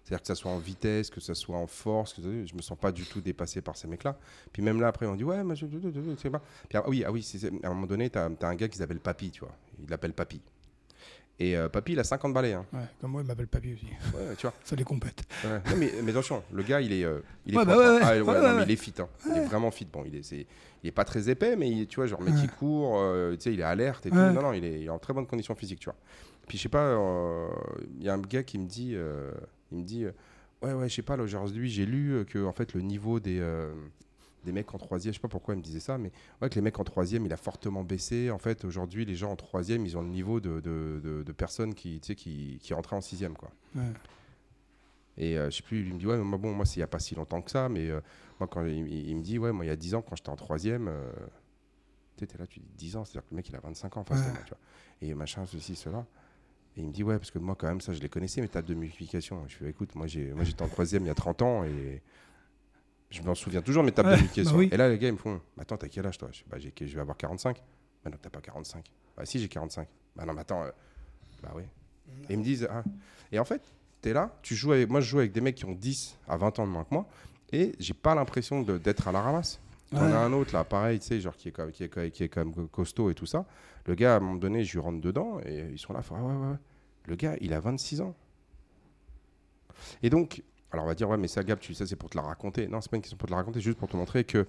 C'est-à-dire 0.10 0.22
que 0.24 0.28
ça 0.28 0.34
soit 0.34 0.50
en 0.50 0.58
vitesse, 0.58 1.12
que 1.12 1.20
ça 1.22 1.36
soit 1.36 1.56
en 1.56 1.68
force, 1.68 2.14
que 2.16 2.22
je 2.24 2.56
me 2.56 2.64
sens 2.64 2.76
pas 2.80 2.92
du 2.92 3.06
tout 3.06 3.22
dépassé 3.22 3.62
par 3.62 3.78
ces 3.78 3.88
mecs-là. 3.88 4.18
Puis 4.52 4.64
même 4.64 4.82
là, 4.82 4.88
après, 4.88 5.06
on 5.06 5.16
dit, 5.16 5.24
ouais, 5.24 5.44
mais 5.44 5.56
je 5.56 5.68
sais 6.18 6.32
pas. 6.32 6.42
Puis, 6.68 6.80
ah 6.80 6.84
oui, 6.90 7.04
ah 7.06 7.12
oui 7.12 7.24
à 7.64 7.68
un 7.68 7.74
moment 7.76 7.86
donné, 7.86 8.10
tu 8.10 8.18
as, 8.18 8.28
un 8.42 8.56
gars 8.56 8.68
qui 8.68 8.80
s'appelle 8.80 9.00
Papy, 9.00 9.30
tu 9.30 9.42
vois. 9.42 9.56
Il 9.80 9.88
l'appelle 9.88 10.14
Papy. 10.14 10.42
Et 11.38 11.56
euh, 11.56 11.70
Papy, 11.70 11.92
il 11.92 12.00
a 12.00 12.04
50 12.04 12.34
balais. 12.34 12.54
Hein. 12.54 12.66
Ouais, 12.74 12.80
comme 13.00 13.12
moi, 13.12 13.22
il 13.22 13.28
m'appelle 13.28 13.46
Papy 13.48 13.76
aussi. 13.76 13.86
Ouais, 13.86 14.36
tu 14.36 14.48
vois. 14.48 14.54
Ça 14.64 14.76
les 14.76 14.84
compète. 14.84 15.22
Ouais. 15.44 15.62
Non, 15.70 15.78
mais, 15.78 15.92
mais 16.04 16.10
attention, 16.10 16.42
le 16.52 16.64
gars, 16.64 16.82
il 16.82 16.92
est, 16.92 17.04
euh, 17.04 17.20
il 17.46 17.54
est 17.54 17.58
Ouais, 17.60 17.66
bah 17.66 17.76
hein. 17.78 18.00
Ah, 18.02 18.18
non, 18.18 18.56
mais 18.58 18.64
il 18.64 18.72
est 18.72 18.76
fit. 18.78 18.96
hein. 18.98 19.08
Il 19.28 19.38
est 19.38 19.46
vraiment 19.46 19.70
fit. 19.70 19.86
Bon, 19.86 20.04
il 20.08 20.16
est, 20.16 20.24
c'est- 20.24 20.48
il 20.84 20.88
est 20.88 20.92
pas 20.92 21.06
très 21.06 21.30
épais, 21.30 21.56
mais 21.56 21.70
il, 21.70 21.86
tu 21.86 21.98
vois, 21.98 22.08
genre, 22.08 22.22
il 22.26 22.50
court, 22.50 22.98
euh, 23.00 23.36
tu 23.36 23.42
sais, 23.44 23.54
il 23.54 23.60
est 23.60 23.64
alerte 23.64 24.08
et 24.08 24.10
tout. 24.10 24.16
Non, 24.16 24.42
non, 24.42 24.54
il 24.54 24.66
est, 24.66 24.80
il 24.82 24.86
est 24.86 24.90
en 24.90 24.98
très 24.98 25.14
bonne 25.14 25.28
condition 25.28 25.54
physique, 25.54 25.80
tu 25.80 25.86
vois. 25.86 25.96
Puis, 26.48 26.58
je 26.58 26.64
sais 26.64 26.70
pas, 26.70 26.80
euh, 26.88 27.48
il 28.00 28.04
y 28.04 28.10
a 28.10 28.16
un 28.16 28.20
gars 28.22 28.42
qui 28.42 28.58
me 28.58 28.66
dit, 28.66 28.96
il 29.72 29.78
me 29.80 29.84
dit, 29.84 30.06
euh, 30.06 30.12
ouais, 30.62 30.74
ouais, 30.74 30.90
je 30.90 30.96
sais 30.96 31.02
pas, 31.02 31.18
là, 31.18 31.24
aujourd'hui, 31.24 31.70
j'ai 31.70 31.86
lu 31.86 32.12
euh, 32.14 32.24
que, 32.24 32.44
en 32.46 32.52
fait, 32.54 32.74
le 32.74 32.82
niveau 32.82 33.20
des, 33.20 33.40
euh, 33.40 33.74
des 34.46 34.52
mecs 34.52 34.74
en 34.74 34.78
troisième, 34.78 35.14
je 35.14 35.18
sais 35.18 35.22
pas 35.22 35.28
pourquoi 35.28 35.54
il 35.54 35.58
me 35.58 35.64
disait 35.64 35.80
ça, 35.80 35.98
mais 35.98 36.12
ouais, 36.42 36.50
que 36.50 36.56
les 36.56 36.62
mecs 36.62 36.80
en 36.80 36.84
troisième, 36.84 37.26
il 37.26 37.34
a 37.34 37.38
fortement 37.38 37.84
baissé. 37.84 38.32
En 38.32 38.38
fait, 38.40 38.64
aujourd'hui, 38.66 39.06
les 39.06 39.16
gens 39.16 39.32
en 39.32 39.36
troisième, 39.36 39.86
ils 39.86 39.98
ont 39.98 40.02
le 40.02 40.10
niveau 40.10 40.40
de, 40.40 40.60
de, 40.62 41.00
de- 41.04 41.24
de 41.24 41.32
personnes 41.34 41.74
qui, 41.74 42.00
tu 42.00 42.08
sais, 42.08 42.16
qui, 42.16 42.58
qui 42.62 42.74
rentraient 42.74 42.96
en 42.96 43.02
sixième, 43.02 43.36
quoi. 43.36 43.52
Ouais. 43.76 43.84
Et 45.18 45.38
euh, 45.38 45.50
je 45.50 45.58
sais 45.58 45.64
plus, 45.64 45.86
il 45.86 45.94
me 45.94 46.00
dit, 46.00 46.08
ouais, 46.08 46.18
mais 46.18 46.24
moi, 46.24 46.38
bon, 46.38 46.54
moi, 46.54 46.66
c'est 46.66 46.76
il 46.78 46.80
n'y 46.80 46.84
a 46.84 46.88
pas 46.88 47.00
si 47.00 47.14
longtemps 47.16 47.42
que 47.42 47.52
ça, 47.52 47.68
mais 47.68 47.90
euh, 47.90 48.00
moi, 48.40 48.48
quand 48.48 48.64
il, 48.66 48.84
me 49.16 49.22
dit, 49.22 49.38
ouais, 49.38 49.52
moi, 49.52 49.66
il 49.66 49.68
y 49.68 49.72
a 49.72 49.76
10 49.76 49.94
ans, 49.96 50.02
quand 50.02 50.16
j'étais 50.16 50.30
en 50.30 50.38
troisième, 50.38 50.88
euh, 50.88 51.12
tu 52.16 52.22
sais, 52.22 52.28
t'es 52.28 52.38
là, 52.38 52.48
tu 52.48 52.60
dis 52.62 52.70
10 52.78 52.96
ans, 52.96 53.04
c'est-à-dire 53.04 53.28
que 53.28 53.32
le 53.34 53.36
mec, 53.38 53.50
il 53.50 53.56
a 53.56 53.60
25 53.60 53.98
ans 53.98 54.02
en 54.02 54.04
face 54.06 54.22
de 54.22 54.26
Ouais. 54.28 54.32
moi, 54.34 54.42
tu 54.46 54.50
vois. 54.52 54.60
Et 55.02 55.14
machin, 55.14 55.46
ceci, 55.46 55.76
cela. 55.76 56.06
Et 56.78 56.82
il 56.82 56.86
me 56.88 56.92
dit, 56.92 57.04
ouais, 57.04 57.18
parce 57.18 57.32
que 57.32 57.40
moi, 57.40 57.56
quand 57.58 57.68
même, 57.68 57.82
ça, 57.82 57.94
je 57.94 58.00
les 58.00 58.10
connaissais, 58.10 58.42
mes 58.42 58.48
tables 58.48 58.68
de 58.68 58.74
multiplication. 58.74 59.44
Je 59.48 59.56
fais, 59.58 59.70
écoute, 59.70 59.96
moi, 59.96 60.08
j'ai, 60.08 60.32
moi, 60.34 60.44
j'étais 60.44 60.62
en 60.64 60.68
troisième 60.68 61.04
il 61.04 61.08
y 61.08 61.12
a 61.12 61.16
30 61.16 61.42
ans 61.42 61.64
et 61.64 62.02
je 63.10 63.22
m'en 63.24 63.36
souviens 63.36 63.62
toujours, 63.62 63.84
mes 63.84 63.92
tables 63.92 64.10
Ouais, 64.10 64.16
de 64.16 64.22
multiplication. 64.22 64.54
bah 64.54 64.60
oui. 64.60 64.70
Et 64.72 64.78
là, 64.78 64.88
les 64.90 64.98
gars, 64.98 65.08
ils 65.08 65.14
me 65.14 65.18
font, 65.18 65.42
attends, 65.60 65.78
t'as 65.78 65.88
quel 65.88 66.06
âge, 66.06 66.18
toi? 66.18 66.30
Je, 66.32 66.42
bah, 66.48 66.58
je 66.60 66.86
vais 66.96 67.02
avoir 67.02 67.18
45. 67.18 67.58
Bah, 68.04 68.12
non, 68.12 68.18
t'as 68.22 68.30
pas 68.30 68.40
45. 68.42 68.86
Bah, 69.18 69.26
si, 69.26 69.40
j'ai 69.40 69.48
45. 69.48 69.88
Bah, 70.16 70.26
non, 70.26 70.34
mais 70.34 70.42
attends, 70.42 70.64
euh, 70.64 70.70
bah, 71.42 71.52
oui. 71.56 71.64
Et 72.30 72.34
ils 72.34 72.40
me 72.40 72.44
disent, 72.44 72.68
ah. 72.72 72.84
Et 73.32 73.40
en 73.40 73.46
fait, 73.46 73.62
tu 74.02 74.10
es 74.10 74.14
là, 74.14 74.32
tu 74.42 74.56
joues 74.56 74.72
avec, 74.72 74.90
moi 74.90 75.02
je 75.02 75.10
joue 75.10 75.20
avec 75.20 75.32
des 75.32 75.42
mecs 75.42 75.56
qui 75.56 75.66
ont 75.66 75.74
10 75.74 76.18
à 76.28 76.38
20 76.38 76.60
ans 76.60 76.66
de 76.66 76.72
moins 76.72 76.84
que 76.84 76.94
moi, 76.94 77.08
et 77.52 77.74
j'ai 77.80 77.94
pas 77.94 78.16
l'impression 78.16 78.62
d'être 78.62 79.08
à 79.08 79.12
la 79.12 79.22
ramasse. 79.22 79.60
T'en 79.92 80.06
Ouais. 80.06 80.12
as 80.14 80.20
un 80.20 80.34
autre 80.34 80.54
là, 80.54 80.64
pareil, 80.64 81.00
tu 81.00 81.08
sais, 81.08 81.20
genre 81.20 81.36
qui 81.36 81.50
est, 81.50 81.52
quand- 81.52 81.72
qui, 81.72 81.84
est, 81.84 82.12
qui 82.12 82.24
est 82.24 82.36
même 82.38 82.68
costaud 82.70 83.10
et 83.10 83.16
tout 83.16 83.26
ça. 83.26 83.46
Le 83.88 83.96
gars, 83.96 84.14
à 84.14 84.18
un 84.18 84.20
moment 84.20 84.36
donné, 84.36 84.64
je 84.64 84.74
lui 84.74 84.80
rentre 84.80 85.02
dedans, 85.02 85.40
et 85.46 85.66
ils 85.72 85.80
sont 85.80 85.94
là, 85.94 86.02
ah 86.10 86.14
ouais, 86.14 86.20
ouais, 86.22 86.48
ouais. 86.52 86.58
Le 87.08 87.16
gars, 87.16 87.36
il 87.42 87.54
a 87.54 87.60
26 87.60 88.02
ans. 88.02 88.14
Et 90.04 90.10
donc, 90.10 90.44
alors 90.72 90.86
on 90.86 90.88
va 90.88 90.96
dire, 90.96 91.10
ouais, 91.10 91.18
mais 91.18 91.28
ça, 91.28 91.44
Gab, 91.44 91.60
tu 91.60 91.74
sais, 91.74 91.86
c'est 91.86 91.96
pour 91.96 92.10
te 92.10 92.18
la 92.18 92.24
raconter. 92.24 92.68
Non, 92.68 92.82
c'est 92.82 92.90
pas 92.92 92.98
une 92.98 93.02
question 93.02 93.18
pour 93.18 93.28
te 93.28 93.32
la 93.32 93.38
raconter, 93.38 93.62
juste 93.62 93.78
pour 93.78 93.88
te 93.88 93.96
montrer 93.98 94.24
que 94.24 94.46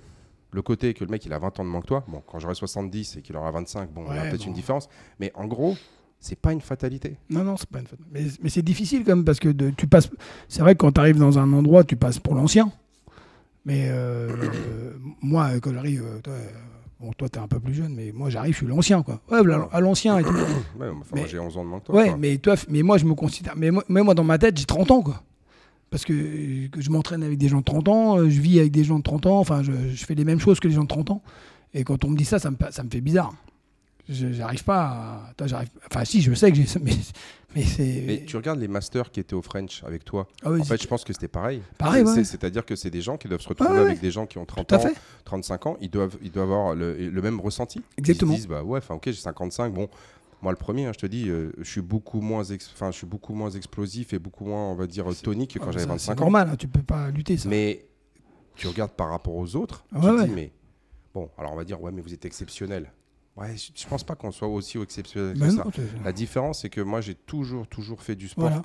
le 0.52 0.62
côté 0.62 0.92
que 0.94 1.04
le 1.04 1.10
mec, 1.10 1.24
il 1.24 1.32
a 1.32 1.38
20 1.38 1.58
ans 1.60 1.64
de 1.64 1.68
moins 1.70 1.80
que 1.80 1.86
toi, 1.86 2.04
bon, 2.08 2.22
quand 2.26 2.38
j'aurai 2.40 2.54
70 2.56 3.16
et 3.16 3.22
qu'il 3.22 3.36
aura 3.36 3.50
25, 3.52 3.90
bon, 3.90 4.04
il 4.10 4.16
y 4.16 4.18
a 4.18 4.22
peut-être 4.22 4.40
bon. 4.40 4.46
une 4.48 4.52
différence, 4.52 4.88
mais 5.20 5.30
en 5.34 5.46
gros, 5.46 5.76
c'est 6.18 6.38
pas 6.38 6.52
une 6.52 6.60
fatalité. 6.60 7.16
Non, 7.30 7.44
non, 7.44 7.56
c'est 7.56 7.68
pas 7.70 7.78
une 7.80 7.86
faute. 7.86 8.00
Mais, 8.10 8.24
mais 8.42 8.50
c'est 8.50 8.60
difficile 8.62 9.04
quand 9.04 9.14
même 9.16 9.24
parce 9.24 9.38
que 9.38 9.48
de- 9.48 9.70
tu 9.70 9.86
passes. 9.86 10.10
C'est 10.48 10.60
vrai 10.60 10.74
que 10.74 10.78
quand 10.78 10.92
tu 10.92 11.00
arrives 11.00 11.18
dans 11.18 11.38
un 11.38 11.50
endroit, 11.52 11.84
tu 11.84 11.96
passes 11.96 12.18
pour 12.18 12.34
l'ancien. 12.34 12.70
Mais 13.64 13.88
euh, 13.88 14.28
euh, 14.30 14.92
moi, 15.20 15.50
quand 15.60 15.72
j'arrive, 15.72 16.02
euh, 16.02 16.20
toi, 16.20 16.32
euh, 16.32 16.46
bon, 16.98 17.12
toi, 17.12 17.28
t'es 17.28 17.38
un 17.38 17.46
peu 17.48 17.60
plus 17.60 17.74
jeune, 17.74 17.94
mais 17.94 18.10
moi, 18.12 18.30
j'arrive, 18.30 18.52
je 18.52 18.58
suis 18.58 18.66
l'ancien, 18.66 19.02
quoi. 19.02 19.20
Ouais, 19.30 19.40
à 19.72 19.80
l'ancien 19.80 20.18
et 20.18 20.22
tout. 20.22 20.30
Ouais, 20.32 20.88
enfin, 20.88 21.10
Mais- 21.14 21.20
moi, 21.20 21.28
j'ai 21.28 21.38
11 21.38 21.56
ans 21.58 21.64
de 21.64 21.68
moins 21.68 21.80
que 21.80 21.86
toi. 21.86 21.94
Ouais, 21.96 22.08
quoi. 22.08 22.16
mais 22.16 22.38
toi, 22.38 22.54
mais 22.68 22.82
moi, 22.82 22.96
je 22.98 23.04
me 23.04 23.14
considère. 23.14 23.54
Mais 23.56 23.70
moi, 23.70 23.84
mais 23.88 24.02
moi, 24.02 24.14
dans 24.14 24.24
ma 24.24 24.38
tête, 24.38 24.56
j'ai 24.58 24.64
30 24.64 24.90
ans, 24.90 25.02
quoi. 25.02 25.22
Parce 25.90 26.04
que, 26.04 26.12
euh, 26.12 26.68
que 26.68 26.80
je 26.80 26.90
m'entraîne 26.90 27.22
avec 27.22 27.36
des 27.36 27.48
gens 27.48 27.58
de 27.58 27.64
30 27.64 27.88
ans, 27.88 28.18
euh, 28.18 28.30
je 28.30 28.40
vis 28.40 28.60
avec 28.60 28.72
des 28.72 28.84
gens 28.84 28.98
de 28.98 29.02
30 29.02 29.26
ans, 29.26 29.38
enfin, 29.40 29.62
je, 29.62 29.72
je 29.92 30.04
fais 30.06 30.14
les 30.14 30.24
mêmes 30.24 30.40
choses 30.40 30.60
que 30.60 30.68
les 30.68 30.74
gens 30.74 30.82
de 30.84 30.88
30 30.88 31.10
ans. 31.10 31.22
Et 31.74 31.84
quand 31.84 32.04
on 32.04 32.10
me 32.10 32.16
dit 32.16 32.24
ça, 32.24 32.38
ça 32.38 32.50
me, 32.50 32.56
ça 32.70 32.82
me 32.82 32.88
fait 32.90 33.00
bizarre. 33.00 33.34
J'arrive 34.08 34.64
pas 34.64 35.32
à. 35.38 35.44
Enfin, 35.90 36.04
si, 36.04 36.20
je 36.22 36.32
sais 36.34 36.50
que 36.50 36.56
j'ai 36.56 36.66
mais, 36.82 36.92
mais 37.54 37.62
c'est. 37.62 38.04
Mais 38.06 38.24
tu 38.24 38.36
regardes 38.36 38.58
les 38.60 38.68
masters 38.68 39.10
qui 39.10 39.20
étaient 39.20 39.34
au 39.34 39.42
French 39.42 39.82
avec 39.84 40.04
toi. 40.04 40.26
Ah 40.42 40.50
oui, 40.50 40.60
En 40.60 40.64
fait, 40.64 40.80
je 40.82 40.86
pense 40.88 41.04
que 41.04 41.12
c'était 41.12 41.28
pareil. 41.28 41.62
Pareil, 41.78 42.04
C'est- 42.06 42.14
ouais. 42.16 42.24
C'est-à-dire 42.24 42.64
que 42.64 42.76
c'est 42.76 42.90
des 42.90 43.02
gens 43.02 43.16
qui 43.16 43.28
doivent 43.28 43.40
se 43.40 43.48
retrouver 43.48 43.70
Ouais, 43.70 43.76
ouais. 43.80 43.86
avec 43.86 44.00
des 44.00 44.10
gens 44.10 44.26
qui 44.26 44.38
ont 44.38 44.44
30 44.44 44.66
tout 44.68 44.74
à 44.74 44.78
ans, 44.78 44.80
fait. 44.80 44.94
35 45.24 45.66
ans. 45.66 45.76
Ils 45.80 45.90
doivent, 45.90 46.16
ils 46.22 46.30
doivent 46.30 46.50
avoir 46.50 46.74
le, 46.74 46.94
le 47.10 47.22
même 47.22 47.40
ressenti. 47.40 47.82
Exactement. 47.98 48.32
Ils 48.32 48.36
se 48.36 48.40
disent, 48.42 48.48
bah 48.48 48.62
ouais, 48.62 48.78
enfin 48.78 48.94
ok, 48.94 49.02
j'ai 49.06 49.12
55, 49.14 49.72
bon, 49.72 49.88
Moi, 50.42 50.52
le 50.52 50.56
premier, 50.58 50.86
hein, 50.86 50.92
je 50.94 50.98
te 51.00 51.06
dis, 51.06 51.28
euh, 51.28 51.52
je 51.58 51.70
suis 51.70 51.82
beaucoup 51.82 52.20
moins, 52.20 52.42
enfin, 52.74 52.90
je 52.90 52.96
suis 52.96 53.06
beaucoup 53.06 53.34
moins 53.34 53.50
explosif 53.50 54.12
et 54.14 54.18
beaucoup 54.18 54.44
moins, 54.46 54.70
on 54.70 54.74
va 54.74 54.86
dire, 54.86 55.04
tonique 55.22 55.52
que 55.54 55.58
quand 55.58 55.66
Ah, 55.68 55.72
j'avais 55.72 55.84
ça, 55.84 55.90
25 55.90 56.12
C'est 56.14 56.18
ans. 56.18 56.24
normal, 56.24 56.48
hein, 56.52 56.56
tu 56.56 56.66
peux 56.68 56.82
pas 56.82 57.10
lutter 57.10 57.36
ça. 57.36 57.48
Mais 57.48 57.84
tu 58.56 58.66
regardes 58.66 58.92
par 58.92 59.10
rapport 59.10 59.34
aux 59.34 59.54
autres, 59.56 59.84
Ah 59.94 59.98
tu 60.00 60.06
ouais, 60.06 60.12
te 60.12 60.16
ouais. 60.20 60.26
dis, 60.28 60.34
mais 60.34 60.52
bon, 61.14 61.28
alors 61.36 61.52
on 61.52 61.56
va 61.56 61.64
dire, 61.64 61.80
ouais, 61.82 61.92
mais 61.92 62.00
vous 62.00 62.14
êtes 62.14 62.24
exceptionnel. 62.24 62.90
Ouais, 63.40 63.56
je, 63.56 63.72
je 63.74 63.86
pense 63.88 64.04
pas 64.04 64.14
qu'on 64.14 64.30
soit 64.32 64.48
aussi 64.48 64.78
exceptionnel 64.78 65.34
que 65.34 65.38
Ben 65.40 65.50
ça. 65.50 65.64
non, 65.64 65.70
La 66.04 66.12
différence, 66.12 66.60
c'est 66.62 66.68
que 66.70 66.80
moi, 66.80 67.00
j'ai 67.00 67.14
toujours, 67.14 67.66
toujours 67.66 68.02
fait 68.02 68.14
du 68.14 68.28
sport. 68.28 68.48
voilà. 68.48 68.64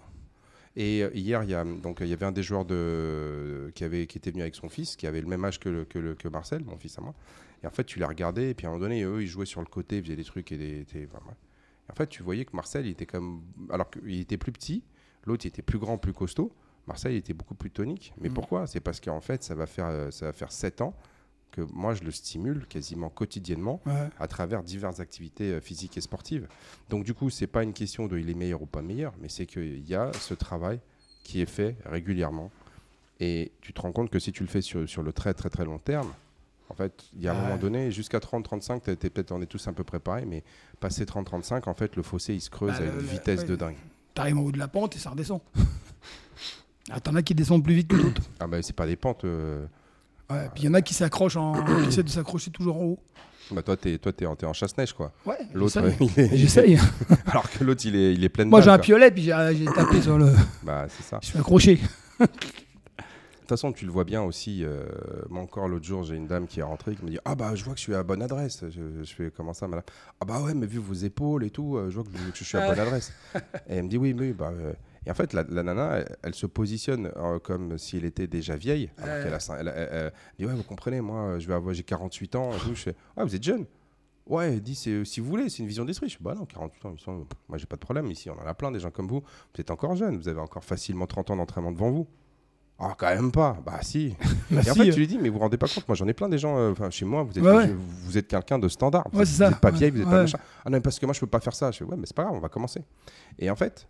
Et 0.75 1.01
euh, 1.03 1.09
hier, 1.13 1.43
il 1.43 1.49
y, 1.49 1.53
a, 1.55 1.63
donc, 1.63 1.99
il 2.01 2.07
y 2.07 2.13
avait 2.13 2.25
un 2.25 2.33
des 2.33 2.43
joueurs 2.43 2.65
de, 2.65 3.71
qui, 3.75 3.83
avait, 3.85 4.07
qui 4.07 4.17
était 4.17 4.31
venu 4.31 4.41
avec 4.41 4.55
son 4.55 4.67
fils, 4.67 4.95
qui 4.97 5.07
avait 5.07 5.21
le 5.21 5.27
même 5.27 5.45
âge 5.45 5.59
que, 5.59 5.69
le- 5.69 5.85
que, 5.85 5.97
le- 5.99 6.15
que 6.15 6.27
Marcel, 6.27 6.63
mon 6.65 6.75
fils 6.77 6.97
à 6.97 7.01
moi. 7.01 7.13
Et 7.63 7.67
en 7.67 7.69
fait, 7.69 7.85
tu 7.85 7.99
les 7.99 8.05
regardais, 8.05 8.49
et 8.49 8.53
puis 8.53 8.65
à 8.65 8.69
un 8.69 8.73
moment 8.73 8.83
donné, 8.83 9.03
eux, 9.03 9.21
ils 9.23 9.27
jouaient 9.27 9.45
sur 9.45 9.61
le 9.61 9.67
côté, 9.67 9.97
ils 9.97 10.03
faisaient 10.03 10.17
des 10.17 10.23
trucs. 10.25 10.51
Et, 10.51 10.57
des, 10.57 10.83
des- 10.83 11.07
enfin, 11.07 11.23
ouais. 11.27 11.35
Et 11.87 11.91
en 11.91 11.95
fait, 11.95 12.07
tu 12.07 12.21
voyais 12.23 12.43
que 12.43 12.53
Marcel, 12.55 12.85
il 12.85 12.91
était 12.91 13.05
comme. 13.05 13.41
Alors 13.69 13.89
qu'il 13.89 14.19
était 14.19 14.37
plus 14.37 14.51
petit, 14.51 14.83
l'autre, 15.25 15.45
il 15.45 15.49
était 15.49 15.61
plus 15.61 15.79
grand, 15.79 15.97
plus 15.97 16.11
costaud. 16.13 16.51
Marcel, 16.87 17.13
il 17.13 17.17
était 17.17 17.33
beaucoup 17.33 17.55
plus 17.55 17.71
tonique. 17.71 18.13
Mais 18.19 18.27
Mm. 18.29 18.33
pourquoi? 18.33 18.67
C'est 18.67 18.81
parce 18.81 18.99
qu'en 18.99 19.21
fait, 19.21 19.43
ça 19.43 19.55
va, 19.55 19.65
faire, 19.67 19.85
euh, 19.87 20.11
ça 20.11 20.25
va 20.25 20.33
faire 20.33 20.51
7 20.51 20.81
ans 20.81 20.93
que 21.51 21.61
moi, 21.73 21.93
je 21.93 22.03
le 22.03 22.11
stimule 22.11 22.65
quasiment 22.67 23.09
quotidiennement 23.09 23.81
Ouais. 23.85 24.09
à 24.19 24.27
travers 24.27 24.61
diverses 24.63 24.99
activités 24.99 25.51
euh, 25.53 25.61
physiques 25.61 25.97
et 25.97 26.01
sportives. 26.01 26.47
Donc 26.89 27.03
du 27.05 27.13
coup, 27.13 27.29
c'est 27.29 27.47
pas 27.47 27.63
une 27.63 27.73
question 27.73 28.07
de 28.07 28.17
il 28.17 28.29
est 28.29 28.33
meilleur 28.33 28.61
ou 28.61 28.65
pas 28.65 28.81
meilleur, 28.81 29.13
mais 29.21 29.29
c'est 29.29 29.45
qu'il 29.45 29.87
y 29.87 29.95
a 29.95 30.11
ce 30.13 30.33
travail 30.33 30.79
qui 31.23 31.41
est 31.41 31.45
fait 31.45 31.77
régulièrement. 31.85 32.51
Et 33.21 33.51
tu 33.61 33.71
te 33.71 33.79
rends 33.81 33.93
compte 33.93 34.09
que 34.09 34.19
si 34.19 34.31
tu 34.33 34.43
le 34.43 34.49
fais 34.49 34.61
sur, 34.61 34.87
sur 34.89 35.01
le 35.01 35.13
très 35.13 35.33
très 35.33 35.49
très 35.49 35.63
long 35.63 35.79
terme, 35.79 36.11
en 36.69 36.73
fait, 36.73 37.05
il 37.15 37.21
y 37.21 37.27
a 37.27 37.31
un 37.33 37.35
Ouais. 37.35 37.41
moment 37.43 37.57
donné, 37.57 37.91
jusqu'à 37.91 38.19
30-35, 38.19 38.81
t'es- 38.81 38.95
t'es 38.97 39.09
peut-être 39.09 39.31
on 39.31 39.41
est 39.41 39.45
tous 39.45 39.67
un 39.67 39.73
peu 39.73 39.83
préparés, 39.85 40.25
mais 40.25 40.43
passé 40.79 41.05
30-35, 41.05 41.67
en 41.69 41.73
fait, 41.73 41.95
le 41.95 42.01
fossé 42.03 42.33
il 42.33 42.41
se 42.41 42.49
creuse 42.49 42.71
Bah, 42.71 42.77
à 42.79 42.85
une 42.85 42.95
le- 42.95 42.99
vitesse 43.01 43.41
ouais. 43.41 43.45
de 43.47 43.55
dingue. 43.55 43.75
T'arrives 44.13 44.37
en 44.37 44.41
haut 44.41 44.51
de 44.51 44.57
la 44.57 44.67
pente 44.67 44.95
et 44.95 44.99
ça 44.99 45.11
redescend. 45.11 45.39
Ah, 46.91 46.99
T'en 46.99 47.15
as 47.15 47.23
qui 47.23 47.33
descendent 47.33 47.63
plus 47.63 47.73
vite 47.73 47.87
que 47.87 47.95
d'autres. 47.95 48.21
Ah 48.39 48.45
ben 48.47 48.61
c'est 48.61 48.75
pas 48.75 48.85
des 48.85 48.95
pentes. 48.95 49.23
euh, 49.25 49.65
Ouais, 50.29 50.49
puis 50.53 50.63
il 50.63 50.65
y 50.65 50.69
en 50.69 50.73
a 50.73 50.81
qui 50.81 50.93
s'accrochent 50.93 51.37
en... 51.37 51.53
qui 51.83 51.87
essaient 51.87 52.03
de 52.03 52.09
s'accrocher 52.09 52.51
toujours 52.51 52.77
en 52.77 52.83
haut. 52.83 52.99
Bah 53.51 53.61
toi 53.61 53.77
t'es 53.77 53.99
toi 53.99 54.11
t'es 54.11 54.25
en, 54.25 54.53
chasse-neige 54.53 54.93
quoi. 54.93 55.11
Ouais, 55.23 55.37
L'autre 55.53 55.79
j'essaye. 56.33 56.79
alors 57.27 57.47
que 57.47 57.63
l'autre 57.63 57.83
il 57.85 57.95
est 57.95 58.13
il 58.15 58.23
est 58.23 58.29
plein 58.29 58.43
de 58.43 58.49
Moi 58.49 58.59
j'ai 58.61 58.71
un 58.71 58.79
piolet 58.79 59.11
puis 59.11 59.21
j'ai 59.23 59.65
tapé 59.65 60.01
sur 60.01 60.17
le. 60.17 60.33
Bah 60.63 60.87
c'est 60.89 61.03
ça. 61.03 61.19
Je 61.21 61.27
suis 61.27 61.37
accroché. 61.37 61.79
De 63.45 63.49
toute 63.49 63.59
façon, 63.59 63.71
tu 63.73 63.85
le 63.85 63.91
vois 63.91 64.05
bien 64.05 64.23
aussi. 64.23 64.63
euh, 64.63 64.85
moi, 65.29 65.43
encore 65.43 65.67
l'autre 65.67 65.85
jour, 65.85 66.01
j'ai 66.01 66.15
une 66.15 66.25
dame 66.25 66.47
qui 66.47 66.61
est 66.61 66.63
rentrée 66.63 66.95
qui 66.95 67.05
me 67.05 67.11
dit 67.11 67.19
Ah, 67.25 67.35
bah, 67.35 67.53
je 67.53 67.63
vois 67.63 67.75
que 67.75 67.79
je 67.79 67.83
suis 67.83 67.93
à 67.93 68.01
bonne 68.01 68.23
adresse. 68.23 68.63
Je, 68.71 69.03
je 69.03 69.13
fais 69.13 69.29
Comment 69.29 69.53
ça, 69.53 69.67
madame? 69.67 69.83
Ah, 70.19 70.25
bah, 70.25 70.41
ouais, 70.41 70.55
mais 70.55 70.65
vu 70.65 70.79
vos 70.79 70.95
épaules 70.95 71.43
et 71.43 71.51
tout, 71.51 71.77
euh, 71.77 71.91
je 71.91 71.93
vois 71.93 72.03
que, 72.05 72.09
je 72.33 72.43
suis 72.43 72.57
à 72.57 72.61
la 72.61 72.69
bonne 72.69 72.79
adresse. 72.79 73.13
et 73.35 73.75
elle 73.75 73.83
me 73.83 73.89
dit 73.89 73.99
Oui, 73.99 74.15
oui, 74.17 74.33
bah. 74.33 74.51
euh, 74.51 74.73
Et 75.05 75.11
en 75.11 75.13
fait, 75.13 75.33
la, 75.33 75.43
la 75.49 75.63
nana, 75.63 75.97
elle, 75.97 76.15
elle 76.23 76.33
se 76.35 76.45
positionne 76.47 77.11
euh, 77.17 77.39
comme 77.39 77.77
si 77.77 77.97
elle 77.97 78.05
était 78.05 78.27
déjà 78.27 78.55
vieille. 78.55 78.89
Alors 78.97 79.23
qu'elle 79.23 79.33
a. 79.33 79.59
Elle, 79.59 80.13
dit 80.39 80.45
Ouais, 80.45 80.53
vous 80.53 80.63
comprenez, 80.63 81.01
moi, 81.01 81.37
je 81.39 81.47
vais 81.47 81.53
avoir, 81.53 81.73
j'ai 81.73 81.83
48 81.83 82.35
ans. 82.35 82.51
Et 82.53 82.57
tout. 82.57 82.73
Je 82.75 82.81
fais 82.83 82.95
Ouais, 83.17 83.23
vous 83.23 83.35
êtes 83.35 83.43
jeune. 83.43 83.65
Ouais, 84.27 84.53
elle 84.53 84.61
dit 84.61 84.73
c'est- 84.73 85.05
si 85.05 85.19
vous 85.19 85.27
voulez, 85.29 85.49
c'est 85.49 85.59
une 85.59 85.67
vision 85.67 85.85
d'esprit. 85.85 86.09
Je 86.09 86.17
dis 86.17 86.23
bah 86.23 86.33
non, 86.33 86.45
48 86.45 86.85
ans, 86.87 86.93
ils 86.97 86.99
sont- 86.99 87.27
moi 87.47 87.59
j'ai 87.59 87.67
pas 87.67 87.75
de 87.75 87.81
problème 87.81 88.07
ici, 88.07 88.27
on 88.31 88.33
en 88.41 88.47
a 88.47 88.55
plein 88.55 88.71
des 88.71 88.79
gens 88.79 88.89
comme 88.89 89.07
vous. 89.07 89.21
Vous 89.21 89.61
êtes 89.61 89.69
encore 89.69 89.95
jeune, 89.95 90.17
vous 90.17 90.27
avez 90.27 90.39
encore 90.39 90.63
facilement 90.63 91.05
30 91.05 91.29
ans 91.29 91.35
d'entraînement 91.35 91.71
devant 91.71 91.91
vous. 91.91 92.07
Ah, 92.79 92.95
quand 92.97 93.07
même 93.07 93.31
pas. 93.31 93.55
Bah 93.63 93.79
si. 93.83 94.15
Bah, 94.51 94.61
Et 94.65 94.69
en 94.71 94.73
si, 94.73 94.79
fait, 94.79 94.89
euh, 94.89 94.93
tu 94.93 94.99
lui 94.99 95.07
dis, 95.07 95.17
mais 95.19 95.29
vous 95.29 95.35
vous 95.35 95.39
rendez 95.41 95.57
pas 95.57 95.67
compte, 95.67 95.87
moi 95.87 95.95
j'en 95.95 96.07
ai 96.07 96.13
plein 96.13 96.27
des 96.29 96.37
gens, 96.39 96.57
euh, 96.57 96.73
chez 96.89 97.05
moi, 97.05 97.21
vous 97.23 97.37
êtes, 97.37 97.43
Ouais, 97.43 97.51
ouais. 97.55 97.67
vous, 97.67 97.83
vous 98.05 98.17
êtes 98.17 98.27
quelqu'un 98.27 98.57
de 98.59 98.67
standard. 98.67 99.07
Vous 99.11 99.19
Ouais, 99.19 99.23
êtes- 99.23 99.29
c'est 99.29 99.47
vous 99.49 99.55
pas 99.59 99.69
vieille, 99.71 99.91
vous 99.91 99.99
n'êtes 99.99 100.09
pas 100.09 100.21
machin. 100.23 100.39
Ah 100.65 100.69
non, 100.69 100.77
mais 100.77 100.81
parce 100.81 100.97
que 100.99 101.05
moi 101.05 101.13
je 101.13 101.19
peux 101.19 101.27
pas 101.27 101.39
faire 101.39 101.53
ça. 101.55 101.69
Je 101.71 101.77
fais, 101.77 101.83
ouais, 101.85 101.95
mais 101.95 102.05
c'est 102.07 102.15
pas 102.15 102.23
grave, 102.23 102.35
on 102.35 102.39
va 102.39 102.49
commencer. 102.49 102.81
Et 103.39 103.49
en 103.51 103.55
fait, 103.55 103.87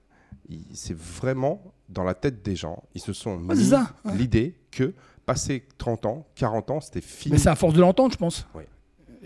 c'est 0.74 0.96
vraiment 0.98 1.62
dans 1.90 2.04
la 2.04 2.14
tête 2.14 2.44
des 2.44 2.56
gens, 2.56 2.84
ils 2.94 3.02
se 3.02 3.14
sont 3.14 3.38
Ouais, 3.38 3.56
mis 3.56 3.72
ouais. 3.72 3.80
l'idée 4.16 4.56
que 4.72 4.94
passer 5.26 5.66
30 5.78 6.06
ans, 6.06 6.26
40 6.36 6.72
ans, 6.72 6.82
c'était 6.82 7.02
fini. 7.02 7.34
Mais 7.34 7.40
c'est 7.40 7.50
à 7.50 7.56
force 7.56 7.74
de 7.74 7.82
l'entendre, 7.82 8.12
je 8.12 8.18
pense. 8.18 8.48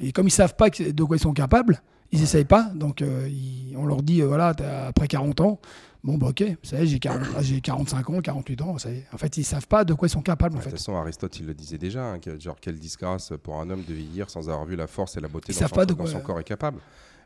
Et 0.02 0.12
comme 0.12 0.28
ils 0.28 0.32
savent 0.32 0.56
pas 0.56 0.70
de 0.70 1.04
quoi 1.04 1.18
ils 1.18 1.22
sont 1.22 1.34
capables, 1.34 1.82
ils 2.12 2.22
essayent 2.24 2.46
pas. 2.46 2.72
Donc 2.74 3.02
euh, 3.02 3.28
ils- 3.30 3.76
on 3.78 3.86
leur 3.86 4.02
dit 4.02 4.22
euh, 4.22 4.28
voilà, 4.28 4.54
après 4.88 5.08
40 5.08 5.42
ans, 5.42 5.60
bon 6.04 6.18
bah 6.18 6.28
ok, 6.30 6.44
ça 6.64 6.80
y 6.80 6.84
est, 6.84 6.88
j'ai 6.88 7.00
40 7.00 7.22
ah, 7.38 7.42
j'ai 7.42 7.60
45 7.62 8.10
ans, 8.10 8.22
48 8.22 8.62
ans, 8.62 8.78
ça 8.78 8.92
y 8.92 8.96
est. 9.00 9.06
En 9.14 9.18
fait, 9.18 9.36
ils 9.38 9.44
savent 9.44 9.68
pas 9.68 9.84
de 9.84 9.94
quoi 9.94 10.08
ils 10.08 10.12
sont 10.12 10.22
capables 10.22 10.56
en 10.56 10.60
De 10.60 10.64
toute 10.64 10.72
fait. 10.72 10.78
façon, 10.78 10.96
Aristote, 10.96 11.38
il 11.40 11.46
le 11.48 11.54
disait 11.54 11.78
déjà, 11.78 12.04
hein, 12.14 12.20
que, 12.20 12.40
genre 12.40 12.58
quelle 12.62 12.80
disgrâce 12.80 13.34
pour 13.44 13.60
un 13.60 13.70
homme 13.70 13.84
de 13.86 13.94
vieillir 13.94 14.30
sans 14.30 14.50
avoir 14.50 14.66
vu 14.66 14.76
la 14.78 14.88
force 14.88 15.18
et 15.18 15.22
la 15.22 15.28
beauté 15.28 15.52
Ils 15.52 15.56
dont 15.56 15.60
savent 15.60 15.70
son, 15.70 15.76
pas 15.76 15.86
de 15.86 15.94
dont 15.94 16.06
son 16.06 16.22
corps 16.22 16.40
est 16.40 16.44
capable. 16.46 16.80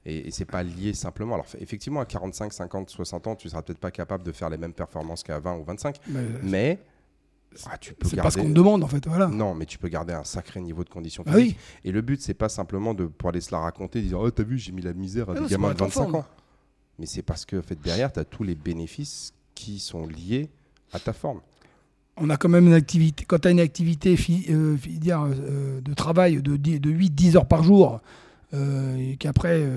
Et, 0.05 0.27
et 0.27 0.31
c'est 0.31 0.45
pas 0.45 0.63
lié 0.63 0.93
simplement. 0.93 1.35
Alors 1.35 1.45
effectivement, 1.59 2.01
à 2.01 2.05
45, 2.05 2.51
50, 2.53 2.89
60 2.89 3.27
ans, 3.27 3.35
tu 3.35 3.47
seras 3.49 3.61
peut-être 3.61 3.79
pas 3.79 3.91
capable 3.91 4.23
de 4.23 4.31
faire 4.31 4.49
les 4.49 4.57
mêmes 4.57 4.73
performances 4.73 5.23
qu'à 5.23 5.39
20 5.39 5.57
ou 5.57 5.63
25, 5.63 5.95
Mais, 6.09 6.21
mais 6.43 6.79
ah, 7.67 7.77
tu 7.77 7.93
peux 7.93 8.07
c'est 8.09 8.15
pas 8.15 8.23
garder. 8.23 8.31
ce 8.31 8.37
qu'on 8.41 8.49
te 8.49 8.53
demande 8.55 8.83
en 8.83 8.87
fait, 8.87 9.07
voilà. 9.07 9.27
Non, 9.27 9.53
mais 9.53 9.65
tu 9.65 9.77
peux 9.77 9.87
garder 9.87 10.11
un 10.13 10.23
sacré 10.23 10.59
niveau 10.59 10.83
de 10.83 10.89
condition 10.89 11.23
Bah 11.25 11.33
physique. 11.33 11.57
oui, 11.59 11.89
Et 11.89 11.91
le 11.91 12.01
but, 12.01 12.21
c'est 12.21 12.33
pas 12.33 12.49
simplement 12.49 12.93
de 12.93 13.05
pour 13.05 13.29
aller 13.29 13.41
se 13.41 13.51
la 13.51 13.59
raconter, 13.59 14.01
disant 14.01 14.19
oh 14.23 14.31
t'as 14.31 14.43
vu, 14.43 14.57
j'ai 14.57 14.71
mis 14.71 14.81
la 14.81 14.93
misère 14.93 15.29
à 15.29 15.33
Ah 15.33 15.35
des 15.35 15.41
non, 15.41 15.47
gamins 15.47 15.67
de 15.69 15.73
être 15.75 15.81
en 15.83 15.85
25 15.85 16.01
forme. 16.01 16.15
ans. 16.15 16.25
Mais 16.99 17.05
c'est 17.05 17.21
parce 17.21 17.45
que 17.45 17.55
en 17.57 17.61
fait 17.61 17.79
derrière, 17.81 18.11
tu 18.11 18.19
as 18.19 18.25
tous 18.25 18.43
les 18.43 18.55
bénéfices 18.55 19.33
qui 19.55 19.79
sont 19.79 20.05
liés 20.07 20.49
à 20.91 20.99
ta 20.99 21.13
forme. 21.13 21.39
on 22.17 22.29
a 22.29 22.37
quand 22.37 22.49
même 22.49 22.67
une 22.67 22.73
activité. 22.73 23.23
Quand 23.25 23.39
tu 23.39 23.47
as 23.47 23.51
une 23.51 23.59
activité 23.59 24.15
euh, 24.49 24.75
dire, 24.87 25.23
euh, 25.23 25.79
de 25.81 25.93
travail 25.93 26.41
de, 26.41 26.57
de 26.57 26.89
8-10 26.91 27.37
heures 27.37 27.47
par 27.47 27.63
jour, 27.63 28.01
euh, 28.53 28.95
et 28.97 29.17
qu'après 29.17 29.67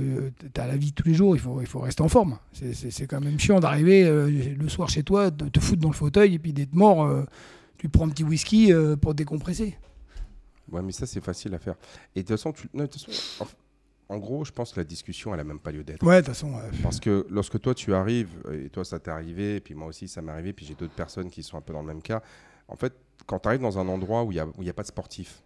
tu 0.55 0.61
as 0.61 0.67
la 0.67 0.77
vie 0.77 0.91
de 0.91 0.95
tous 0.95 1.07
les 1.09 1.15
jours, 1.15 1.35
il 1.35 1.41
faut, 1.41 1.61
il 1.61 1.67
faut 1.67 1.81
rester 1.81 2.03
en 2.03 2.09
forme. 2.09 2.39
C'est- 2.53 3.07
quand 3.07 3.21
même 3.21 3.39
chiant 3.39 3.61
d'arriver 3.61 4.05
euh, 4.05 4.29
le 4.55 4.69
soir 4.69 4.89
chez 4.89 5.03
toi, 5.03 5.31
de 5.31 5.49
te 5.49 5.61
foutre 5.61 5.81
dans 5.81 5.89
le 5.91 5.95
fauteuil 5.95 6.35
et 6.35 6.39
puis 6.39 6.53
d'être 6.53 6.75
mort. 6.75 7.05
euh, 7.05 7.25
tu 7.79 7.89
prends 7.89 8.07
un 8.07 8.11
petit 8.11 8.25
whisky 8.25 8.73
euh, 8.73 8.97
pour 8.97 9.13
te 9.13 9.17
décompresser. 9.17 9.77
Ouais, 10.73 10.83
mais 10.83 10.93
ça 10.93 11.07
c'est 11.07 11.23
facile 11.23 11.55
à 11.55 11.59
faire. 11.59 11.75
Et 12.15 12.23
de 12.23 12.27
toute 12.27 12.37
façon, 12.37 12.53
tu... 12.53 12.69
non, 12.75 12.85
de 12.85 12.89
toute 12.89 13.03
façon, 13.05 13.45
en... 14.09 14.15
en 14.15 14.19
gros, 14.19 14.45
je 14.45 14.53
pense 14.53 14.73
que 14.73 14.81
la 14.81 14.85
discussion, 14.85 15.33
elle 15.35 15.41
a 15.41 15.45
même 15.45 15.61
pas 15.61 15.71
lieu 15.71 15.85
d'être. 15.85 16.05
Ouais, 16.05 16.17
de 16.23 16.27
toute 16.27 16.35
façon. 16.35 16.55
euh, 16.57 16.71
Parce 16.83 17.01
que 17.01 17.27
lorsque 17.31 17.61
toi 17.61 17.75
tu 17.75 17.95
arrives, 17.95 18.31
et 18.53 18.69
toi 18.71 18.85
ça 18.85 18.99
t'est 18.99 19.11
arrivé, 19.11 19.57
et 19.57 19.61
puis 19.61 19.75
moi 19.75 19.87
aussi 19.89 20.09
ça 20.09 20.23
m'est 20.23 20.33
arrivé, 20.33 20.53
puis 20.53 20.67
j'ai 20.67 20.75
d'autres 20.75 20.95
personnes 20.95 21.31
qui 21.31 21.43
sont 21.43 21.57
un 21.57 21.61
peu 21.61 21.73
dans 21.73 21.83
le 21.83 21.87
même 21.87 22.03
cas, 22.03 22.23
en 22.69 22.77
fait, 22.77 22.93
quand 23.27 23.39
tu 23.41 23.49
arrives 23.49 23.61
dans 23.61 23.79
un 23.79 23.87
endroit 23.89 24.25
où 24.25 24.33
il 24.33 24.35
n'y 24.35 24.41
a, 24.41 24.71
a 24.71 24.73
pas 24.73 24.83
de 24.83 24.89
sportif, 24.89 25.43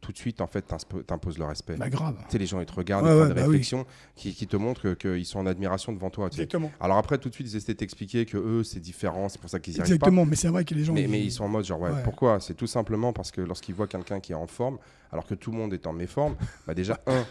tout 0.00 0.12
de 0.12 0.16
suite, 0.18 0.40
en 0.40 0.46
fait, 0.46 0.64
t'imposes 1.06 1.38
le 1.38 1.44
respect. 1.44 1.76
bah, 1.76 1.90
grave. 1.90 2.16
Tu 2.26 2.32
sais, 2.32 2.38
les 2.38 2.46
gens, 2.46 2.58
ils 2.60 2.66
te 2.66 2.72
regardent, 2.72 3.04
Ouais, 3.04 3.10
ils 3.10 3.14
font 3.14 3.20
ouais, 3.22 3.28
des 3.28 3.34
bah 3.34 3.40
oui. 3.42 3.46
réflexions 3.48 3.86
qui, 4.16 4.34
qui 4.34 4.46
te 4.46 4.56
montrent 4.56 4.94
que- 4.94 4.94
qu'ils 5.16 5.26
sont 5.26 5.38
en 5.40 5.46
admiration 5.46 5.92
devant 5.92 6.08
toi. 6.10 6.26
Exactement. 6.28 6.72
Alors 6.80 6.96
après, 6.96 7.18
tout 7.18 7.28
de 7.28 7.34
suite, 7.34 7.46
ils 7.52 7.56
essaient 7.56 7.74
de 7.74 7.78
t'expliquer 7.78 8.24
que 8.24 8.38
eux, 8.38 8.64
c'est 8.64 8.80
différent, 8.80 9.28
c'est 9.28 9.40
pour 9.40 9.50
ça 9.50 9.60
qu'ils 9.60 9.74
y 9.76 9.80
arrivent 9.80 9.98
pas. 9.98 10.06
Exactement, 10.06 10.24
mais 10.24 10.36
c'est 10.36 10.48
vrai 10.48 10.64
que 10.64 10.74
les 10.74 10.84
gens. 10.84 10.94
Mais, 10.94 11.06
mais 11.06 11.20
ils 11.22 11.30
sont 11.30 11.44
en 11.44 11.48
mode 11.48 11.64
genre, 11.66 11.80
ouais, 11.80 11.90
Ouais. 11.90 12.02
pourquoi? 12.02 12.40
C'est 12.40 12.54
tout 12.54 12.66
simplement 12.66 13.12
parce 13.12 13.30
que 13.30 13.40
lorsqu'ils 13.42 13.74
voient 13.74 13.88
quelqu'un 13.88 14.20
qui 14.20 14.32
est 14.32 14.36
en 14.36 14.46
forme, 14.46 14.78
alors 15.12 15.26
que 15.26 15.34
tout 15.34 15.50
le 15.50 15.58
monde 15.58 15.74
est 15.74 15.86
en 15.86 15.92
méforme, 15.92 16.34
bah 16.66 16.72
déjà, 16.74 16.98
un, 17.06 17.26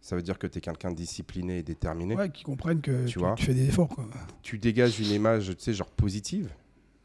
ça 0.00 0.16
veut 0.16 0.22
dire 0.22 0.38
que 0.38 0.46
tu 0.46 0.56
es 0.56 0.60
quelqu'un 0.62 0.90
de 0.92 0.96
discipliné 0.96 1.58
et 1.58 1.62
déterminé. 1.62 2.14
Ouais, 2.16 2.30
qui 2.30 2.44
comprennent 2.44 2.80
que 2.80 3.04
Tu 3.04 3.12
tu, 3.14 3.18
vois? 3.18 3.34
tu 3.36 3.44
fais 3.44 3.54
des 3.54 3.68
efforts. 3.68 3.88
Quoi. 3.88 4.06
Tu 4.42 4.56
dégages 4.58 5.00
une 5.00 5.10
image, 5.10 5.48
tu 5.48 5.62
sais, 5.62 5.74
genre 5.74 5.90
positive, 5.90 6.48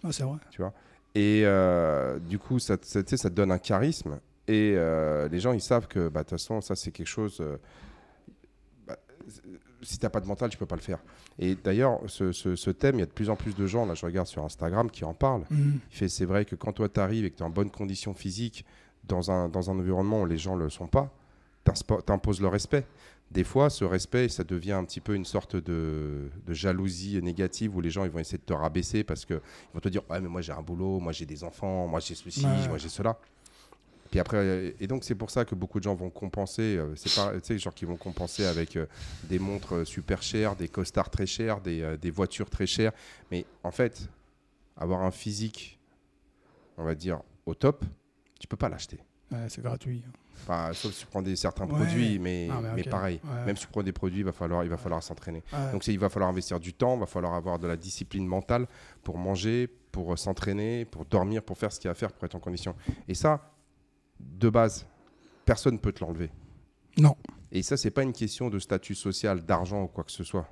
Ah, 0.05 0.11
c'est 0.13 0.23
vrai. 0.23 0.37
tu 0.51 0.61
vois? 0.61 0.73
Et 1.15 1.41
euh, 1.43 2.19
du 2.19 2.39
coup, 2.39 2.59
ça, 2.59 2.77
ça, 2.81 3.01
ça 3.05 3.29
te 3.29 3.35
donne 3.35 3.51
un 3.51 3.57
charisme. 3.57 4.19
Et 4.51 4.73
euh, 4.75 5.27
les 5.29 5.39
gens, 5.39 5.53
ils 5.53 5.61
savent 5.61 5.87
que, 5.87 6.09
bah, 6.09 6.19
de 6.21 6.23
toute 6.29 6.31
façon, 6.39 6.59
ça, 6.61 6.75
c'est 6.75 6.91
quelque 6.91 7.07
chose. 7.07 7.37
euh, 7.39 7.57
bah, 8.87 8.97
si 9.81 9.97
t'as 9.97 10.09
pas 10.09 10.19
de 10.19 10.27
mental, 10.27 10.49
tu 10.49 10.57
peux 10.57 10.65
pas 10.65 10.75
le 10.75 10.81
faire. 10.81 10.99
Et 11.39 11.55
d'ailleurs, 11.55 11.99
ce, 12.07 12.31
ce- 12.31 12.55
ce 12.55 12.69
thème, 12.69 12.95
il 12.95 12.99
y 12.99 13.03
a 13.03 13.05
de 13.05 13.11
plus 13.11 13.29
en 13.29 13.35
plus 13.35 13.55
de 13.55 13.65
gens, 13.65 13.85
là, 13.85 13.93
je 13.93 14.05
regarde 14.05 14.27
sur 14.27 14.43
Instagram, 14.43 14.89
qui 14.91 15.05
en 15.05 15.13
parlent. 15.13 15.45
Il 15.51 15.79
fait, 15.89 16.09
c'est 16.09 16.25
vrai 16.25 16.43
que 16.45 16.55
quand 16.55 16.73
toi, 16.73 16.89
tu 16.89 16.99
arrives 16.99 17.25
et 17.25 17.31
que 17.31 17.37
tu 17.37 17.43
es 17.43 17.45
en 17.45 17.49
bonne 17.49 17.71
condition 17.71 18.13
physique 18.13 18.65
dans 19.05 19.31
un, 19.31 19.47
dans 19.49 19.69
un 19.71 19.79
environnement 19.79 20.21
où 20.21 20.25
les 20.25 20.37
gens 20.37 20.55
ne 20.57 20.63
le 20.63 20.69
sont 20.69 20.87
pas, 20.87 21.11
tu 21.65 22.11
imposes 22.11 22.41
le 22.41 22.47
respect. 22.47 22.85
Des 23.31 23.45
fois, 23.45 23.69
ce 23.69 23.85
respect, 23.85 24.27
ça 24.27 24.43
devient 24.43 24.73
un 24.73 24.83
petit 24.83 24.99
peu 24.99 25.15
une 25.15 25.23
sorte 25.23 25.55
de, 25.55 26.29
de 26.45 26.53
jalousie 26.53 27.21
négative 27.21 27.73
où 27.75 27.79
les 27.79 27.89
gens 27.89 28.03
ils 28.03 28.11
vont 28.11 28.19
essayer 28.19 28.37
de 28.39 28.43
te 28.43 28.51
rabaisser 28.51 29.05
parce 29.05 29.23
qu'ils 29.25 29.39
vont 29.73 29.79
te 29.79 29.87
dire 29.87 30.01
Ouais, 30.09 30.19
mais 30.19 30.27
moi 30.27 30.41
j'ai 30.41 30.51
un 30.51 30.61
boulot, 30.61 30.99
moi 30.99 31.13
j'ai 31.13 31.25
des 31.25 31.41
enfants, 31.45 31.87
moi 31.87 32.01
j'ai 32.01 32.13
ceci, 32.15 32.45
Ouais. 32.45 32.67
moi 32.67 32.77
j'ai 32.77 32.89
cela. 32.89 33.17
Puis 34.11 34.19
après, 34.19 34.75
et 34.79 34.87
donc 34.87 35.03
c'est 35.05 35.15
pour 35.15 35.31
ça 35.31 35.45
que 35.45 35.55
beaucoup 35.55 35.79
de 35.79 35.85
gens 35.85 35.95
vont 35.95 36.09
compenser, 36.09 36.75
euh, 36.77 36.93
c'est 36.97 37.15
pas, 37.15 37.31
tu 37.33 37.39
sais, 37.43 37.57
genre 37.57 37.73
qui 37.73 37.85
vont 37.85 37.95
compenser 37.95 38.45
avec 38.45 38.75
euh, 38.75 38.85
des 39.23 39.39
montres 39.39 39.73
euh, 39.77 39.85
super 39.85 40.21
chères, 40.21 40.55
des 40.57 40.67
costards 40.67 41.09
très 41.09 41.25
chers, 41.25 41.61
des, 41.61 41.81
euh, 41.81 41.95
des 41.97 42.11
voitures 42.11 42.49
très 42.49 42.67
chères. 42.67 42.91
Mais 43.31 43.45
en 43.63 43.71
fait, 43.71 44.09
avoir 44.75 45.01
un 45.03 45.11
physique, 45.11 45.79
on 46.77 46.83
va 46.83 46.93
dire, 46.93 47.21
au 47.45 47.53
top, 47.55 47.85
tu 48.37 48.47
peux 48.47 48.57
pas 48.57 48.67
l'acheter. 48.67 48.99
Ouais, 49.31 49.45
c'est 49.47 49.61
gratuit. 49.63 50.03
Enfin, 50.43 50.71
sauf 50.73 50.91
si 50.93 51.01
tu 51.01 51.05
prends 51.05 51.21
des 51.21 51.35
certains 51.37 51.65
Ouais. 51.65 51.75
produits, 51.75 52.19
mais, 52.19 52.49
Ah, 52.51 52.59
mais 52.61 52.69
mais 52.77 52.83
pareil. 52.83 53.21
Ouais. 53.23 53.45
Même 53.45 53.55
si 53.55 53.65
tu 53.65 53.71
prends 53.71 53.83
des 53.83 53.91
produits, 53.93 54.19
il 54.19 54.25
va 54.25 54.31
falloir, 54.33 54.63
il 54.65 54.69
va 54.69 54.75
falloir 54.77 55.01
s'entraîner. 55.01 55.41
Donc 55.71 55.87
il 55.87 55.97
va 55.99 56.09
falloir 56.09 56.29
investir 56.29 56.59
du 56.59 56.73
temps, 56.73 56.95
il 56.95 56.99
va 56.99 57.05
falloir 57.05 57.33
avoir 57.35 57.59
de 57.59 57.67
la 57.67 57.77
discipline 57.77 58.25
mentale 58.25 58.67
pour 59.03 59.17
manger, 59.17 59.69
pour 59.93 60.17
s'entraîner, 60.19 60.83
pour 60.83 61.05
dormir, 61.05 61.43
pour 61.43 61.57
faire 61.57 61.71
ce 61.71 61.79
qu'il 61.79 61.87
y 61.87 61.89
a 61.89 61.91
à 61.91 61.95
faire 61.95 62.11
pour 62.11 62.25
être 62.25 62.35
en 62.35 62.39
condition. 62.39 62.75
Et 63.07 63.13
ça, 63.13 63.53
de 64.39 64.49
base, 64.49 64.85
personne 65.45 65.73
ne 65.75 65.79
peut 65.79 65.91
te 65.91 66.03
l'enlever. 66.03 66.29
Non. 66.97 67.15
Et 67.51 67.61
ça, 67.63 67.77
c'est 67.77 67.91
pas 67.91 68.03
une 68.03 68.13
question 68.13 68.49
de 68.49 68.59
statut 68.59 68.95
social, 68.95 69.43
d'argent 69.45 69.83
ou 69.83 69.87
quoi 69.87 70.03
que 70.03 70.11
ce 70.11 70.23
soit. 70.23 70.47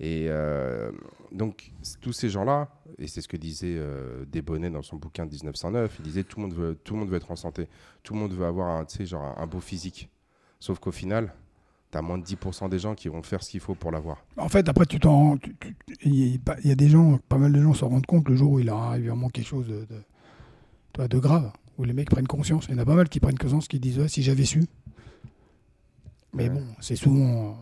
Et 0.00 0.26
euh, 0.28 0.90
donc, 1.30 1.72
tous 2.00 2.12
ces 2.12 2.28
gens-là, 2.28 2.68
et 2.98 3.06
c'est 3.06 3.20
ce 3.20 3.28
que 3.28 3.36
disait 3.36 3.76
euh, 3.76 4.24
Desbonnets 4.26 4.70
dans 4.70 4.82
son 4.82 4.96
bouquin 4.96 5.26
de 5.26 5.30
1909, 5.30 5.96
il 6.00 6.02
disait 6.04 6.24
tout 6.24 6.40
le 6.40 6.46
monde 6.46 6.54
veut, 6.56 6.74
tout 6.74 6.94
le 6.94 7.00
monde 7.00 7.08
veut 7.08 7.16
être 7.16 7.30
en 7.30 7.36
santé, 7.36 7.68
tout 8.02 8.14
le 8.14 8.20
monde 8.20 8.32
veut 8.32 8.46
avoir 8.46 8.68
un, 8.76 8.86
genre 9.04 9.22
un, 9.38 9.42
un 9.42 9.46
beau 9.46 9.60
physique. 9.60 10.08
Sauf 10.58 10.78
qu'au 10.80 10.90
final, 10.92 11.32
tu 11.92 11.98
as 11.98 12.02
moins 12.02 12.18
de 12.18 12.24
10% 12.24 12.68
des 12.68 12.78
gens 12.80 12.94
qui 12.94 13.08
vont 13.08 13.22
faire 13.22 13.42
ce 13.44 13.50
qu'il 13.50 13.60
faut 13.60 13.74
pour 13.74 13.92
l'avoir. 13.92 14.24
En 14.38 14.48
fait, 14.48 14.68
après, 14.68 14.86
tu 14.86 14.98
t'en. 14.98 15.36
Il 16.02 16.14
y, 16.14 16.40
a- 16.48 16.56
il 16.64 16.68
y 16.68 16.72
a 16.72 16.76
des 16.76 16.88
gens, 16.88 17.18
pas 17.28 17.38
mal 17.38 17.52
de 17.52 17.60
gens 17.62 17.74
s'en 17.74 17.88
rendent 17.88 18.06
compte 18.06 18.28
le 18.28 18.34
jour 18.34 18.52
où 18.52 18.58
il 18.60 18.66
leur 18.66 18.78
arrive 18.78 19.08
vraiment 19.08 19.28
quelque 19.28 19.46
chose 19.48 19.68
de, 19.68 21.06
de 21.06 21.18
grave, 21.18 21.52
où 21.78 21.84
les 21.84 21.92
mecs 21.92 22.10
prennent 22.10 22.26
conscience. 22.26 22.66
Il 22.68 22.74
y 22.74 22.78
en 22.78 22.82
a 22.82 22.84
pas 22.84 22.94
mal 22.94 23.08
qui 23.08 23.20
prennent 23.20 23.38
conscience, 23.38 23.68
qui 23.68 23.80
disent 23.80 23.98
ouais, 23.98 24.08
si 24.08 24.22
j'avais 24.22 24.44
su. 24.44 24.64
Mais 26.34 26.44
Ouais. 26.44 26.50
bon, 26.50 26.64
c'est 26.80 26.96
souvent. 26.96 27.56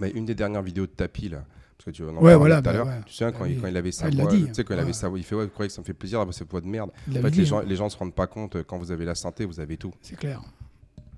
Mais 0.00 0.10
une 0.10 0.24
des 0.26 0.34
dernières 0.34 0.62
vidéos 0.62 0.86
de 0.86 0.92
Tapi, 0.92 1.28
là, 1.28 1.44
parce 1.76 1.86
que 1.86 1.90
tu 1.90 2.04
en 2.04 2.14
Ouais, 2.22 2.36
voilà, 2.36 2.56
tout 2.56 2.58
à 2.58 2.62
bah 2.62 2.72
l'heure, 2.72 2.86
ouais. 2.86 3.00
tu 3.06 3.14
sais, 3.14 3.24
quand, 3.32 3.40
Bah 3.40 3.48
il, 3.48 3.60
quand 3.60 3.66
il 3.68 3.76
avait 3.76 3.92
sa 3.92 4.06
Ah, 4.06 4.08
il 4.10 4.16
l'a 4.16 4.24
voix, 4.24 4.32
dit. 4.32 4.46
tu 4.46 4.54
sais, 4.54 4.64
quand 4.64 4.74
il 4.74 4.76
Ouais. 4.76 4.82
avait 4.82 4.92
sa 4.92 5.08
voix, 5.08 5.18
il 5.18 5.24
fait, 5.24 5.34
ouais, 5.34 5.44
vous 5.44 5.50
croyez 5.50 5.68
que 5.68 5.74
ça 5.74 5.80
me 5.80 5.86
fait 5.86 5.94
plaisir 5.94 6.18
d'avoir 6.18 6.34
cette 6.34 6.50
voix 6.50 6.60
de 6.60 6.66
merde? 6.66 6.90
Il 7.08 7.18
En 7.18 7.22
fait, 7.22 7.30
les 7.30 7.44
gens, 7.46 7.58
hein. 7.60 7.64
les 7.66 7.76
gens 7.76 7.88
se 7.88 7.96
rendent 7.96 8.14
pas 8.14 8.26
compte, 8.26 8.56
euh, 8.56 8.62
quand 8.62 8.78
vous 8.78 8.90
avez 8.90 9.04
la 9.04 9.14
santé, 9.14 9.44
vous 9.44 9.58
avez 9.60 9.76
tout. 9.76 9.92
C'est 10.02 10.16
clair. 10.16 10.42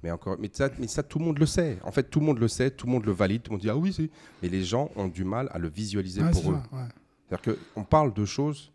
Mais 0.03 0.11
encore, 0.13 0.37
mais 0.39 0.49
ça, 0.53 0.71
mais 0.79 0.87
ça, 0.87 1.03
tout 1.03 1.19
le 1.19 1.25
monde 1.25 1.39
le 1.41 1.47
sait. 1.47 1.79
En 1.83 1.91
fait, 1.91 2.05
tout 2.05 2.21
le 2.21 2.27
monde 2.27 2.39
le 2.39 2.47
sait, 2.47 2.71
tout 2.71 2.87
le 2.87 2.93
monde 2.93 3.05
le 3.05 3.11
valide, 3.13 3.43
tout 3.43 3.51
le 3.51 3.55
monde 3.57 3.63
dit 3.63 3.69
ah 3.71 3.77
oui, 3.77 3.93
c'est. 3.93 4.09
Mais 4.43 4.49
les 4.49 4.63
gens 4.63 4.91
ont 4.95 5.09
du 5.09 5.25
mal 5.25 5.49
à 5.53 5.59
le 5.59 5.69
visualiser 5.69 6.23
pour 6.31 6.53
eux. 6.53 6.55
ouais. 6.55 6.79
C'est-à-dire 7.29 7.57
qu'on 7.75 7.83
parle 7.85 8.15
de 8.15 8.25
choses 8.25 8.71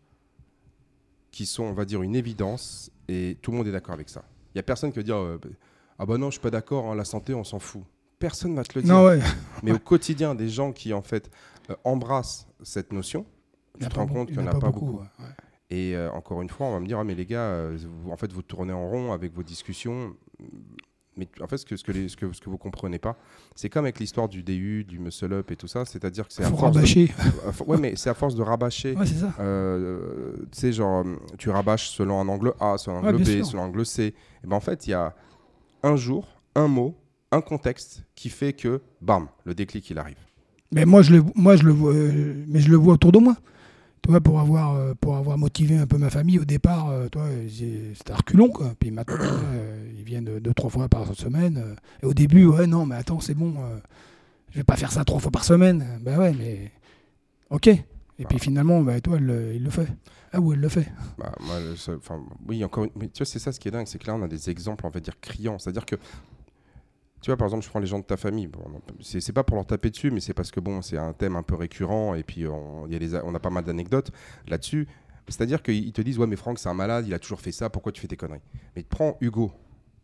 qui 1.32 1.46
sont, 1.46 1.64
on 1.64 1.72
va 1.72 1.84
dire, 1.86 2.02
une 2.02 2.14
évidence 2.14 2.90
et 3.08 3.36
tout 3.42 3.50
le 3.50 3.56
monde 3.58 3.66
est 3.66 3.72
d'accord 3.72 3.94
avec 3.94 4.08
ça. 4.08 4.24
Il 4.54 4.58
y 4.58 4.60
a 4.60 4.62
personne 4.62 4.90
qui 4.92 4.98
va 4.98 5.02
dire 5.02 5.16
euh, 5.16 5.38
ah 5.98 6.06
bah 6.06 6.16
non, 6.18 6.26
je 6.26 6.32
suis 6.32 6.40
pas 6.40 6.50
d'accord, 6.50 6.90
hein, 6.90 6.94
la 6.94 7.04
santé, 7.04 7.34
on 7.34 7.44
s'en 7.44 7.58
fout. 7.58 7.82
Personne 8.18 8.54
va 8.54 8.64
te 8.64 8.78
le 8.78 8.82
dire. 8.82 8.94
Non, 8.94 9.04
ouais. 9.06 9.20
Mais 9.62 9.72
au 9.72 9.78
quotidien, 9.78 10.34
des 10.34 10.48
gens 10.48 10.72
qui 10.72 10.92
en 10.92 11.02
fait 11.02 11.30
euh, 11.70 11.74
embrassent 11.84 12.46
cette 12.62 12.92
notion, 12.92 13.26
tu 13.80 13.88
te 13.88 13.94
rends 13.96 14.06
compte 14.06 14.28
il 14.30 14.34
qu'il 14.34 14.42
n'y 14.42 14.48
en 14.48 14.52
a 14.52 14.58
pas 14.58 14.70
beaucoup, 14.70 14.86
beaucoup. 14.86 14.98
ouais, 15.00 15.08
ouais. 15.20 15.30
Et 15.70 15.96
euh, 15.96 16.10
encore 16.12 16.40
une 16.42 16.48
fois, 16.50 16.66
on 16.68 16.72
va 16.72 16.80
me 16.80 16.86
dire, 16.86 16.98
ah, 16.98 17.04
mais 17.04 17.14
les 17.14 17.26
gars, 17.26 17.68
vous- 17.70 18.10
en 18.10 18.16
fait, 18.16 18.32
vous 18.32 18.42
tournez 18.42 18.72
en 18.72 18.88
rond 18.88 19.12
avec 19.12 19.32
vos 19.34 19.42
discussions. 19.42 20.14
Mais 21.16 21.28
en 21.40 21.46
fait, 21.46 21.58
ce 21.58 21.64
que, 21.66 21.76
ce 21.76 21.84
que, 21.84 21.92
les- 21.92 22.08
ce 22.08 22.16
que, 22.16 22.32
ce 22.32 22.40
que 22.40 22.50
vous 22.50 22.58
comprenez 22.58 22.98
pas, 22.98 23.16
c'est 23.54 23.68
comme 23.68 23.84
avec 23.84 24.00
l'histoire 24.00 24.28
du 24.28 24.42
DU, 24.42 24.82
du 24.84 24.98
muscle 24.98 25.32
up 25.32 25.50
et 25.50 25.56
tout 25.56 25.68
ça, 25.68 25.84
c'est-à-dire 25.84 26.26
que 26.26 26.32
c'est 26.34 26.42
à 26.44 26.48
force 26.50 26.72
de- 26.72 26.78
rabâcher. 26.78 27.06
fo- 27.52 27.64
ouais, 27.66 27.78
mais 27.78 27.94
c'est 27.96 28.10
à 28.10 28.14
force 28.14 28.34
de 28.34 28.42
rabâcher. 28.42 28.94
Ouais, 28.96 29.06
c'est 29.06 29.14
ça. 29.20 29.32
Euh, 29.40 30.32
tu 30.52 30.58
sais, 30.60 30.72
genre, 30.72 31.04
tu 31.38 31.50
rabâches 31.50 31.88
selon 31.90 32.20
un 32.20 32.28
angle 32.28 32.52
A, 32.60 32.76
selon 32.78 32.98
un 32.98 33.08
angle 33.08 33.22
B, 33.22 33.24
sûr. 33.26 33.46
selon 33.46 33.62
un 33.62 33.66
angle 33.66 33.86
C. 33.86 34.14
Et 34.42 34.46
ben 34.46 34.56
en 34.56 34.60
fait, 34.60 34.86
il 34.86 34.90
y 34.90 34.94
a 34.94 35.14
un 35.82 35.96
jour, 35.96 36.26
un 36.54 36.66
mot, 36.68 36.96
un 37.30 37.40
contexte 37.40 38.04
qui 38.14 38.28
fait 38.28 38.52
que, 38.52 38.80
bam, 39.00 39.28
le 39.44 39.54
déclic, 39.54 39.88
il 39.90 39.98
arrive. 39.98 40.16
Mais 40.72 40.84
moi, 40.84 41.02
je 41.02 41.12
le, 41.14 41.24
moi, 41.36 41.54
je 41.56 41.62
le 41.62 41.72
vois, 41.72 41.92
euh, 41.92 42.44
mais 42.48 42.58
je 42.60 42.68
le 42.70 42.76
vois 42.76 42.94
autour 42.94 43.12
de 43.12 43.18
moi. 43.18 43.36
Tu 44.02 44.10
vois, 44.10 44.20
pour 44.20 44.38
avoir, 44.38 44.74
euh, 44.74 44.92
pour 45.00 45.16
avoir 45.16 45.38
motivé 45.38 45.78
un 45.78 45.86
peu 45.86 45.96
ma 45.96 46.10
famille 46.10 46.38
au 46.38 46.44
départ, 46.44 46.90
euh, 46.90 47.08
toi, 47.08 47.26
c'était 47.48 48.12
reculons, 48.12 48.50
quoi. 48.50 48.74
Puis 48.78 48.90
maintenant, 48.90 49.16
ils 50.04 50.10
viennent 50.10 50.38
deux, 50.38 50.54
trois 50.54 50.70
fois 50.70 50.88
par 50.88 51.14
semaine. 51.14 51.56
euh, 51.58 51.74
et 52.02 52.06
au 52.06 52.14
début, 52.14 52.44
ouais, 52.46 52.66
non, 52.66 52.86
mais 52.86 52.96
attends, 52.96 53.20
c'est 53.20 53.34
bon, 53.34 53.54
euh, 53.58 53.78
je 54.50 54.58
vais 54.58 54.64
pas 54.64 54.76
faire 54.76 54.92
ça 54.92 55.04
trois 55.04 55.20
fois 55.20 55.30
par 55.30 55.44
semaine. 55.44 55.84
Ben 56.02 56.18
ouais, 56.18 56.32
mais 56.32 56.72
ok. 57.50 57.68
Et 57.68 58.26
puis 58.26 58.38
finalement, 58.38 58.80
bah, 58.82 59.00
toi, 59.00 59.16
elle, 59.16 59.26
le- 59.26 59.54
il 59.54 59.64
le 59.64 59.70
fait. 59.70 59.88
Ah 60.32 60.40
oui, 60.40 60.54
elle 60.54 60.60
le 60.60 60.68
fait. 60.68 60.86
Bah, 61.18 61.32
moi, 61.40 61.58
le 61.60 61.74
oui, 62.46 62.64
encore 62.64 62.84
une- 62.84 62.90
mais 62.96 63.08
tu 63.08 63.18
vois, 63.18 63.26
c'est 63.26 63.38
ça 63.38 63.52
ce 63.52 63.58
qui 63.60 63.68
est 63.68 63.70
dingue, 63.70 63.86
c'est 63.86 63.98
que 63.98 64.06
là, 64.06 64.14
on 64.14 64.22
a 64.22 64.28
des 64.28 64.50
exemples, 64.50 64.86
on 64.86 64.90
va 64.90 65.00
dire, 65.00 65.18
criants. 65.20 65.58
C'est-à-dire 65.58 65.86
que, 65.86 65.96
tu 67.22 67.30
vois, 67.30 67.36
par 67.38 67.46
exemple, 67.46 67.64
je 67.64 67.70
prends 67.70 67.78
les 67.80 67.86
gens 67.86 67.98
de 67.98 68.04
ta 68.04 68.16
famille. 68.18 68.46
Bon, 68.48 68.60
c'est 69.00 69.32
pas 69.32 69.44
pour 69.44 69.56
leur 69.56 69.66
taper 69.66 69.90
dessus, 69.90 70.10
mais 70.10 70.20
c'est 70.20 70.34
parce 70.34 70.50
que, 70.50 70.60
bon, 70.60 70.82
c'est 70.82 70.98
un 70.98 71.12
thème 71.14 71.36
un 71.36 71.42
peu 71.42 71.54
récurrent, 71.54 72.14
et 72.14 72.22
puis 72.22 72.46
on, 72.46 72.86
y 72.86 72.94
a 72.94 72.98
les 72.98 73.14
on 73.16 73.34
a 73.34 73.38
pas 73.40 73.50
mal 73.50 73.64
d'anecdotes 73.64 74.10
là-dessus. 74.46 74.86
C'est-à-dire 75.28 75.62
qu'ils 75.62 75.92
te 75.92 76.02
disent, 76.02 76.18
ouais, 76.18 76.26
mais 76.26 76.36
Franck, 76.36 76.58
c'est 76.58 76.68
un 76.68 76.74
malade, 76.74 77.06
il 77.06 77.14
a 77.14 77.18
toujours 77.18 77.40
fait 77.40 77.52
ça, 77.52 77.70
pourquoi 77.70 77.92
tu 77.92 78.00
fais 78.02 78.08
tes 78.08 78.16
conneries? 78.16 78.42
Mais 78.76 78.82
prends 78.82 79.16
Hugo. 79.22 79.52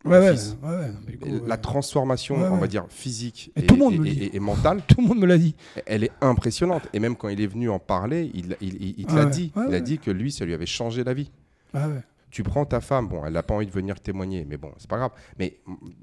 Ouais, 0.03 0.17
ouais, 0.19 0.31
ouais, 0.63 1.41
La 1.45 1.57
transformation, 1.57 2.35
on 2.35 2.57
va 2.57 2.67
dire, 2.67 2.85
physique 2.89 3.51
Et 3.55 3.61
et, 3.61 3.67
tout 3.67 3.75
le 3.75 3.79
monde 3.79 4.05
et- 4.07 4.35
et- 4.35 4.39
mentale, 4.39 4.81
Tout 4.87 4.99
le 5.01 5.07
monde 5.07 5.19
me 5.19 5.27
l'a 5.27 5.37
dit. 5.37 5.55
elle 5.85 6.03
est 6.03 6.11
impressionnante. 6.21 6.83
Et 6.93 6.99
même 6.99 7.15
quand 7.15 7.29
il 7.29 7.39
est 7.39 7.45
venu 7.47 7.69
en 7.69 7.77
parler, 7.77 8.31
il, 8.33 8.57
il, 8.61 8.81
il- 8.81 8.95
il 8.97 9.05
te 9.05 9.13
l'a 9.13 9.25
dit. 9.25 9.51
Il 9.67 9.73
a 9.75 9.79
dit 9.79 9.99
que 9.99 10.09
lui, 10.09 10.31
ça 10.31 10.43
lui 10.45 10.53
avait 10.55 10.65
changé 10.65 11.03
la 11.03 11.13
vie. 11.13 11.29
Ah. 11.73 11.87
Tu 12.31 12.41
prends 12.43 12.65
ta 12.65 12.81
femme, 12.81 13.07
bon, 13.09 13.23
elle 13.25 13.33
n'a 13.33 13.43
pas 13.43 13.53
envie 13.53 13.65
de 13.67 13.71
venir 13.71 13.99
témoigner, 13.99 14.43
mais 14.49 14.57
bon, 14.57 14.71
c'est 14.77 14.89
pas 14.89 14.97
grave. 14.97 15.11
Mais 15.37 15.57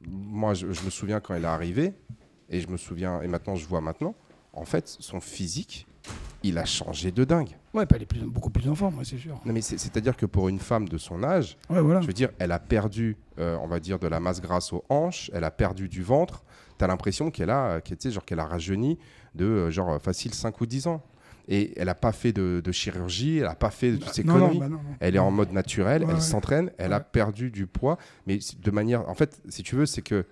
moi, 0.06 0.54
je, 0.54 0.70
je 0.72 0.84
me 0.84 0.90
souviens 0.90 1.18
quand 1.20 1.34
elle 1.34 1.44
est 1.44 1.46
arrivée, 1.48 1.92
et 2.50 2.60
je 2.60 2.68
me 2.68 2.76
souviens, 2.76 3.20
et 3.22 3.26
maintenant 3.26 3.56
je 3.56 3.66
vois 3.66 3.80
maintenant, 3.80 4.14
en 4.52 4.64
fait, 4.64 4.86
son 4.86 5.20
physique, 5.20 5.86
il 6.42 6.56
a 6.58 6.64
changé 6.64 7.10
de 7.10 7.24
dingue. 7.24 7.50
Ouais, 7.74 7.84
puis 7.84 7.96
elle 7.96 8.02
est 8.02 8.06
plus, 8.06 8.20
beaucoup 8.20 8.50
plus 8.50 8.68
en 8.68 8.74
forme, 8.74 8.98
ouais, 8.98 9.04
c'est 9.04 9.18
sûr. 9.18 9.40
Non, 9.44 9.52
mais 9.52 9.60
c'est- 9.60 9.76
c'est-à-dire 9.78 10.16
que 10.16 10.24
pour 10.26 10.48
une 10.48 10.58
femme 10.60 10.88
de 10.88 10.96
son 10.98 11.22
âge, 11.24 11.56
Ouais, 11.68 11.80
voilà. 11.80 12.00
je 12.00 12.06
veux 12.06 12.12
dire, 12.12 12.30
elle 12.38 12.52
a 12.52 12.58
perdu, 12.58 13.16
euh, 13.38 13.56
on 13.62 13.66
va 13.66 13.80
dire, 13.80 13.98
de 13.98 14.06
la 14.06 14.20
masse 14.20 14.40
grasse 14.40 14.72
aux 14.72 14.84
hanches, 14.88 15.30
elle 15.34 15.44
a 15.44 15.50
perdu 15.50 15.88
du 15.88 16.02
ventre. 16.02 16.44
Tu 16.78 16.84
as 16.84 16.88
l'impression 16.88 17.30
qu'elle 17.30 17.50
a, 17.50 17.80
euh, 17.80 18.10
genre 18.10 18.24
qu'elle 18.24 18.38
a 18.40 18.46
rajeuni 18.46 18.98
de 19.34 19.44
euh, 19.44 19.70
genre 19.70 20.00
facile 20.00 20.32
5 20.32 20.60
ou 20.60 20.66
10 20.66 20.86
ans. 20.86 21.02
Et 21.50 21.72
elle 21.80 21.86
n'a 21.86 21.94
pas 21.94 22.12
fait 22.12 22.32
de, 22.32 22.60
de 22.62 22.72
chirurgie, 22.72 23.38
elle 23.38 23.44
n'a 23.44 23.54
pas 23.54 23.70
fait 23.70 23.92
de 23.92 23.96
toutes 23.96 24.12
ces 24.12 24.22
non, 24.22 24.34
non, 24.34 24.40
conneries. 24.48 24.58
bah 24.60 24.68
non. 24.68 24.80
Elle 25.00 25.16
est 25.16 25.18
en 25.20 25.30
mode 25.30 25.50
naturel, 25.52 26.04
Ouais, 26.04 26.12
elle 26.14 26.20
s'entraîne, 26.20 26.70
elle 26.76 26.92
a 26.92 27.00
perdu 27.00 27.50
du 27.50 27.66
poids, 27.66 27.96
mais 28.26 28.38
de 28.62 28.70
manière. 28.70 29.08
En 29.08 29.14
fait, 29.14 29.40
si 29.48 29.62
tu 29.62 29.74
veux, 29.74 29.86
c'est 29.86 30.02
que 30.02 30.26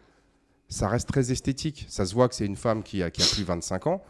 ça 0.68 0.88
reste 0.88 1.08
très 1.08 1.32
esthétique. 1.32 1.86
Ça 1.88 2.04
se 2.06 2.14
voit 2.14 2.28
que 2.28 2.34
c'est 2.34 2.44
une 2.46 2.56
femme 2.56 2.82
qui 2.82 3.02
a, 3.02 3.10
qui 3.10 3.22
a 3.22 3.26
plus 3.34 3.44
25 3.44 3.86
ans. 3.86 4.02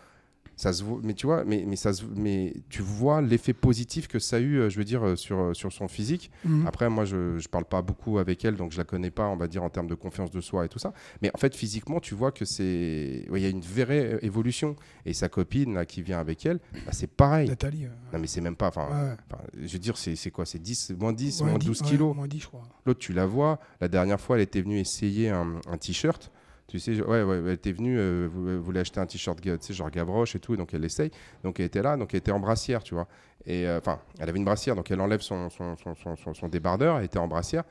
Ça 0.59 0.73
se 0.73 0.83
voit, 0.83 1.01
mais 1.03 1.13
tu 1.13 1.27
vois, 1.27 1.45
mais, 1.45 1.65
mais, 1.67 1.77
ça 1.77 1.93
se- 1.93 2.03
mais 2.15 2.55
tu 2.71 2.81
vois 2.81 3.21
l'effet 3.21 3.53
positif 3.53 4.09
que 4.09 4.19
ça 4.19 4.37
a 4.37 4.39
eu, 4.39 4.57
euh, 4.59 4.71
je 4.71 4.79
veux 4.79 4.85
dire, 4.85 5.05
euh, 5.07 5.15
sur, 5.15 5.39
euh, 5.39 5.53
sur 5.55 5.71
son 5.71 5.87
physique. 5.87 6.31
Mhm. 6.47 6.67
Après, 6.67 6.89
moi, 6.89 7.05
je 7.05 7.17
ne 7.37 7.49
parle 7.51 7.67
pas 7.67 7.83
beaucoup 7.83 8.19
avec 8.19 8.43
elle, 8.43 8.57
donc 8.57 8.73
je 8.73 8.79
la 8.79 8.85
connais 8.85 9.11
pas, 9.11 9.27
on 9.27 9.37
va 9.37 9.49
dire, 9.49 9.63
en 9.63 9.69
termes 9.69 9.87
de 9.87 9.95
confiance 9.95 10.31
de 10.31 10.41
soi 10.41 10.65
et 10.65 10.69
tout 10.71 10.79
ça. 10.79 10.95
Mais 11.21 11.31
en 11.35 11.39
fait, 11.39 11.55
physiquement, 11.55 12.01
tu 12.01 12.15
vois 12.15 12.33
que 12.33 12.47
c'est. 12.47 13.27
ouais, 13.29 13.41
Il 13.41 13.43
y 13.43 13.47
a 13.47 13.51
une 13.51 13.61
vraie 13.61 14.19
évolution. 14.23 14.77
Et 15.05 15.13
sa 15.13 15.29
copine, 15.29 15.75
là, 15.75 15.85
qui 15.85 16.01
vient 16.01 16.19
avec 16.19 16.47
elle, 16.47 16.59
bah, 16.87 16.93
c'est 16.93 17.11
pareil. 17.11 17.49
Nathalie. 17.51 17.85
euh, 17.85 17.89
Non, 18.15 18.19
mais 18.19 18.27
c'est 18.27 18.41
même 18.41 18.57
pas. 18.57 18.69
Enfin, 18.69 18.87
ouais. 18.87 19.17
enfin, 19.31 19.43
je 19.63 19.71
veux 19.73 19.79
dire, 19.79 19.99
c'est 19.99 20.31
quoi 20.31 20.47
C'est 20.47 20.59
10, 20.59 20.93
moins 20.99 21.13
10, 21.13 21.43
Ouais, 21.43 21.51
moins 21.51 21.59
dix- 21.59 21.67
12 21.67 21.83
ouais, 21.83 21.87
kilos. 21.89 22.17
Moins 22.17 22.29
10, 22.29 22.41
je 22.41 22.47
crois. 22.47 22.63
L'autre, 22.87 23.01
tu 23.01 23.13
la 23.13 23.27
vois. 23.27 23.59
La 23.83 23.89
dernière 23.89 24.21
fois, 24.21 24.37
elle 24.37 24.43
était 24.43 24.63
venue 24.63 24.79
essayer 24.79 25.29
un, 25.29 25.61
un 25.71 25.77
t-shirt. 25.77 26.33
Tu 26.69 26.81
sais, 26.81 27.01
ouais, 27.01 27.23
ouais, 27.23 27.39
elle 27.39 27.49
était 27.51 27.71
venue, 27.73 27.97
euh, 27.99 28.29
vou- 28.31 28.49
elle 28.49 28.57
voulait 28.59 28.81
acheter 28.81 28.99
un 28.99 29.07
t-shirt, 29.07 29.41
tu 29.41 29.51
sais, 29.61 29.73
genre 29.73 29.91
Gavroche 29.91 30.35
et 30.35 30.41
tout, 30.41 30.57
donc 30.57 30.75
elle 30.75 30.85
essaye. 30.85 31.11
Donc 31.45 31.61
elle 31.61 31.67
était 31.67 31.83
là, 31.83 31.97
donc 31.97 32.13
elle 32.13 32.19
était 32.19 32.33
en 32.33 32.41
brassière, 32.41 32.83
tu 32.83 32.95
vois. 32.95 33.07
Et 33.45 33.69
euh, 33.69 33.79
enfin, 33.79 34.01
elle 34.19 34.29
avait 34.29 34.39
une 34.39 34.45
brassière, 34.45 34.75
donc 34.75 34.91
elle 34.91 35.01
enlève 35.01 35.21
son, 35.21 35.49
son, 35.49 35.77
son, 35.77 35.95
son- 35.95 36.17
son- 36.17 36.35
son 36.35 36.49
débardeur, 36.49 36.99
elle 36.99 37.05
était 37.05 37.19
en 37.19 37.29
brassière. 37.29 37.63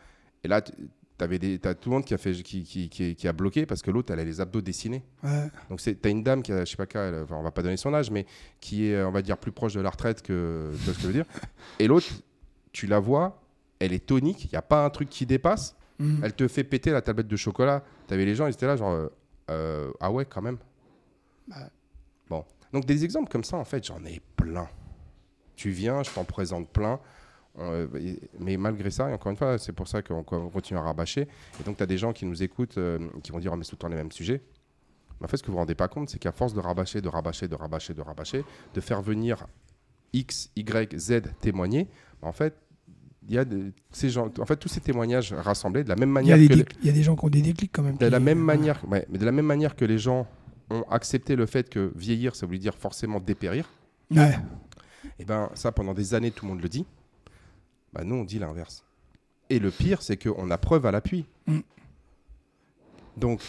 Et 0.46 0.48
là, 0.48 0.62
tu 0.62 0.72
avais 1.20 1.40
des, 1.40 1.60
t'as 1.60 1.74
tout 1.74 1.90
le 1.90 1.96
monde 1.96 2.06
qui 2.06 2.14
a, 2.14 2.18
fait, 2.18 2.32
qui, 2.32 2.64
qui, 2.64 2.88
qui, 2.88 3.16
qui 3.16 3.28
a 3.28 3.34
bloqué 3.34 3.66
parce 3.66 3.82
que 3.82 3.92
l'autre, 3.92 4.14
elle 4.14 4.20
a 4.20 4.24
les 4.24 4.40
abdos 4.40 4.62
dessinés. 4.62 5.04
Ouais. 5.24 5.50
Donc 5.70 5.82
c'est- 5.82 5.96
t'as 5.96 6.10
une 6.10 6.24
dame 6.24 6.42
qui 6.42 6.54
a, 6.54 6.64
je 6.64 6.72
sais 6.72 6.78
pas 6.78 6.86
quoi, 6.86 7.02
elle- 7.02 7.24
enfin, 7.24 7.36
on 7.36 7.44
va 7.44 7.52
pas 7.52 7.64
donner 7.64 7.76
son 7.78 7.94
âge, 7.94 8.10
mais 8.12 8.26
qui 8.62 8.88
est, 8.88 9.04
on 9.04 9.12
va 9.12 9.22
dire, 9.22 9.38
plus 9.38 9.52
proche 9.52 9.74
de 9.74 9.82
la 9.82 9.90
retraite 9.90 10.22
que, 10.22 10.72
tu 10.72 10.78
vois 10.86 10.94
ce 10.94 10.98
que 11.00 11.02
je 11.04 11.08
veux 11.08 11.14
dire. 11.14 11.26
Et 11.80 11.88
l'autre, 11.88 12.08
tu 12.72 12.88
la 12.88 13.00
vois, 13.00 13.42
elle 13.80 13.92
est 13.92 14.06
tonique, 14.06 14.46
il 14.46 14.52
n'y 14.52 14.58
a 14.58 14.62
pas 14.62 14.86
un 14.86 14.90
truc 14.90 15.10
qui 15.10 15.26
dépasse. 15.26 15.76
Mhm. 16.00 16.22
Elle 16.24 16.34
te 16.34 16.48
fait 16.48 16.64
péter 16.64 16.92
la 16.92 17.02
tablette 17.02 17.28
de 17.28 17.36
chocolat. 17.36 17.84
T'avais 18.08 18.26
les 18.26 18.36
gens, 18.36 18.48
ils 18.48 18.54
étaient 18.54 18.68
là, 18.68 18.76
genre, 18.76 18.92
euh, 18.92 19.08
euh, 19.50 19.92
ah 20.00 20.12
ouais, 20.12 20.26
quand 20.26 20.42
même. 20.42 20.58
Bah. 21.48 21.70
Bon. 22.30 22.44
Donc 22.74 22.86
des 22.86 23.06
exemples 23.06 23.32
comme 23.32 23.44
ça, 23.44 23.58
en 23.58 23.66
fait, 23.66 23.86
j'en 23.86 24.04
ai 24.06 24.22
plein. 24.36 24.68
Tu 25.56 25.70
viens, 25.70 26.04
je 26.04 26.12
t'en 26.12 26.26
présente 26.26 26.70
plein. 26.70 27.00
Euh, 27.58 27.88
mais 28.40 28.58
malgré 28.58 28.92
ça, 28.92 29.10
et 29.10 29.14
encore 29.14 29.32
une 29.32 29.38
fois, 29.38 29.58
c'est 29.58 29.72
pour 29.72 29.88
ça 29.88 30.02
qu'on 30.02 30.24
continue 30.24 30.78
à 30.78 30.82
rabâcher. 30.82 31.28
Et 31.60 31.64
donc, 31.64 31.78
tu 31.78 31.84
as 31.84 31.86
des 31.86 31.98
gens 31.98 32.12
qui 32.12 32.26
nous 32.26 32.44
écoutent, 32.44 32.78
euh, 32.78 33.00
qui 33.24 33.32
vont 33.32 33.40
dire, 33.40 33.54
Ah, 33.54 33.56
mais 33.56 33.64
c'est 33.64 33.70
tout 33.70 33.76
le 33.76 33.80
temps 33.80 33.88
les 33.88 33.96
mêmes 33.96 34.12
sujets. 34.12 34.42
Mais 35.20 35.26
en 35.26 35.28
fait, 35.30 35.38
ce 35.38 35.44
que 35.44 35.48
vous 35.48 35.54
vous 35.54 35.60
rendez 35.60 35.76
pas 35.76 35.88
compte, 35.88 36.10
c'est 36.10 36.20
qu'à 36.20 36.34
force 36.34 36.54
de 36.54 36.60
rabâcher, 36.60 37.00
de 37.00 37.08
rabâcher, 37.08 37.48
de 37.48 37.56
rabâcher, 37.56 37.94
de 37.94 38.02
rabâcher, 38.02 38.44
de 38.74 38.82
faire 38.82 39.02
venir 39.02 39.48
X, 40.12 40.52
Y, 40.58 40.98
Z 40.98 41.22
témoigner, 41.40 41.88
en 42.22 42.34
fait, 42.34 42.58
il 43.28 43.34
y 43.36 43.38
a 43.38 43.46
de- 43.46 43.72
ces 43.92 44.10
gens, 44.10 44.30
en 44.40 44.46
fait, 44.46 44.56
tous 44.58 44.68
ces 44.70 44.82
témoignages 44.82 45.34
rassemblés 45.34 45.84
de 45.84 45.90
la 45.90 45.96
même 45.96 46.10
Il 46.22 46.28
y, 46.28 46.32
a 46.32 46.36
manière 46.36 46.38
des 46.38 46.48
que 46.48 46.54
les- 46.54 46.64
déc- 46.64 46.76
il 46.82 46.88
y 46.88 46.90
a 46.90 46.94
des 46.94 47.04
gens 47.04 47.16
qui 47.16 47.26
ont 47.26 47.30
des 47.30 47.42
déclics 47.42 47.72
quand 47.74 47.84
même. 47.84 47.98
de 47.98 48.06
la 48.06 48.20
même 48.20 48.40
manière, 48.40 48.84
ouais, 48.88 49.06
mais 49.10 49.18
de 49.18 49.26
la 49.26 49.32
même 49.32 49.46
manière 49.46 49.76
que 49.76 49.86
les 49.86 49.98
gens 49.98 50.28
ont 50.70 50.84
accepté 50.90 51.36
le 51.36 51.46
fait 51.46 51.70
que 51.70 51.92
vieillir, 51.96 52.36
ça 52.36 52.46
voulait 52.46 52.60
dire 52.60 52.76
forcément 52.76 53.20
dépérir. 53.20 53.70
Ouais. 54.12 54.38
Et 55.20 55.26
ben 55.26 55.50
ça, 55.54 55.72
pendant 55.72 55.94
des 55.94 56.14
années, 56.14 56.32
tout 56.32 56.46
le 56.46 56.52
monde 56.52 56.62
le 56.62 56.70
dit. 56.70 56.86
Bah 57.94 58.04
nous, 58.04 58.16
on 58.16 58.24
dit 58.24 58.40
l'inverse. 58.40 58.84
Et 59.50 59.60
le 59.60 59.70
pire, 59.72 60.02
c'est 60.02 60.18
qu'on 60.18 60.50
a 60.52 60.58
preuve 60.58 60.86
à 60.86 60.92
l'appui. 60.92 61.26
Mm. 61.48 61.60
Donc, 63.18 63.42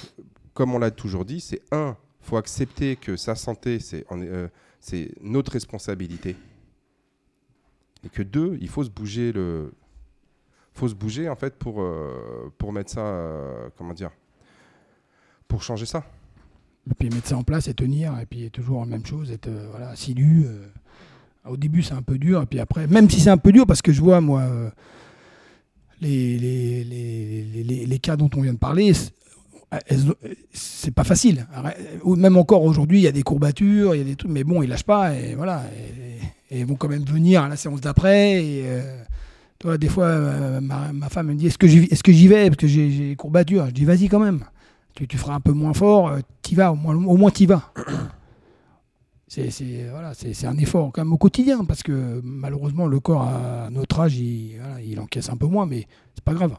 comme 0.54 0.74
on 0.74 0.78
l'a 0.78 0.90
toujours 0.90 1.24
dit, 1.24 1.40
c'est 1.40 1.60
un, 1.72 1.96
faut 2.20 2.36
accepter 2.36 2.96
que 2.96 3.16
sa 3.16 3.34
santé, 3.34 3.78
c'est 3.80 4.04
euh, 4.12 4.48
c'est 4.80 5.10
notre 5.22 5.52
responsabilité. 5.52 6.36
Et 8.06 8.08
que 8.08 8.22
deux, 8.22 8.56
il 8.60 8.68
faut 8.68 8.84
se 8.84 8.90
bouger 8.90 9.32
le, 9.32 9.72
faut 10.72 10.88
se 10.88 10.94
bouger 10.94 11.28
en 11.28 11.36
fait 11.36 11.54
pour 11.56 11.80
euh, 11.82 12.52
pour 12.56 12.72
mettre 12.72 12.90
ça, 12.90 13.00
euh, 13.00 13.68
comment 13.76 13.92
dire, 13.94 14.10
pour 15.48 15.62
changer 15.62 15.84
ça. 15.86 16.04
Et 16.88 16.94
puis 16.94 17.10
mettre 17.10 17.26
ça 17.26 17.36
en 17.36 17.42
place 17.42 17.66
et 17.66 17.74
tenir, 17.74 18.16
et 18.20 18.26
puis 18.26 18.48
toujours 18.50 18.80
la 18.80 18.86
même 18.86 19.04
chose, 19.04 19.30
être 19.32 19.48
euh, 19.48 19.66
voilà, 19.70 19.88
assidu. 19.90 20.46
Au 21.44 21.56
début, 21.56 21.82
c'est 21.82 21.94
un 21.94 22.02
peu 22.02 22.18
dur, 22.18 22.42
et 22.42 22.46
puis 22.46 22.58
après, 22.60 22.86
même 22.88 23.08
si 23.10 23.20
c'est 23.20 23.30
un 23.30 23.38
peu 23.38 23.52
dur, 23.52 23.66
parce 23.66 23.82
que 23.82 23.92
je 23.92 24.00
vois, 24.00 24.20
moi, 24.20 24.42
les, 26.00 26.38
les, 26.38 26.84
les- 26.84 27.62
les- 27.64 27.86
les 27.86 27.98
cas 27.98 28.16
dont 28.16 28.30
on 28.36 28.40
vient 28.42 28.52
de 28.52 28.58
parler, 28.58 28.92
c'est- 29.72 29.80
elles- 29.86 30.14
c'est 30.52 30.94
pas 30.94 31.04
facile. 31.04 31.46
Même 32.04 32.36
encore 32.36 32.62
aujourd'hui, 32.62 32.98
il 32.98 33.02
y 33.02 33.08
a 33.08 33.12
des 33.12 33.22
courbatures, 33.22 33.94
il 33.94 33.98
y 33.98 34.00
a 34.00 34.04
des 34.04 34.16
trucs, 34.16 34.30
mais 34.30 34.44
bon, 34.44 34.62
ils 34.62 34.68
lâchent 34.68 34.84
pas, 34.84 35.14
et 35.14 35.34
voilà. 35.34 35.62
Et, 36.50 36.64
vont 36.64 36.76
quand 36.76 36.88
même 36.88 37.04
venir 37.04 37.42
à 37.42 37.48
la 37.48 37.56
séance 37.56 37.80
d'après, 37.80 38.40
euh, 38.42 39.02
toi, 39.58 39.76
des 39.78 39.88
fois, 39.88 40.06
euh, 40.06 40.60
ma, 40.60 40.92
ma 40.92 41.08
femme 41.08 41.26
me 41.28 41.34
dit 41.34 41.48
est-ce 41.48 41.58
que 41.58 41.66
j'y 41.66 41.88
j'y 41.90 42.28
vais? 42.28 42.48
Parce 42.48 42.56
que 42.58 42.66
j'ai 42.68 42.88
des 43.10 43.16
courbatures. 43.16 43.66
Je 43.66 43.72
dis 43.72 43.84
vas-y 43.84 44.08
quand 44.08 44.20
même. 44.20 44.44
Tu, 44.94 45.06
tu 45.08 45.18
feras 45.18 45.34
un 45.34 45.40
peu 45.40 45.52
moins 45.52 45.74
fort, 45.74 46.08
euh, 46.08 46.20
t'y 46.42 46.54
vas, 46.54 46.72
au 46.72 46.76
moins, 46.76 46.94
au 46.94 47.16
moins 47.16 47.30
t'y 47.30 47.46
vas. 47.46 47.72
C'est 49.28 49.50
voilà, 49.90 50.12
un 50.44 50.58
effort 50.58 50.92
quand 50.92 51.02
même 51.02 51.12
au 51.12 51.18
quotidien 51.18 51.64
parce 51.64 51.82
que 51.82 52.20
malheureusement 52.22 52.86
le 52.86 53.00
corps 53.00 53.22
à 53.22 53.68
notre 53.70 53.98
âge 54.00 54.16
il, 54.16 54.60
il 54.84 55.00
encaisse 55.00 55.28
un 55.28 55.36
peu 55.36 55.46
moins, 55.46 55.66
mais 55.66 55.86
c'est 56.14 56.22
pas 56.24 56.32
grave. 56.32 56.56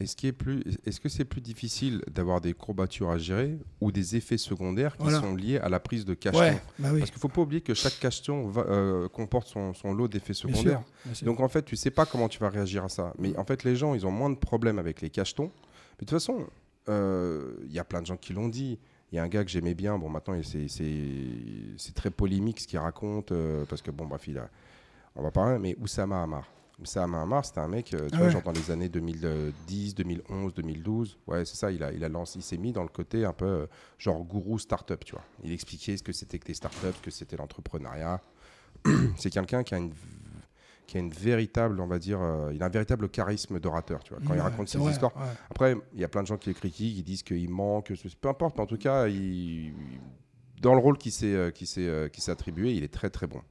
Est-ce 0.00 0.26
est 0.28 0.32
plus, 0.32 0.62
est-ce 0.86 1.00
que 1.00 1.08
c'est 1.08 1.24
plus 1.24 1.40
difficile 1.40 2.02
d'avoir 2.08 2.40
des 2.40 2.52
courbatures 2.54 3.10
à 3.10 3.18
gérer 3.18 3.58
ou 3.80 3.90
des 3.90 4.14
effets 4.14 4.38
secondaires 4.38 4.96
qui 4.96 5.02
Voilà. 5.02 5.20
sont 5.20 5.34
liés 5.34 5.58
à 5.58 5.68
la 5.68 5.80
prise 5.80 6.04
de 6.04 6.14
cacheton? 6.14 6.38
Ouais, 6.38 6.62
bah 6.78 6.90
oui, 6.92 7.00
Parce 7.00 7.10
qu'il 7.10 7.18
faut 7.20 7.28
pas 7.28 7.40
oublier 7.42 7.60
que 7.62 7.74
chaque 7.74 7.98
cacheton 7.98 8.46
va- 8.46 8.62
euh, 8.68 9.08
comporte 9.08 9.48
son, 9.48 9.74
son 9.74 9.92
lot 9.92 10.06
d'effets 10.06 10.26
bien 10.26 10.34
secondaires. 10.54 10.78
sûr, 10.82 10.88
bien 11.04 11.14
sûr. 11.14 11.26
Donc 11.26 11.40
en 11.40 11.48
fait, 11.48 11.64
tu 11.64 11.74
sais 11.74 11.90
pas 11.90 12.06
comment 12.06 12.28
tu 12.28 12.38
vas 12.38 12.48
réagir 12.48 12.84
à 12.84 12.88
ça. 12.88 13.12
Mais 13.18 13.36
en 13.36 13.44
fait, 13.44 13.64
les 13.64 13.74
gens, 13.74 13.92
ils 13.94 14.06
ont 14.06 14.12
moins 14.12 14.30
de 14.30 14.36
problèmes 14.36 14.78
avec 14.78 15.00
les 15.00 15.10
cachetons. 15.10 15.50
Mais 15.98 16.04
de 16.04 16.06
toute 16.06 16.10
façon, 16.10 16.46
euh, 16.88 17.54
il 17.64 17.72
y 17.72 17.80
a 17.80 17.84
plein 17.84 18.00
de 18.00 18.06
gens 18.06 18.16
qui 18.16 18.32
l'ont 18.32 18.48
dit. 18.48 18.78
Il 19.10 19.16
y 19.16 19.18
a 19.18 19.24
un 19.24 19.28
gars 19.28 19.42
que 19.42 19.50
j'aimais 19.50 19.74
bien. 19.74 19.98
Bon, 19.98 20.08
maintenant, 20.08 20.34
c'est- 20.44 21.94
très 21.94 22.10
polémique 22.10 22.60
ce 22.60 22.68
qu'il 22.68 22.78
raconte 22.78 23.32
euh, 23.32 23.64
parce 23.68 23.82
que 23.82 23.90
bon, 23.90 24.06
bref, 24.06 24.28
il 24.28 24.38
a, 24.38 24.48
on 25.16 25.22
va 25.24 25.32
parler. 25.32 25.58
Mais 25.58 25.76
Oussama 25.80 26.22
Hamar. 26.22 26.48
Oussama 26.80 27.20
Hamar, 27.22 27.44
c'était 27.44 27.58
un 27.60 27.68
mec, 27.68 27.92
euh, 27.92 28.08
tu 28.08 28.14
Ah 28.14 28.18
vois, 28.18 28.26
ouais. 28.26 28.32
genre 28.32 28.42
dans 28.42 28.52
les 28.52 28.70
années 28.70 28.88
2010, 28.88 29.94
2011, 29.96 30.54
2012. 30.54 31.18
Ouais, 31.26 31.44
c'est 31.44 31.56
ça. 31.56 31.72
Il 31.72 31.82
a, 31.82 31.92
il 31.92 32.04
a 32.04 32.08
lancé, 32.08 32.38
il 32.38 32.42
s'est 32.42 32.56
mis 32.56 32.72
dans 32.72 32.82
le 32.82 32.88
côté 32.88 33.24
un 33.24 33.32
peu 33.32 33.44
euh, 33.46 33.66
genre 33.98 34.22
gourou 34.22 34.58
startup, 34.58 35.04
tu 35.04 35.12
vois. 35.12 35.24
Il 35.42 35.52
expliquait 35.52 35.96
ce 35.96 36.02
que 36.02 36.12
c'était 36.12 36.38
que 36.38 36.46
les 36.48 36.54
startups, 36.54 36.94
ce 36.96 37.02
que 37.02 37.10
c'était 37.10 37.36
l'entrepreneuriat. 37.36 38.20
c'est 39.16 39.30
quelqu'un 39.30 39.62
qui 39.64 39.74
a 39.74 39.78
une 39.78 39.92
qui 40.86 40.96
a 40.96 41.00
une 41.00 41.10
véritable, 41.10 41.78
on 41.80 41.86
va 41.86 41.98
dire, 41.98 42.18
euh, 42.22 42.50
il 42.54 42.62
a 42.62 42.66
un 42.66 42.70
véritable 42.70 43.10
charisme 43.10 43.60
d'orateur, 43.60 44.02
tu 44.02 44.14
vois, 44.14 44.22
quand 44.26 44.32
il 44.32 44.40
raconte 44.40 44.68
ses 44.70 44.78
vrai, 44.78 44.90
histoires. 44.92 45.14
ouais. 45.16 45.22
Après, 45.50 45.76
il 45.92 46.00
y 46.00 46.04
a 46.04 46.08
plein 46.08 46.22
de 46.22 46.26
gens 46.26 46.38
qui 46.38 46.48
le 46.48 46.54
critiquent, 46.54 46.96
qui 46.96 47.02
disent 47.02 47.22
qu'il 47.22 47.50
manque, 47.50 47.92
peu 48.22 48.28
importe, 48.30 48.56
mais 48.56 48.62
en 48.62 48.66
tout 48.66 48.78
cas, 48.78 49.06
il- 49.06 49.74
dans 50.62 50.72
le 50.72 50.80
rôle 50.80 50.96
qu'il 50.96 51.12
s'est 51.12 51.52
qu'il 51.54 51.66
s'est 51.66 52.30
attribué, 52.30 52.72
il 52.72 52.84
est 52.84 52.92
très 52.92 53.10
très 53.10 53.26
bon. 53.26 53.42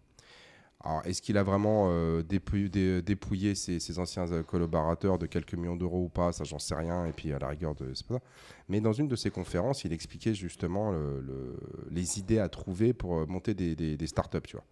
Alors, 0.84 1.02
est-ce 1.06 1.22
qu'il 1.22 1.38
a 1.38 1.44
vraiment 1.44 1.88
euh, 1.90 2.22
dépouillé, 2.22 2.70
dé- 2.70 3.02
dépouillé 3.02 3.56
ses, 3.56 3.80
ses 3.80 3.98
anciens 4.00 4.32
euh, 4.32 4.44
collaborateurs 4.44 5.18
de 5.18 5.26
quelques 5.26 5.56
millions 5.56 5.76
d'euros 5.76 6.04
ou 6.04 6.10
pas? 6.10 6.32
Ça, 6.32 6.44
j'en 6.44 6.60
sais 6.60 6.76
rien. 6.76 7.06
Et 7.08 7.14
puis, 7.14 7.34
à 7.34 7.40
la 7.40 7.48
rigueur, 7.50 7.74
de, 7.76 7.94
c'est 7.96 8.06
pas 8.06 8.16
ça. 8.16 8.22
Mais 8.70 8.80
dans 8.80 8.94
une 8.94 9.08
de 9.08 9.16
ses 9.16 9.32
conférences, 9.32 9.84
il 9.86 9.92
expliquait 9.94 10.34
justement 10.36 10.92
le- 10.92 11.20
le- 11.22 11.58
les 11.90 12.20
idées 12.20 12.40
à 12.40 12.48
trouver 12.48 12.94
pour 12.94 13.18
euh, 13.18 13.26
monter 13.26 13.54
des, 13.56 13.76
des, 13.76 13.98
des 13.98 14.08
startups, 14.08 14.42
tu 14.46 14.56
vois. 14.56 14.66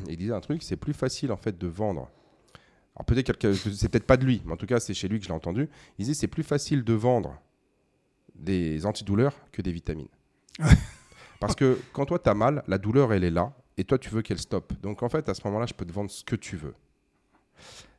il 0.08 0.16
disait 0.18 0.32
un 0.34 0.40
truc, 0.40 0.62
c'est 0.62 0.76
plus 0.76 0.92
facile 0.92 1.32
en 1.32 1.38
fait 1.38 1.56
de 1.56 1.66
vendre. 1.66 2.10
Alors 2.96 3.06
peut-être 3.06 3.38
que 3.38 3.54
c'est 3.54 3.88
peut-être 3.88 4.06
pas 4.06 4.18
de 4.18 4.24
lui, 4.26 4.42
mais 4.44 4.52
en 4.52 4.56
tout 4.56 4.66
cas 4.66 4.78
c'est 4.78 4.94
chez 4.94 5.08
lui 5.08 5.18
que 5.18 5.24
je 5.24 5.30
l'ai 5.30 5.34
entendu. 5.34 5.68
Il 5.98 6.02
disait 6.04 6.14
c'est 6.14 6.28
plus 6.28 6.42
facile 6.44 6.84
de 6.84 6.92
vendre 6.92 7.40
des 8.34 8.84
antidouleurs 8.86 9.34
que 9.52 9.62
des 9.62 9.72
vitamines. 9.72 10.08
Parce 11.40 11.56
que 11.56 11.78
quand 11.92 12.04
toi 12.06 12.18
tu 12.18 12.28
as 12.28 12.34
mal, 12.34 12.62
la 12.68 12.78
douleur 12.78 13.12
elle 13.12 13.24
est 13.24 13.30
là 13.30 13.52
et 13.76 13.84
toi 13.84 13.98
tu 13.98 14.10
veux 14.10 14.22
qu'elle 14.22 14.38
stoppe. 14.38 14.72
Donc 14.82 15.02
en 15.02 15.08
fait 15.08 15.28
à 15.28 15.34
ce 15.34 15.40
moment-là, 15.46 15.66
je 15.66 15.74
peux 15.74 15.84
te 15.84 15.92
vendre 15.92 16.10
ce 16.10 16.24
que 16.24 16.36
tu 16.36 16.56
veux. 16.56 16.74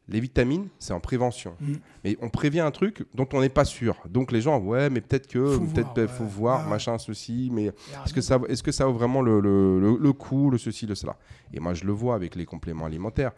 Les 0.07 0.19
vitamines, 0.19 0.67
c'est 0.77 0.93
en 0.93 0.99
prévention. 0.99 1.55
Mm. 1.59 1.73
Mais 2.03 2.15
on 2.21 2.29
prévient 2.29 2.59
un 2.59 2.69
truc 2.69 3.05
dont 3.15 3.27
on 3.33 3.41
n'est 3.41 3.49
pas 3.49 3.65
sûr. 3.65 3.97
Donc 4.07 4.31
les 4.31 4.39
gens, 4.39 4.59
ouais, 4.59 4.87
mais 4.91 5.01
peut-être 5.01 5.25
que, 5.25 5.43
Faut 5.57 5.65
peut-être 5.65 5.95
voir, 5.95 6.09
faut 6.11 6.23
voir, 6.25 6.57
Ouais, 6.59 6.63
ouais. 6.65 6.69
machin, 6.69 6.97
ceci, 6.99 7.49
mais 7.51 7.65
est-ce 8.05 8.13
que, 8.13 8.21
ça, 8.21 8.39
est-ce 8.47 8.61
que 8.61 8.71
ça 8.71 8.85
vaut 8.85 8.93
vraiment 8.93 9.23
le, 9.23 9.39
le, 9.39 9.79
le- 9.79 9.97
le 9.99 10.13
coup, 10.13 10.51
le 10.51 10.59
ceci, 10.59 10.85
le 10.85 10.93
cela? 10.93 11.17
Et 11.53 11.59
moi, 11.59 11.73
je 11.73 11.85
le 11.85 11.91
vois 11.91 12.13
avec 12.13 12.35
les 12.35 12.45
compléments 12.45 12.85
alimentaires. 12.85 13.31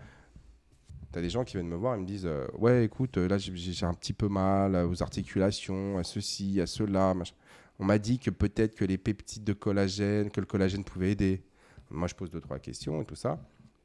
Tu 1.14 1.20
as 1.20 1.22
des 1.22 1.30
gens 1.30 1.46
qui 1.46 1.54
viennent 1.56 1.70
me 1.70 1.78
voir 1.78 1.96
et 1.96 2.00
me 2.00 2.06
disent 2.06 2.26
euh, 2.26 2.46
Ouais, 2.58 2.84
écoute, 2.84 3.18
euh, 3.18 3.30
là, 3.30 3.38
j'ai, 3.38 3.56
j'ai 3.56 3.86
un 3.86 3.94
petit 3.94 4.12
peu 4.12 4.28
mal 4.28 4.76
euh, 4.76 4.86
aux 4.90 5.02
articulations, 5.02 5.98
à 5.98 6.04
ceci, 6.04 6.60
à 6.60 6.68
cela. 6.68 7.14
machin. 7.14 7.34
On 7.80 7.86
m'a 7.86 7.98
dit 7.98 8.20
que 8.20 8.30
peut-être 8.30 8.76
que 8.76 8.84
les 8.84 8.98
peptides 8.98 9.46
de 9.46 9.54
collagène, 9.54 10.30
que 10.32 10.42
le 10.42 10.46
collagène 10.48 10.84
pouvait 10.84 11.12
aider. 11.12 11.44
Moi, 11.90 12.08
je 12.08 12.16
pose 12.16 12.30
deux, 12.30 12.42
trois 12.42 12.60
questions 12.60 13.02
et 13.02 13.06
tout 13.06 13.16
ça. 13.16 13.40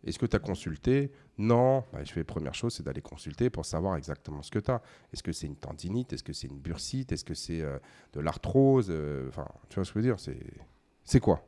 Est-ce 0.04 0.18
que 0.18 0.26
tu 0.26 0.34
as 0.34 0.40
consulté? 0.40 1.12
Non. 1.38 1.84
Bah, 1.92 2.02
je 2.02 2.12
fais 2.12 2.24
première 2.24 2.54
chose, 2.54 2.74
c'est 2.74 2.82
d'aller 2.82 3.00
consulter 3.02 3.50
pour 3.50 3.64
savoir 3.64 3.96
exactement 3.96 4.42
ce 4.42 4.50
que 4.50 4.58
tu 4.58 4.70
as. 4.70 4.82
Est-ce 5.12 5.22
que 5.22 5.30
c'est 5.32 5.46
une 5.46 5.54
tendinite? 5.56 6.12
Est-ce 6.12 6.24
que 6.24 6.32
c'est 6.32 6.48
une 6.48 6.58
bursite? 6.58 7.12
Est-ce 7.12 7.24
que 7.24 7.34
c'est 7.34 7.60
euh, 7.60 7.78
de 8.12 8.20
l'arthrose? 8.20 8.88
Euh, 8.90 9.28
Enfin, 9.28 9.46
tu 9.68 9.76
vois 9.76 9.84
ce 9.84 9.92
que 9.92 10.00
je 10.00 10.04
veux 10.08 10.14
dire? 10.14 10.18
C'est, 11.04 11.20
quoi? 11.20 11.46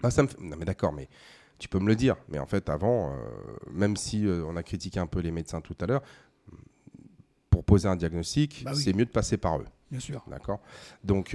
Bah, 0.00 0.10
ça 0.10 0.22
me 0.22 0.28
fait- 0.28 0.40
Non, 0.40 0.56
mais 0.56 0.64
d'accord, 0.64 0.92
mais 0.92 1.08
tu 1.58 1.68
peux 1.68 1.78
me 1.78 1.86
le 1.88 1.96
dire. 1.96 2.16
Mais 2.28 2.38
en 2.38 2.46
fait, 2.46 2.70
avant, 2.70 3.12
euh, 3.12 3.16
même 3.70 3.96
si 3.96 4.26
euh, 4.26 4.42
on 4.46 4.56
a 4.56 4.62
critiqué 4.62 4.98
un 4.98 5.06
peu 5.06 5.20
les 5.20 5.30
médecins 5.32 5.60
tout 5.60 5.76
à 5.80 5.86
l'heure, 5.86 6.02
pour 7.50 7.62
poser 7.64 7.88
un 7.88 7.96
diagnostic, 7.96 8.62
Bah 8.64 8.72
oui. 8.74 8.82
c'est 8.82 8.94
mieux 8.94 9.04
de 9.04 9.10
passer 9.10 9.36
par 9.36 9.58
eux. 9.58 9.66
Bien 9.90 10.00
sûr. 10.00 10.24
D'accord? 10.28 10.60
Donc, 11.04 11.34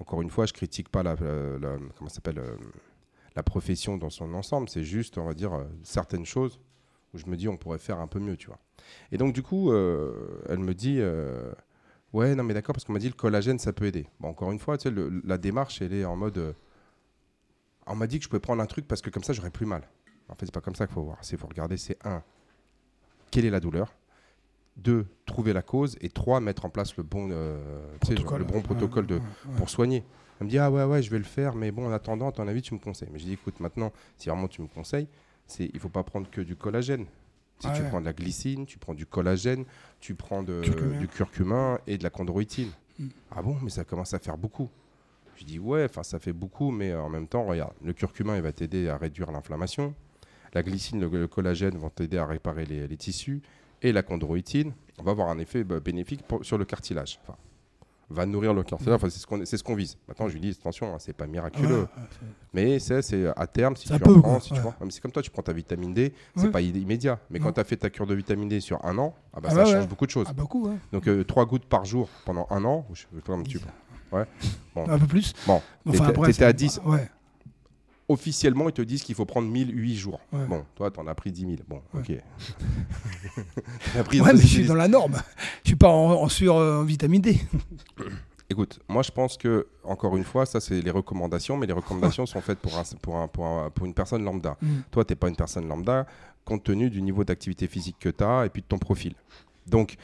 encore 0.00 0.22
une 0.22 0.30
fois, 0.30 0.46
je 0.46 0.52
critique 0.52 0.88
pas 0.88 1.02
la, 1.02 1.14
comment 1.16 2.08
s'appelle, 2.08 2.38
euh, 2.38 2.56
la 3.36 3.42
profession 3.42 3.96
dans 3.96 4.10
son 4.10 4.32
ensemble. 4.34 4.68
C'est 4.68 4.82
juste, 4.82 5.18
on 5.18 5.26
va 5.26 5.34
dire, 5.34 5.52
euh, 5.52 5.64
certaines 5.82 6.26
choses 6.26 6.58
où 7.12 7.18
je 7.18 7.26
me 7.26 7.36
dis 7.36 7.48
on 7.48 7.56
pourrait 7.56 7.78
faire 7.78 7.98
un 8.00 8.06
peu 8.06 8.18
mieux, 8.18 8.36
tu 8.36 8.46
vois. 8.46 8.58
Et 9.12 9.18
donc, 9.18 9.34
du 9.34 9.42
coup, 9.42 9.72
euh, 9.72 10.42
elle 10.48 10.60
me 10.60 10.74
dit 10.74 11.00
Ouais, 12.12 12.34
non, 12.34 12.42
mais 12.42 12.54
d'accord, 12.54 12.72
parce 12.72 12.84
qu'on 12.84 12.92
m'a 12.92 12.98
dit 12.98 13.08
le 13.08 13.14
collagène, 13.14 13.58
ça 13.58 13.72
peut 13.72 13.84
aider. 13.84 14.06
Bon, 14.18 14.28
encore 14.28 14.50
une 14.50 14.58
fois, 14.58 14.78
tu 14.78 14.88
sais, 14.88 14.94
la 15.24 15.38
démarche, 15.38 15.80
elle 15.82 15.92
est 15.92 16.04
en 16.04 16.16
mode 16.16 16.56
On 17.86 17.94
m'a 17.94 18.06
dit 18.06 18.18
que 18.18 18.24
je 18.24 18.28
pouvais 18.28 18.40
prendre 18.40 18.62
un 18.62 18.66
truc 18.66 18.88
parce 18.88 19.02
que 19.02 19.10
comme 19.10 19.22
ça, 19.22 19.32
j'aurais 19.32 19.50
plus 19.50 19.66
mal. 19.66 19.82
En 20.28 20.34
fait, 20.34 20.46
c'est 20.46 20.54
pas 20.54 20.60
comme 20.60 20.74
ça 20.74 20.86
qu'il 20.86 20.94
faut 20.94 21.02
voir. 21.02 21.18
C'est 21.22 21.36
faut 21.36 21.46
regarder, 21.46 21.76
c'est 21.76 21.98
un, 22.04 22.22
quelle 23.30 23.44
est 23.44 23.50
la 23.50 23.60
douleur? 23.60 23.92
Deux, 24.76 25.06
trouver 25.26 25.52
la 25.52 25.62
cause. 25.62 25.96
Et 26.00 26.08
trois, 26.08 26.40
mettre 26.40 26.64
en 26.64 26.70
place 26.70 26.96
le 26.96 27.02
bon, 27.02 27.28
euh, 27.32 27.86
Protocole. 28.00 28.38
le 28.38 28.44
bon 28.44 28.60
protocole 28.62 29.06
de, 29.06 29.20
pour 29.56 29.68
soigner. 29.70 30.04
Elle 30.40 30.46
me 30.46 30.50
dit 30.50 30.58
Ah 30.58 30.70
ouais, 30.70 30.84
ouais, 30.84 31.02
je 31.02 31.10
vais 31.10 31.18
le 31.18 31.24
faire, 31.24 31.54
mais 31.54 31.70
bon, 31.70 31.86
en 31.88 31.92
attendant, 31.92 32.28
à 32.28 32.32
ton 32.32 32.46
avis, 32.48 32.62
tu 32.62 32.74
me 32.74 32.78
conseilles. 32.78 33.08
Mais 33.12 33.18
je 33.18 33.24
dis 33.24 33.32
Écoute, 33.34 33.60
maintenant, 33.60 33.92
si 34.16 34.28
vraiment 34.28 34.48
tu 34.48 34.62
me 34.62 34.68
conseilles, 34.68 35.08
c'est 35.46 35.70
il 35.72 35.80
faut 35.80 35.88
pas 35.88 36.02
prendre 36.02 36.30
que 36.30 36.40
du 36.40 36.56
collagène. 36.56 37.06
Si 37.58 37.66
Ah 37.68 37.72
tu 37.76 37.82
ouais. 37.82 37.88
prends 37.88 38.00
de 38.00 38.06
la 38.06 38.14
glycine, 38.14 38.64
tu 38.64 38.78
prends 38.78 38.94
du 38.94 39.04
collagène, 39.04 39.64
tu 40.00 40.14
prends 40.14 40.42
de- 40.42 40.62
Curcumin. 40.62 40.98
du 40.98 41.08
curcumin 41.08 41.78
et 41.86 41.98
de 41.98 42.02
la 42.02 42.08
chondroïtine. 42.08 42.70
Mm. 42.98 43.08
Ah 43.32 43.42
bon, 43.42 43.56
mais 43.62 43.68
ça 43.68 43.84
commence 43.84 44.14
à 44.14 44.18
faire 44.18 44.38
beaucoup. 44.38 44.70
Je 45.36 45.44
dis 45.44 45.58
Ouais, 45.58 45.84
enfin, 45.84 46.02
ça 46.02 46.18
fait 46.18 46.32
beaucoup, 46.32 46.70
mais 46.70 46.94
en 46.94 47.10
même 47.10 47.26
temps, 47.26 47.44
regarde, 47.44 47.74
le 47.84 47.92
curcumin, 47.92 48.36
il 48.36 48.42
va 48.42 48.52
t'aider 48.52 48.88
à 48.88 48.96
réduire 48.96 49.30
l'inflammation. 49.30 49.94
La 50.54 50.62
glycine, 50.62 51.00
le, 51.00 51.08
le 51.08 51.28
collagène 51.28 51.76
vont 51.76 51.90
t'aider 51.90 52.16
à 52.16 52.24
réparer 52.24 52.64
les, 52.64 52.88
les 52.88 52.96
tissus. 52.96 53.42
Et 53.82 53.92
la 53.92 54.02
chondroïtine, 54.02 54.72
on 54.98 55.02
va 55.02 55.12
avoir 55.12 55.28
un 55.28 55.38
effet 55.38 55.64
bah, 55.64 55.80
bénéfique 55.80 56.22
pour- 56.26 56.44
sur 56.44 56.58
le 56.58 56.64
cartilage. 56.64 57.18
Enfin, 57.22 57.36
va 58.12 58.26
nourrir 58.26 58.52
le 58.52 58.62
cartilage. 58.64 58.94
Enfin, 58.96 59.08
c'est 59.08 59.20
ce 59.20 59.26
qu'on 59.26 59.44
ce 59.56 59.62
qu'on 59.62 59.74
vise. 59.76 59.96
Maintenant, 60.08 60.28
je 60.28 60.34
lui 60.34 60.40
dis 60.40 60.50
attention, 60.50 60.92
hein, 60.92 60.96
c'est 60.98 61.12
pas 61.12 61.26
miraculeux. 61.26 61.82
ouais, 61.82 61.86
Mais 62.52 62.78
c'est 63.02 63.26
à 63.36 63.46
terme, 63.46 63.76
si 63.76 63.86
tu 63.88 63.94
en 63.94 63.98
quoi, 64.00 64.20
prends, 64.20 64.40
si 64.40 64.48
tu 64.48 64.54
ouais. 64.54 64.60
prends. 64.60 64.74
C'est 64.90 65.00
comme 65.00 65.12
toi, 65.12 65.22
tu 65.22 65.30
prends 65.30 65.42
ta 65.42 65.52
vitamine 65.52 65.94
D, 65.94 66.12
c'est 66.34 66.44
Ouais. 66.46 66.50
pas 66.50 66.60
immédiat. 66.60 67.20
Mais 67.30 67.38
Non. 67.38 67.46
quand 67.46 67.52
tu 67.52 67.60
as 67.60 67.64
fait 67.64 67.76
ta 67.76 67.88
cure 67.88 68.06
de 68.06 68.14
vitamine 68.14 68.48
D 68.48 68.60
sur 68.60 68.84
un 68.84 68.98
an, 68.98 69.14
ah 69.32 69.40
bah, 69.40 69.48
Ah 69.52 69.54
ça 69.54 69.64
ouais, 69.64 69.70
change 69.72 69.88
beaucoup 69.88 70.06
de 70.06 70.10
choses. 70.10 70.26
Ah, 70.28 70.32
beaucoup. 70.32 70.68
Donc, 70.92 71.06
euh, 71.06 71.24
trois 71.24 71.46
gouttes 71.46 71.66
par 71.66 71.84
jour 71.84 72.08
pendant 72.24 72.46
un 72.50 72.64
an, 72.64 72.84
je 72.92 73.04
tu 73.44 73.58
Ouais. 74.12 74.24
Bon. 74.74 74.88
Un 74.90 74.98
peu 74.98 75.06
plus. 75.06 75.32
Bon, 75.46 75.62
Enfin, 75.86 76.10
t'étais- 76.12 76.44
à 76.44 76.52
10. 76.52 76.80
Ouais. 76.84 77.08
Officiellement, 78.10 78.68
ils 78.68 78.72
te 78.72 78.82
disent 78.82 79.02
qu'il 79.04 79.14
faut 79.14 79.24
prendre 79.24 79.46
1008 79.48 79.94
jours. 79.96 80.20
Ouais. 80.32 80.44
Bon, 80.46 80.64
toi, 80.74 80.90
t'en 80.90 81.06
as 81.06 81.14
pris 81.14 81.30
10 81.30 81.40
000. 81.42 81.52
Bon, 81.68 81.80
Ouais. 81.94 82.00
ok. 82.00 82.22
As 83.98 84.02
pris 84.04 84.20
Ouais, 84.20 84.32
mais 84.32 84.40
je 84.40 84.46
suis 84.46 84.66
dans 84.66 84.74
la 84.74 84.88
norme. 84.88 85.16
Je 85.64 85.68
suis 85.70 85.76
pas 85.76 85.88
en, 85.88 86.12
en 86.22 86.28
sur 86.28 86.56
euh, 86.56 86.80
en 86.80 86.84
vitamine 86.84 87.22
D. 87.22 87.38
Écoute, 88.50 88.80
moi 88.88 89.02
je 89.04 89.12
pense 89.12 89.36
que, 89.36 89.68
encore 89.84 90.16
une 90.16 90.24
fois, 90.24 90.44
ça 90.44 90.58
c'est 90.60 90.80
les 90.80 90.90
recommandations, 90.90 91.56
mais 91.56 91.66
les 91.68 91.72
recommandations 91.72 92.26
sont 92.32 92.40
faites 92.40 92.58
pour, 92.58 92.76
un, 92.76 92.82
pour, 93.00 93.16
un- 93.16 93.28
pour, 93.28 93.46
un- 93.46 93.70
pour 93.70 93.86
une 93.86 93.94
personne 93.94 94.24
lambda. 94.24 94.56
Mm. 94.60 94.66
Toi, 94.90 95.04
tu 95.04 95.12
n'es 95.12 95.16
pas 95.16 95.28
une 95.28 95.36
personne 95.36 95.68
lambda, 95.68 96.04
compte 96.44 96.64
tenu 96.64 96.90
du 96.90 97.00
niveau 97.00 97.22
d'activité 97.22 97.68
physique 97.68 97.96
que 98.00 98.08
tu 98.08 98.24
as 98.24 98.46
et 98.46 98.48
puis 98.48 98.62
de 98.62 98.66
ton 98.66 98.78
profil. 98.78 99.14
Donc, 99.68 99.96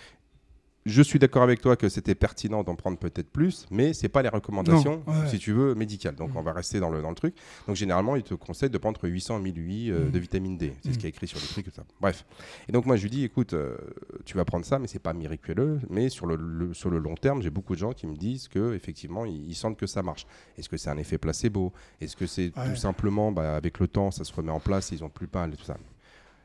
je 0.87 1.03
suis 1.03 1.19
d'accord 1.19 1.43
avec 1.43 1.61
toi 1.61 1.77
que 1.77 1.89
c'était 1.89 2.15
pertinent 2.15 2.63
d'en 2.63 2.77
prendre 2.77 2.97
peut-être 2.97 3.29
plus, 3.29 3.67
mais 3.71 3.93
c'est 3.93 4.09
pas 4.09 4.23
les 4.23 4.29
recommandations, 4.29 5.03
Non, 5.07 5.13
ouais. 5.21 5.29
si 5.29 5.39
tu 5.39 5.53
veux, 5.53 5.75
médicales. 5.75 6.15
Donc 6.15 6.33
Mm. 6.33 6.37
on 6.39 6.43
va 6.43 6.53
rester 6.53 6.81
dans 6.81 6.91
le, 6.91 7.03
dans 7.03 7.09
le 7.11 7.15
truc. 7.17 7.35
Donc 7.67 7.77
généralement, 7.77 8.17
ils 8.17 8.23
te 8.23 8.35
conseillent 8.35 8.71
de 8.71 8.79
prendre 8.79 8.97
entre 8.97 9.09
800 9.09 9.39
et 9.39 9.43
1000 9.43 9.59
UI 9.59 9.91
euh, 9.91 10.07
Mm. 10.07 10.11
de 10.13 10.19
vitamine 10.19 10.57
D. 10.57 10.73
C'est 10.83 10.93
ce 10.93 10.95
Mm. 10.95 10.99
qui 10.99 11.07
est 11.07 11.09
écrit 11.11 11.27
sur 11.27 11.39
les 11.39 11.47
trucs. 11.47 11.67
et 11.69 11.71
Ça. 11.71 11.83
Bref. 12.01 12.25
Et 12.69 12.73
donc 12.73 12.87
moi, 12.87 12.97
je 12.97 13.03
lui 13.03 13.11
dis, 13.11 13.25
écoute, 13.25 13.53
euh, 13.53 13.77
tu 14.25 14.37
vas 14.37 14.45
prendre 14.45 14.65
ça, 14.65 14.79
mais 14.79 14.87
c'est 14.87 14.99
pas 15.01 15.13
miraculeux. 15.13 15.81
Mais 15.91 16.09
sur 16.09 16.27
le, 16.27 16.37
le- 16.37 16.73
sur 16.73 16.89
le 16.91 16.99
long 16.99 17.17
terme, 17.17 17.43
j'ai 17.43 17.51
beaucoup 17.51 17.75
de 17.75 17.81
gens 17.81 17.93
qui 17.93 18.07
me 18.07 18.15
disent 18.17 18.49
que 18.49 18.75
effectivement, 18.75 19.25
ils, 19.25 19.49
ils 19.49 19.55
sentent 19.55 19.77
que 19.77 19.87
ça 19.87 20.03
marche. 20.03 20.27
Est-ce 20.57 20.69
que 20.69 20.77
c'est 20.77 20.91
un 20.91 20.99
effet 20.99 21.19
placebo? 21.19 21.73
Est-ce 22.01 22.15
que 22.17 22.27
c'est 22.27 22.53
Ouais. 22.57 22.71
tout 22.71 22.77
simplement, 22.77 23.33
bah, 23.33 23.57
avec 23.57 23.81
le 23.81 23.89
temps, 23.89 24.11
ça 24.11 24.25
se 24.25 24.33
remet 24.33 24.53
en 24.53 24.61
place, 24.61 24.91
ils 24.93 25.03
ont 25.03 25.09
plus 25.11 25.29
mal 25.35 25.53
et 25.53 25.57
tout 25.57 25.65
ça? 25.65 25.77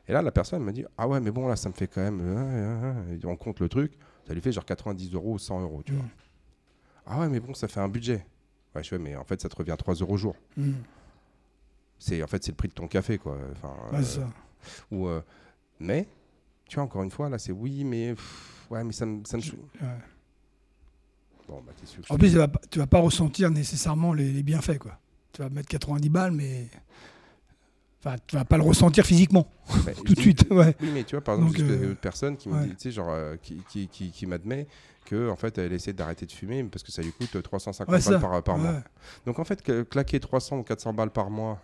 Et 0.08 0.12
là, 0.12 0.20
la 0.20 0.32
personne 0.32 0.64
me 0.64 0.72
dit 0.72 0.84
Ah 0.98 1.06
ouais, 1.06 1.20
mais 1.20 1.30
bon, 1.30 1.46
là, 1.46 1.54
ça 1.54 1.68
me 1.68 1.74
fait 1.74 1.86
quand 1.86 2.00
même. 2.00 2.20
on 3.24 3.36
compte 3.36 3.60
le 3.60 3.68
truc, 3.68 3.92
ça 4.32 4.34
lui 4.34 4.40
fait 4.40 4.50
genre 4.52 4.64
90 4.64 5.12
euros 5.12 5.34
ou 5.34 5.38
100 5.38 5.60
euros, 5.60 5.82
tu 5.84 5.92
Mm. 5.92 5.96
vois. 5.96 6.06
Ah 7.04 7.20
ouais, 7.20 7.28
mais 7.28 7.38
bon, 7.38 7.52
ça 7.52 7.68
fait 7.68 7.80
un 7.80 7.88
budget. 7.88 8.24
Ouais, 8.74 8.82
je 8.82 8.88
fais, 8.88 8.98
mais 8.98 9.14
en 9.14 9.24
fait, 9.24 9.38
ça 9.42 9.50
te 9.50 9.54
revient 9.56 9.74
3 9.78 9.92
euros 9.96 10.14
au 10.14 10.16
jour. 10.16 10.34
Mm. 10.56 10.72
C'est, 11.98 12.22
en 12.22 12.26
fait, 12.26 12.42
c'est 12.42 12.52
le 12.52 12.56
prix 12.56 12.68
de 12.68 12.72
ton 12.72 12.88
café, 12.88 13.18
quoi. 13.18 13.36
Enfin, 13.52 13.74
Ouais, 13.92 13.98
euh, 13.98 14.02
ça. 14.02 14.30
ou, 14.90 15.06
euh, 15.06 15.20
mais, 15.78 16.08
tu 16.66 16.76
vois, 16.76 16.84
encore 16.84 17.02
une 17.02 17.10
fois, 17.10 17.28
là, 17.28 17.38
c'est 17.38 17.52
oui, 17.52 17.84
mais. 17.84 18.14
pff, 18.14 18.66
ouais, 18.70 18.82
mais 18.84 18.92
ça 18.92 19.04
me. 19.04 19.22
Ça 19.26 19.36
me... 19.36 19.42
Ouais. 19.42 19.98
Bon, 21.46 21.60
bah, 21.66 21.72
sûr 21.84 22.02
En 22.08 22.16
plus, 22.16 22.30
tu 22.30 22.36
vas, 22.38 22.48
pas- 22.48 22.60
tu 22.70 22.78
vas 22.78 22.86
pas 22.86 23.00
ressentir 23.00 23.50
nécessairement 23.50 24.14
les, 24.14 24.32
les 24.32 24.42
bienfaits. 24.42 24.78
Quoi. 24.78 24.98
Tu 25.32 25.42
vas 25.42 25.50
mettre 25.50 25.68
90 25.68 26.08
balles, 26.08 26.32
mais. 26.32 26.70
Enfin, 28.04 28.16
tu 28.26 28.34
vas 28.34 28.44
pas 28.44 28.56
le 28.56 28.64
ressentir 28.64 29.06
physiquement, 29.06 29.46
Bah, 29.86 29.92
tout 30.04 30.14
de 30.14 30.20
suite. 30.20 30.46
Ouais. 30.50 30.74
Oui, 30.80 30.90
mais 30.92 31.04
tu 31.04 31.14
vois, 31.14 31.22
par 31.22 31.36
exemple, 31.36 31.56
j'ai 31.56 31.62
euh, 31.62 31.90
une 31.90 31.96
personne 31.96 32.36
qui 32.36 32.48
me 32.48 32.66
dit, 32.74 32.90
genre, 32.90 33.10
euh, 33.10 33.36
qui, 33.40 33.62
qui, 33.70 33.86
qui, 33.86 34.10
qui 34.10 34.26
m'admet 34.26 34.66
que, 35.04 35.30
en 35.30 35.36
fait, 35.36 35.56
elle 35.58 35.72
essaie 35.72 35.92
d'arrêter 35.92 36.26
de 36.26 36.32
fumer 36.32 36.64
parce 36.64 36.82
que 36.82 36.90
ça 36.90 37.00
lui 37.02 37.12
coûte 37.12 37.40
350 37.40 37.94
Ouais, 37.94 38.00
balles 38.10 38.20
par, 38.20 38.42
par 38.42 38.58
mois. 38.58 38.74
Donc 39.26 39.38
en 39.38 39.44
fait, 39.44 39.62
que- 39.62 39.82
claquer 39.82 40.18
300 40.20 40.58
ou 40.58 40.62
400 40.64 40.92
balles 40.94 41.10
par 41.10 41.30
mois 41.30 41.60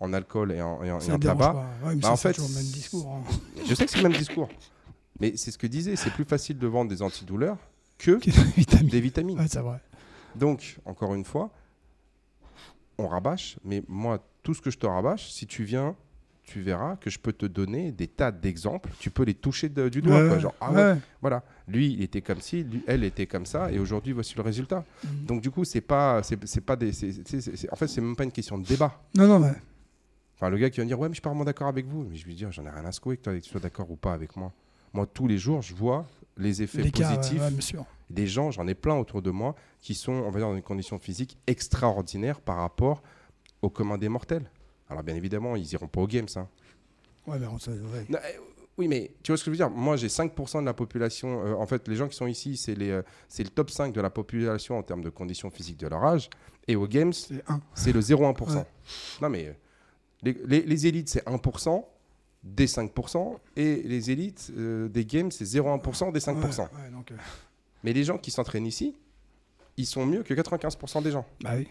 en 0.00 0.12
alcool 0.12 0.52
et 0.52 0.60
en, 0.60 0.82
et 0.82 0.90
en- 0.90 0.98
et 0.98 1.02
Ça 1.02 1.12
en 1.14 1.16
te 1.16 1.20
dérange 1.22 1.38
tabac, 1.38 1.52
Bah, 1.82 1.90
ça, 2.02 2.12
en 2.12 2.16
c'est 2.16 2.28
fait, 2.28 2.34
toujours 2.34 2.48
le 2.50 2.54
même 2.56 2.64
discours. 2.72 3.06
hein. 3.12 3.22
je 3.68 3.74
sais 3.74 3.84
que 3.84 3.90
c'est 3.90 4.02
le 4.02 4.08
même 4.08 4.18
discours. 4.18 4.48
Mais 5.20 5.36
c'est 5.36 5.50
ce 5.52 5.58
que 5.58 5.66
disait, 5.68 5.94
c'est 5.96 6.10
plus 6.10 6.24
facile 6.24 6.58
de 6.58 6.66
vendre 6.66 6.90
des 6.90 7.00
antidouleurs 7.02 7.58
que 7.98 8.18
des 8.90 9.00
vitamines. 9.00 9.38
Vrai. 9.38 9.80
Donc, 10.34 10.78
encore 10.84 11.14
une 11.14 11.24
fois, 11.24 11.50
on 12.98 13.08
rabâche, 13.08 13.56
mais 13.64 13.82
moi, 13.88 14.18
tout 14.46 14.54
ce 14.54 14.62
que 14.62 14.70
je 14.70 14.78
te 14.78 14.86
rabâche, 14.86 15.28
si 15.32 15.44
tu 15.44 15.64
viens, 15.64 15.96
tu 16.44 16.60
verras 16.60 16.94
que 16.94 17.10
je 17.10 17.18
peux 17.18 17.32
te 17.32 17.46
donner 17.46 17.90
des 17.90 18.06
tas 18.06 18.30
d'exemples. 18.30 18.90
Tu 19.00 19.10
peux 19.10 19.24
les 19.24 19.34
toucher 19.34 19.68
de- 19.68 19.88
du 19.88 20.00
doigt. 20.00 20.22
Ouais, 20.22 20.28
quoi. 20.28 20.38
Genre, 20.38 20.54
ah 20.60 20.70
ouais, 20.70 20.76
ouais. 20.92 20.98
voilà. 21.20 21.42
Lui, 21.66 21.92
il 21.94 22.00
était 22.00 22.20
comme 22.22 22.40
ci, 22.40 22.62
lui, 22.62 22.84
elle 22.86 23.02
était 23.02 23.26
comme 23.26 23.44
ça, 23.44 23.72
et 23.72 23.80
aujourd'hui, 23.80 24.12
voici 24.12 24.36
le 24.36 24.42
résultat. 24.42 24.84
Mm. 25.02 25.24
Donc, 25.26 25.40
du 25.40 25.50
coup, 25.50 25.64
c'est 25.64 25.80
pas, 25.80 26.22
c'est 26.22 26.60
pas 26.60 26.76
des, 26.76 26.92
en 27.72 27.74
fait, 27.74 27.88
c'est 27.88 28.00
même 28.00 28.14
pas 28.14 28.22
une 28.22 28.30
question 28.30 28.56
de 28.56 28.64
débat. 28.64 28.96
Non, 29.16 29.26
non, 29.26 29.40
mais. 29.40 29.50
Enfin, 30.36 30.48
le 30.48 30.58
gars 30.58 30.70
qui 30.70 30.76
va 30.76 30.84
me 30.84 30.88
dire 30.88 31.00
Ouais, 31.00 31.08
mais 31.08 31.14
je 31.14 31.16
suis 31.16 31.22
pas 31.22 31.30
vraiment 31.30 31.44
d'accord 31.44 31.66
avec 31.66 31.86
vous. 31.86 32.06
Mais 32.08 32.14
je 32.14 32.24
lui 32.24 32.36
dis 32.36 32.44
J'en 32.48 32.64
ai 32.66 32.70
rien 32.70 32.84
à 32.84 32.92
secouer 32.92 33.16
que 33.16 33.22
toi, 33.22 33.32
que 33.34 33.40
tu 33.40 33.50
sois 33.50 33.60
d'accord 33.60 33.90
ou 33.90 33.96
pas 33.96 34.12
avec 34.12 34.36
moi. 34.36 34.52
Moi, 34.92 35.06
tous 35.06 35.26
les 35.26 35.38
jours, 35.38 35.60
je 35.60 35.74
vois 35.74 36.06
les 36.36 36.62
effets 36.62 36.82
Les 36.82 36.92
cas, 36.92 37.08
ouais, 37.10 37.16
positifs 37.16 37.40
ouais, 37.40 37.50
bien 37.50 37.60
sûr. 37.60 37.84
des 38.10 38.28
gens, 38.28 38.52
j'en 38.52 38.68
ai 38.68 38.74
plein 38.76 38.94
autour 38.94 39.22
de 39.22 39.32
moi, 39.32 39.56
qui 39.80 39.94
sont, 39.96 40.12
on 40.12 40.30
va 40.30 40.38
dire, 40.38 40.48
dans 40.48 40.54
une 40.54 40.62
condition 40.62 41.00
physique 41.00 41.36
extraordinaire 41.48 42.40
par 42.40 42.58
rapport 42.58 43.02
au 43.66 43.70
commun 43.70 43.98
des 43.98 44.08
mortels. 44.08 44.50
Alors, 44.88 45.02
bien 45.02 45.14
évidemment, 45.16 45.56
ils 45.56 45.70
iront 45.72 45.88
pas 45.88 46.00
aux 46.00 46.06
Games. 46.06 46.26
Ouais, 47.26 47.38
mais 47.38 47.46
on- 47.46 47.58
ça- 47.58 47.72
ouais. 47.72 48.06
Non, 48.08 48.18
euh, 48.18 48.28
oui, 48.78 48.88
mais 48.88 49.12
tu 49.22 49.32
vois 49.32 49.36
ce 49.36 49.42
que 49.44 49.46
je 49.46 49.50
veux 49.50 49.56
dire? 49.56 49.70
Moi, 49.70 49.96
j'ai 49.96 50.08
5% 50.08 50.60
de 50.60 50.66
la 50.66 50.74
population. 50.74 51.44
euh, 51.44 51.54
en 51.54 51.66
fait, 51.66 51.86
les 51.88 51.96
gens 51.96 52.08
qui 52.08 52.16
sont 52.16 52.26
ici, 52.26 52.56
c'est 52.56 52.76
euh, 52.80 53.02
le 53.38 53.44
top 53.48 53.70
5 53.70 53.92
de 53.92 54.00
la 54.00 54.10
population 54.10 54.78
en 54.78 54.82
termes 54.82 55.02
de 55.02 55.10
conditions 55.10 55.50
physiques 55.50 55.78
de 55.78 55.88
leur 55.88 56.04
âge. 56.04 56.30
Et 56.68 56.76
aux 56.76 56.86
Games, 56.88 57.12
C'est 57.74 57.92
le 57.92 58.00
0,1%. 58.00 58.56
Ouais. 58.58 58.64
Non, 59.22 59.28
mais 59.28 59.46
euh, 59.48 59.52
les, 60.22 60.32
les- 60.46 60.62
les 60.62 60.86
élites, 60.86 61.08
c'est 61.08 61.24
1% 61.26 61.84
des 62.44 62.66
5%, 62.68 63.38
et 63.56 63.82
les 63.82 64.10
élites 64.12 64.52
des 64.54 65.04
games, 65.04 65.32
c'est 65.32 65.44
0,1% 65.44 66.12
des 66.12 66.20
5%. 66.20 66.34
Ouais, 66.36 66.82
ouais, 66.84 66.90
donc, 66.92 67.10
euh, 67.10 67.16
Mais 67.82 67.92
les 67.92 68.04
gens 68.04 68.18
qui 68.18 68.30
s'entraînent 68.30 68.66
ici, 68.66 68.94
ils 69.76 69.86
sont 69.86 70.06
mieux 70.06 70.22
que 70.22 70.32
95% 70.32 71.02
des 71.02 71.10
gens. 71.10 71.26
bah 71.42 71.54
oui. 71.56 71.66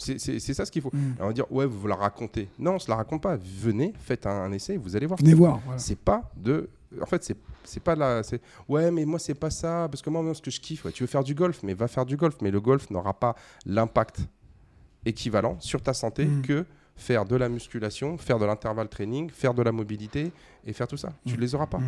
C'est 0.00 0.54
ça 0.54 0.64
ce 0.64 0.70
qu'il 0.72 0.82
faut. 0.82 0.90
Mm. 0.92 1.12
Alors, 1.16 1.24
on 1.24 1.26
va 1.28 1.32
dire, 1.32 1.52
ouais, 1.52 1.66
vous 1.66 1.86
la 1.86 1.94
racontez. 1.96 2.48
Non, 2.58 2.74
on 2.74 2.78
se 2.78 2.90
la 2.90 2.96
raconte 2.96 3.22
pas. 3.22 3.36
Venez, 3.36 3.92
faites 4.00 4.26
un, 4.26 4.30
un 4.44 4.52
essai, 4.52 4.76
vous 4.76 4.96
allez 4.96 5.06
voir. 5.06 5.18
Venez 5.20 5.34
voir. 5.34 5.60
Voilà. 5.64 5.78
C'est 5.78 5.98
pas 5.98 6.30
de. 6.36 6.68
En 7.00 7.06
fait, 7.06 7.22
c'est 7.22 7.36
c'est 7.64 7.80
pas 7.82 8.22
c'est- 8.22 8.40
Ouais, 8.68 8.90
mais 8.90 9.04
moi, 9.04 9.18
c'est 9.18 9.34
pas 9.34 9.50
ça. 9.50 9.86
Parce 9.90 10.02
que 10.02 10.10
moi, 10.10 10.22
moi, 10.22 10.34
ce 10.34 10.42
que 10.42 10.50
je 10.50 10.60
kiffe, 10.60 10.84
ouais, 10.84 10.92
tu 10.92 11.02
veux 11.02 11.06
faire 11.06 11.22
du 11.22 11.34
golf, 11.34 11.62
mais 11.62 11.74
va 11.74 11.86
faire 11.88 12.06
du 12.06 12.16
golf. 12.16 12.36
Mais 12.42 12.50
le 12.50 12.60
golf 12.60 12.90
n'aura 12.90 13.14
pas 13.14 13.36
l'impact 13.66 14.20
équivalent 15.04 15.56
sur 15.60 15.82
ta 15.82 15.94
santé 15.94 16.24
Mm. 16.26 16.42
que 16.42 16.66
faire 16.96 17.24
de 17.24 17.36
la 17.36 17.48
musculation, 17.48 18.18
faire 18.18 18.38
de 18.38 18.44
l'intervalle 18.44 18.88
training, 18.88 19.30
faire 19.30 19.54
de 19.54 19.62
la 19.62 19.72
mobilité 19.72 20.32
et 20.66 20.72
faire 20.72 20.88
tout 20.88 20.96
ça. 20.96 21.12
Tu 21.26 21.36
Mm. 21.36 21.40
les 21.40 21.54
auras 21.54 21.66
pas. 21.66 21.80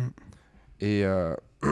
Et 0.79 1.03
euh, 1.05 1.35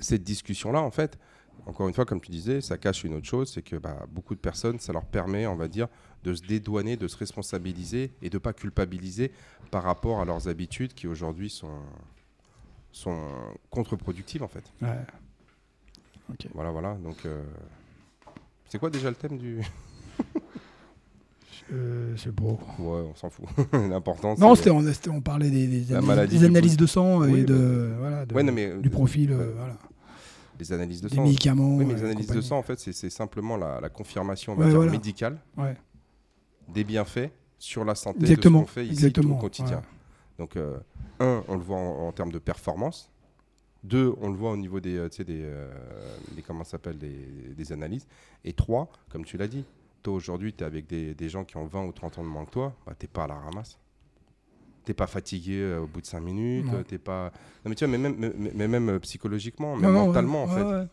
cette 0.00 0.22
discussion-là, 0.24 0.80
en 0.80 0.90
fait, 0.90 1.18
encore 1.66 1.88
une 1.88 1.94
fois, 1.94 2.04
comme 2.04 2.20
tu 2.20 2.30
disais, 2.30 2.60
ça 2.60 2.78
cache 2.78 3.02
une 3.04 3.14
autre 3.14 3.26
chose, 3.26 3.50
c'est 3.52 3.62
que 3.62 3.76
bah, 3.76 4.06
beaucoup 4.08 4.34
de 4.34 4.40
personnes, 4.40 4.78
ça 4.78 4.92
leur 4.92 5.04
permet, 5.04 5.46
on 5.46 5.56
va 5.56 5.66
dire, 5.66 5.88
de 6.22 6.32
se 6.32 6.42
dédouaner, 6.42 6.96
de 6.96 7.08
se 7.08 7.16
responsabiliser 7.16 8.12
et 8.22 8.30
de 8.30 8.36
ne 8.36 8.38
pas 8.38 8.52
culpabiliser 8.52 9.32
par 9.72 9.82
rapport 9.82 10.20
à 10.20 10.24
leurs 10.24 10.46
habitudes 10.48 10.94
qui 10.94 11.08
aujourd'hui 11.08 11.50
sont, 11.50 11.80
sont 12.92 13.18
contre-productives, 13.70 14.44
en 14.44 14.48
fait. 14.48 14.72
Ouais. 14.80 16.38
Voilà, 16.54 16.70
voilà. 16.70 16.94
Donc, 16.94 17.26
euh, 17.26 17.42
c'est 18.68 18.78
quoi 18.78 18.90
déjà 18.90 19.10
le 19.10 19.16
thème 19.16 19.36
du... 19.36 19.60
Euh, 21.72 22.14
c'est 22.16 22.32
beau. 22.32 22.60
Ouais, 22.78 23.00
on 23.10 23.14
s'en 23.16 23.28
fout. 23.28 23.46
L'important, 23.72 24.36
Non, 24.38 24.54
c'était, 24.54 24.70
on, 24.70 25.20
parlait 25.20 25.50
des, 25.50 25.92
analyses, 25.92 26.76
des 26.76 26.76
de 26.76 26.86
sang 26.86 27.24
et 27.24 27.42
de, 27.42 27.92
voilà, 27.98 28.24
de- 28.24 28.32
Ouais, 28.32 28.44
non, 28.44 28.52
mais, 28.52 28.76
du 28.76 28.88
profil, 28.88 29.32
euh, 29.32 29.52
voilà. 29.56 29.76
Les 30.58 30.72
analyses 30.72 31.00
de 31.02 31.08
sang. 31.08 31.22
médicaments. 31.24 31.76
Oui, 31.76 31.84
mais 31.84 31.94
les 31.94 32.04
analyses 32.04 32.28
de 32.28 32.40
sang, 32.40 32.58
en 32.58 32.62
fait, 32.62 32.78
c'est 32.78 33.10
simplement 33.10 33.56
la, 33.56 33.80
la 33.80 33.88
confirmation 33.88 34.52
on 34.52 34.56
va 34.56 34.64
Ouais, 34.64 34.68
dire, 34.70 34.76
voilà. 34.78 34.92
médicale 34.92 35.40
Ouais, 35.56 35.76
des 36.68 36.84
bienfaits 36.84 37.30
sur 37.58 37.84
la 37.84 37.94
santé 37.94 38.20
exactement. 38.20 38.60
de 38.62 38.64
ce 38.66 38.68
qu'on 38.68 38.72
fait 38.74 38.86
ici 38.86 39.12
au 39.20 39.34
quotidien. 39.36 39.76
ouais. 39.78 39.82
Donc, 40.38 40.56
euh, 40.56 40.76
un, 41.20 41.42
on 41.48 41.54
le 41.54 41.62
voit 41.62 41.78
en, 41.78 42.08
en 42.08 42.12
termes 42.12 42.32
de 42.32 42.38
performance. 42.38 43.10
Deux, 43.84 44.12
on 44.20 44.28
le 44.30 44.36
voit 44.36 44.50
au 44.50 44.56
niveau 44.56 44.80
des, 44.80 44.96
euh, 44.96 45.08
des, 45.08 45.24
euh, 45.44 45.70
des- 46.32 46.42
comment 46.42 46.64
s'appelle, 46.64 46.98
des, 46.98 47.54
des 47.56 47.72
analyses. 47.72 48.06
Et 48.44 48.52
trois, 48.52 48.90
comme 49.10 49.24
tu 49.24 49.36
l'as 49.36 49.46
dit, 49.48 49.64
toi 50.02 50.14
aujourd'hui, 50.14 50.52
tu 50.52 50.64
es 50.64 50.66
avec 50.66 50.86
des, 50.88 51.14
des 51.14 51.28
gens 51.28 51.44
qui 51.44 51.56
ont 51.56 51.66
20 51.66 51.84
ou 51.86 51.92
30 51.92 52.18
ans 52.18 52.22
de 52.24 52.28
moins 52.28 52.44
que 52.44 52.50
toi, 52.50 52.74
bah, 52.86 52.94
tu 52.98 53.06
pas 53.06 53.24
à 53.24 53.28
la 53.28 53.34
ramasse. 53.36 53.78
T'es 54.86 54.94
pas 54.94 55.06
fatigué 55.08 55.58
euh, 55.60 55.80
au 55.80 55.86
bout 55.88 56.00
de 56.00 56.06
5 56.06 56.20
minutes, 56.20 56.66
t'es 56.86 56.96
pas. 56.98 57.32
Non 57.64 57.68
mais 57.70 57.74
tu 57.74 57.84
vois, 57.84 57.90
mais 57.90 57.98
même, 57.98 58.14
mais, 58.38 58.52
mais 58.54 58.68
même 58.68 58.88
euh, 58.88 58.98
psychologiquement, 59.00 59.76
non, 59.76 59.90
mentalement 59.90 60.44
en 60.44 60.48
fait. 60.48 60.88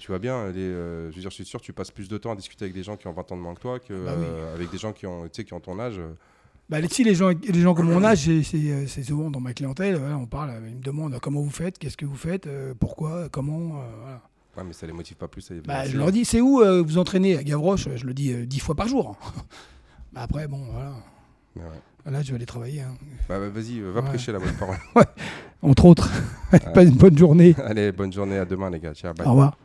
Tu 0.00 0.08
vois 0.08 0.18
bien, 0.18 0.50
les, 0.50 0.60
euh, 0.60 1.10
je 1.10 1.14
veux 1.16 1.20
dire, 1.20 1.30
je 1.30 1.34
suis 1.36 1.44
sûr, 1.44 1.60
tu 1.60 1.72
passes 1.72 1.90
plus 1.90 2.08
de 2.08 2.18
temps 2.18 2.32
à 2.32 2.36
discuter 2.36 2.64
avec 2.64 2.74
des 2.74 2.82
gens 2.82 2.96
qui 2.96 3.06
ont 3.06 3.12
20 3.12 3.32
ans 3.32 3.36
de 3.36 3.42
moins 3.42 3.54
que 3.54 3.60
toi 3.60 3.78
que 3.78 3.92
Bah 4.04 4.14
oui. 4.18 4.26
euh, 4.26 4.54
avec 4.54 4.70
des 4.70 4.76
gens 4.78 4.92
qui 4.92 5.06
ont, 5.06 5.24
tu 5.24 5.30
sais, 5.32 5.44
qui 5.44 5.52
ont 5.54 5.60
ton 5.60 5.78
âge. 5.78 6.00
Bah, 6.68 6.80
les, 6.80 6.88
les 7.04 7.14
gens, 7.14 7.28
les 7.28 7.60
gens 7.60 7.74
comme 7.74 7.90
mon 7.92 8.02
âge, 8.02 8.24
c'est- 8.42 9.02
souvent 9.04 9.30
dans 9.30 9.40
ma 9.40 9.52
clientèle, 9.52 9.96
voilà, 9.96 10.16
on 10.18 10.26
parle, 10.26 10.52
ils 10.66 10.76
me 10.76 10.82
demandent 10.82 11.18
comment 11.20 11.42
vous 11.42 11.50
faites, 11.50 11.78
qu'est-ce 11.78 11.96
que 11.98 12.06
vous 12.06 12.16
faites, 12.16 12.46
euh, 12.46 12.72
pourquoi, 12.78 13.28
comment? 13.28 13.78
euh, 13.82 13.86
voilà. 14.00 14.22
Ouais, 14.56 14.64
mais 14.64 14.72
ça 14.72 14.86
les 14.86 14.92
motive 14.94 15.16
pas 15.16 15.28
plus 15.28 15.50
à 15.50 15.54
Bah, 15.66 15.84
je 15.84 15.96
leur 15.98 16.10
dis, 16.12 16.24
c'est 16.24 16.40
où 16.40 16.60
euh, 16.62 16.82
vous 16.82 16.96
entraînez 16.96 17.36
à 17.36 17.42
Gavroche? 17.44 17.88
Je 17.94 18.06
le 18.06 18.14
dis 18.14 18.46
dix 18.46 18.60
fois 18.60 18.74
par 18.74 18.88
jour. 18.88 19.18
bah, 20.12 20.22
après, 20.22 20.48
bon, 20.48 20.64
voilà. 20.70 20.94
Mais 21.56 21.62
ouais. 21.62 21.80
Là, 22.06 22.22
je 22.22 22.30
vais 22.30 22.36
aller 22.36 22.46
travailler. 22.46 22.82
hein. 22.82 22.94
Bah, 23.28 23.38
bah, 23.38 23.48
vas-y, 23.48 23.80
euh, 23.80 23.90
va 23.92 24.00
Ouais. 24.00 24.06
prêcher 24.08 24.32
la 24.32 24.38
bonne 24.38 24.52
parole. 24.54 24.76
Entre 25.62 25.84
autres. 25.86 26.10
Pas 26.74 26.82
une 26.82 26.90
bonne 26.96 27.16
journée. 27.16 27.54
Allez, 27.64 27.92
bonne 27.92 28.12
journée, 28.12 28.36
à 28.38 28.44
demain 28.44 28.68
les 28.70 28.78
gars. 28.80 28.92
Ciao, 28.94 29.14
bye. 29.14 29.26
Au 29.26 29.30
revoir. 29.30 29.56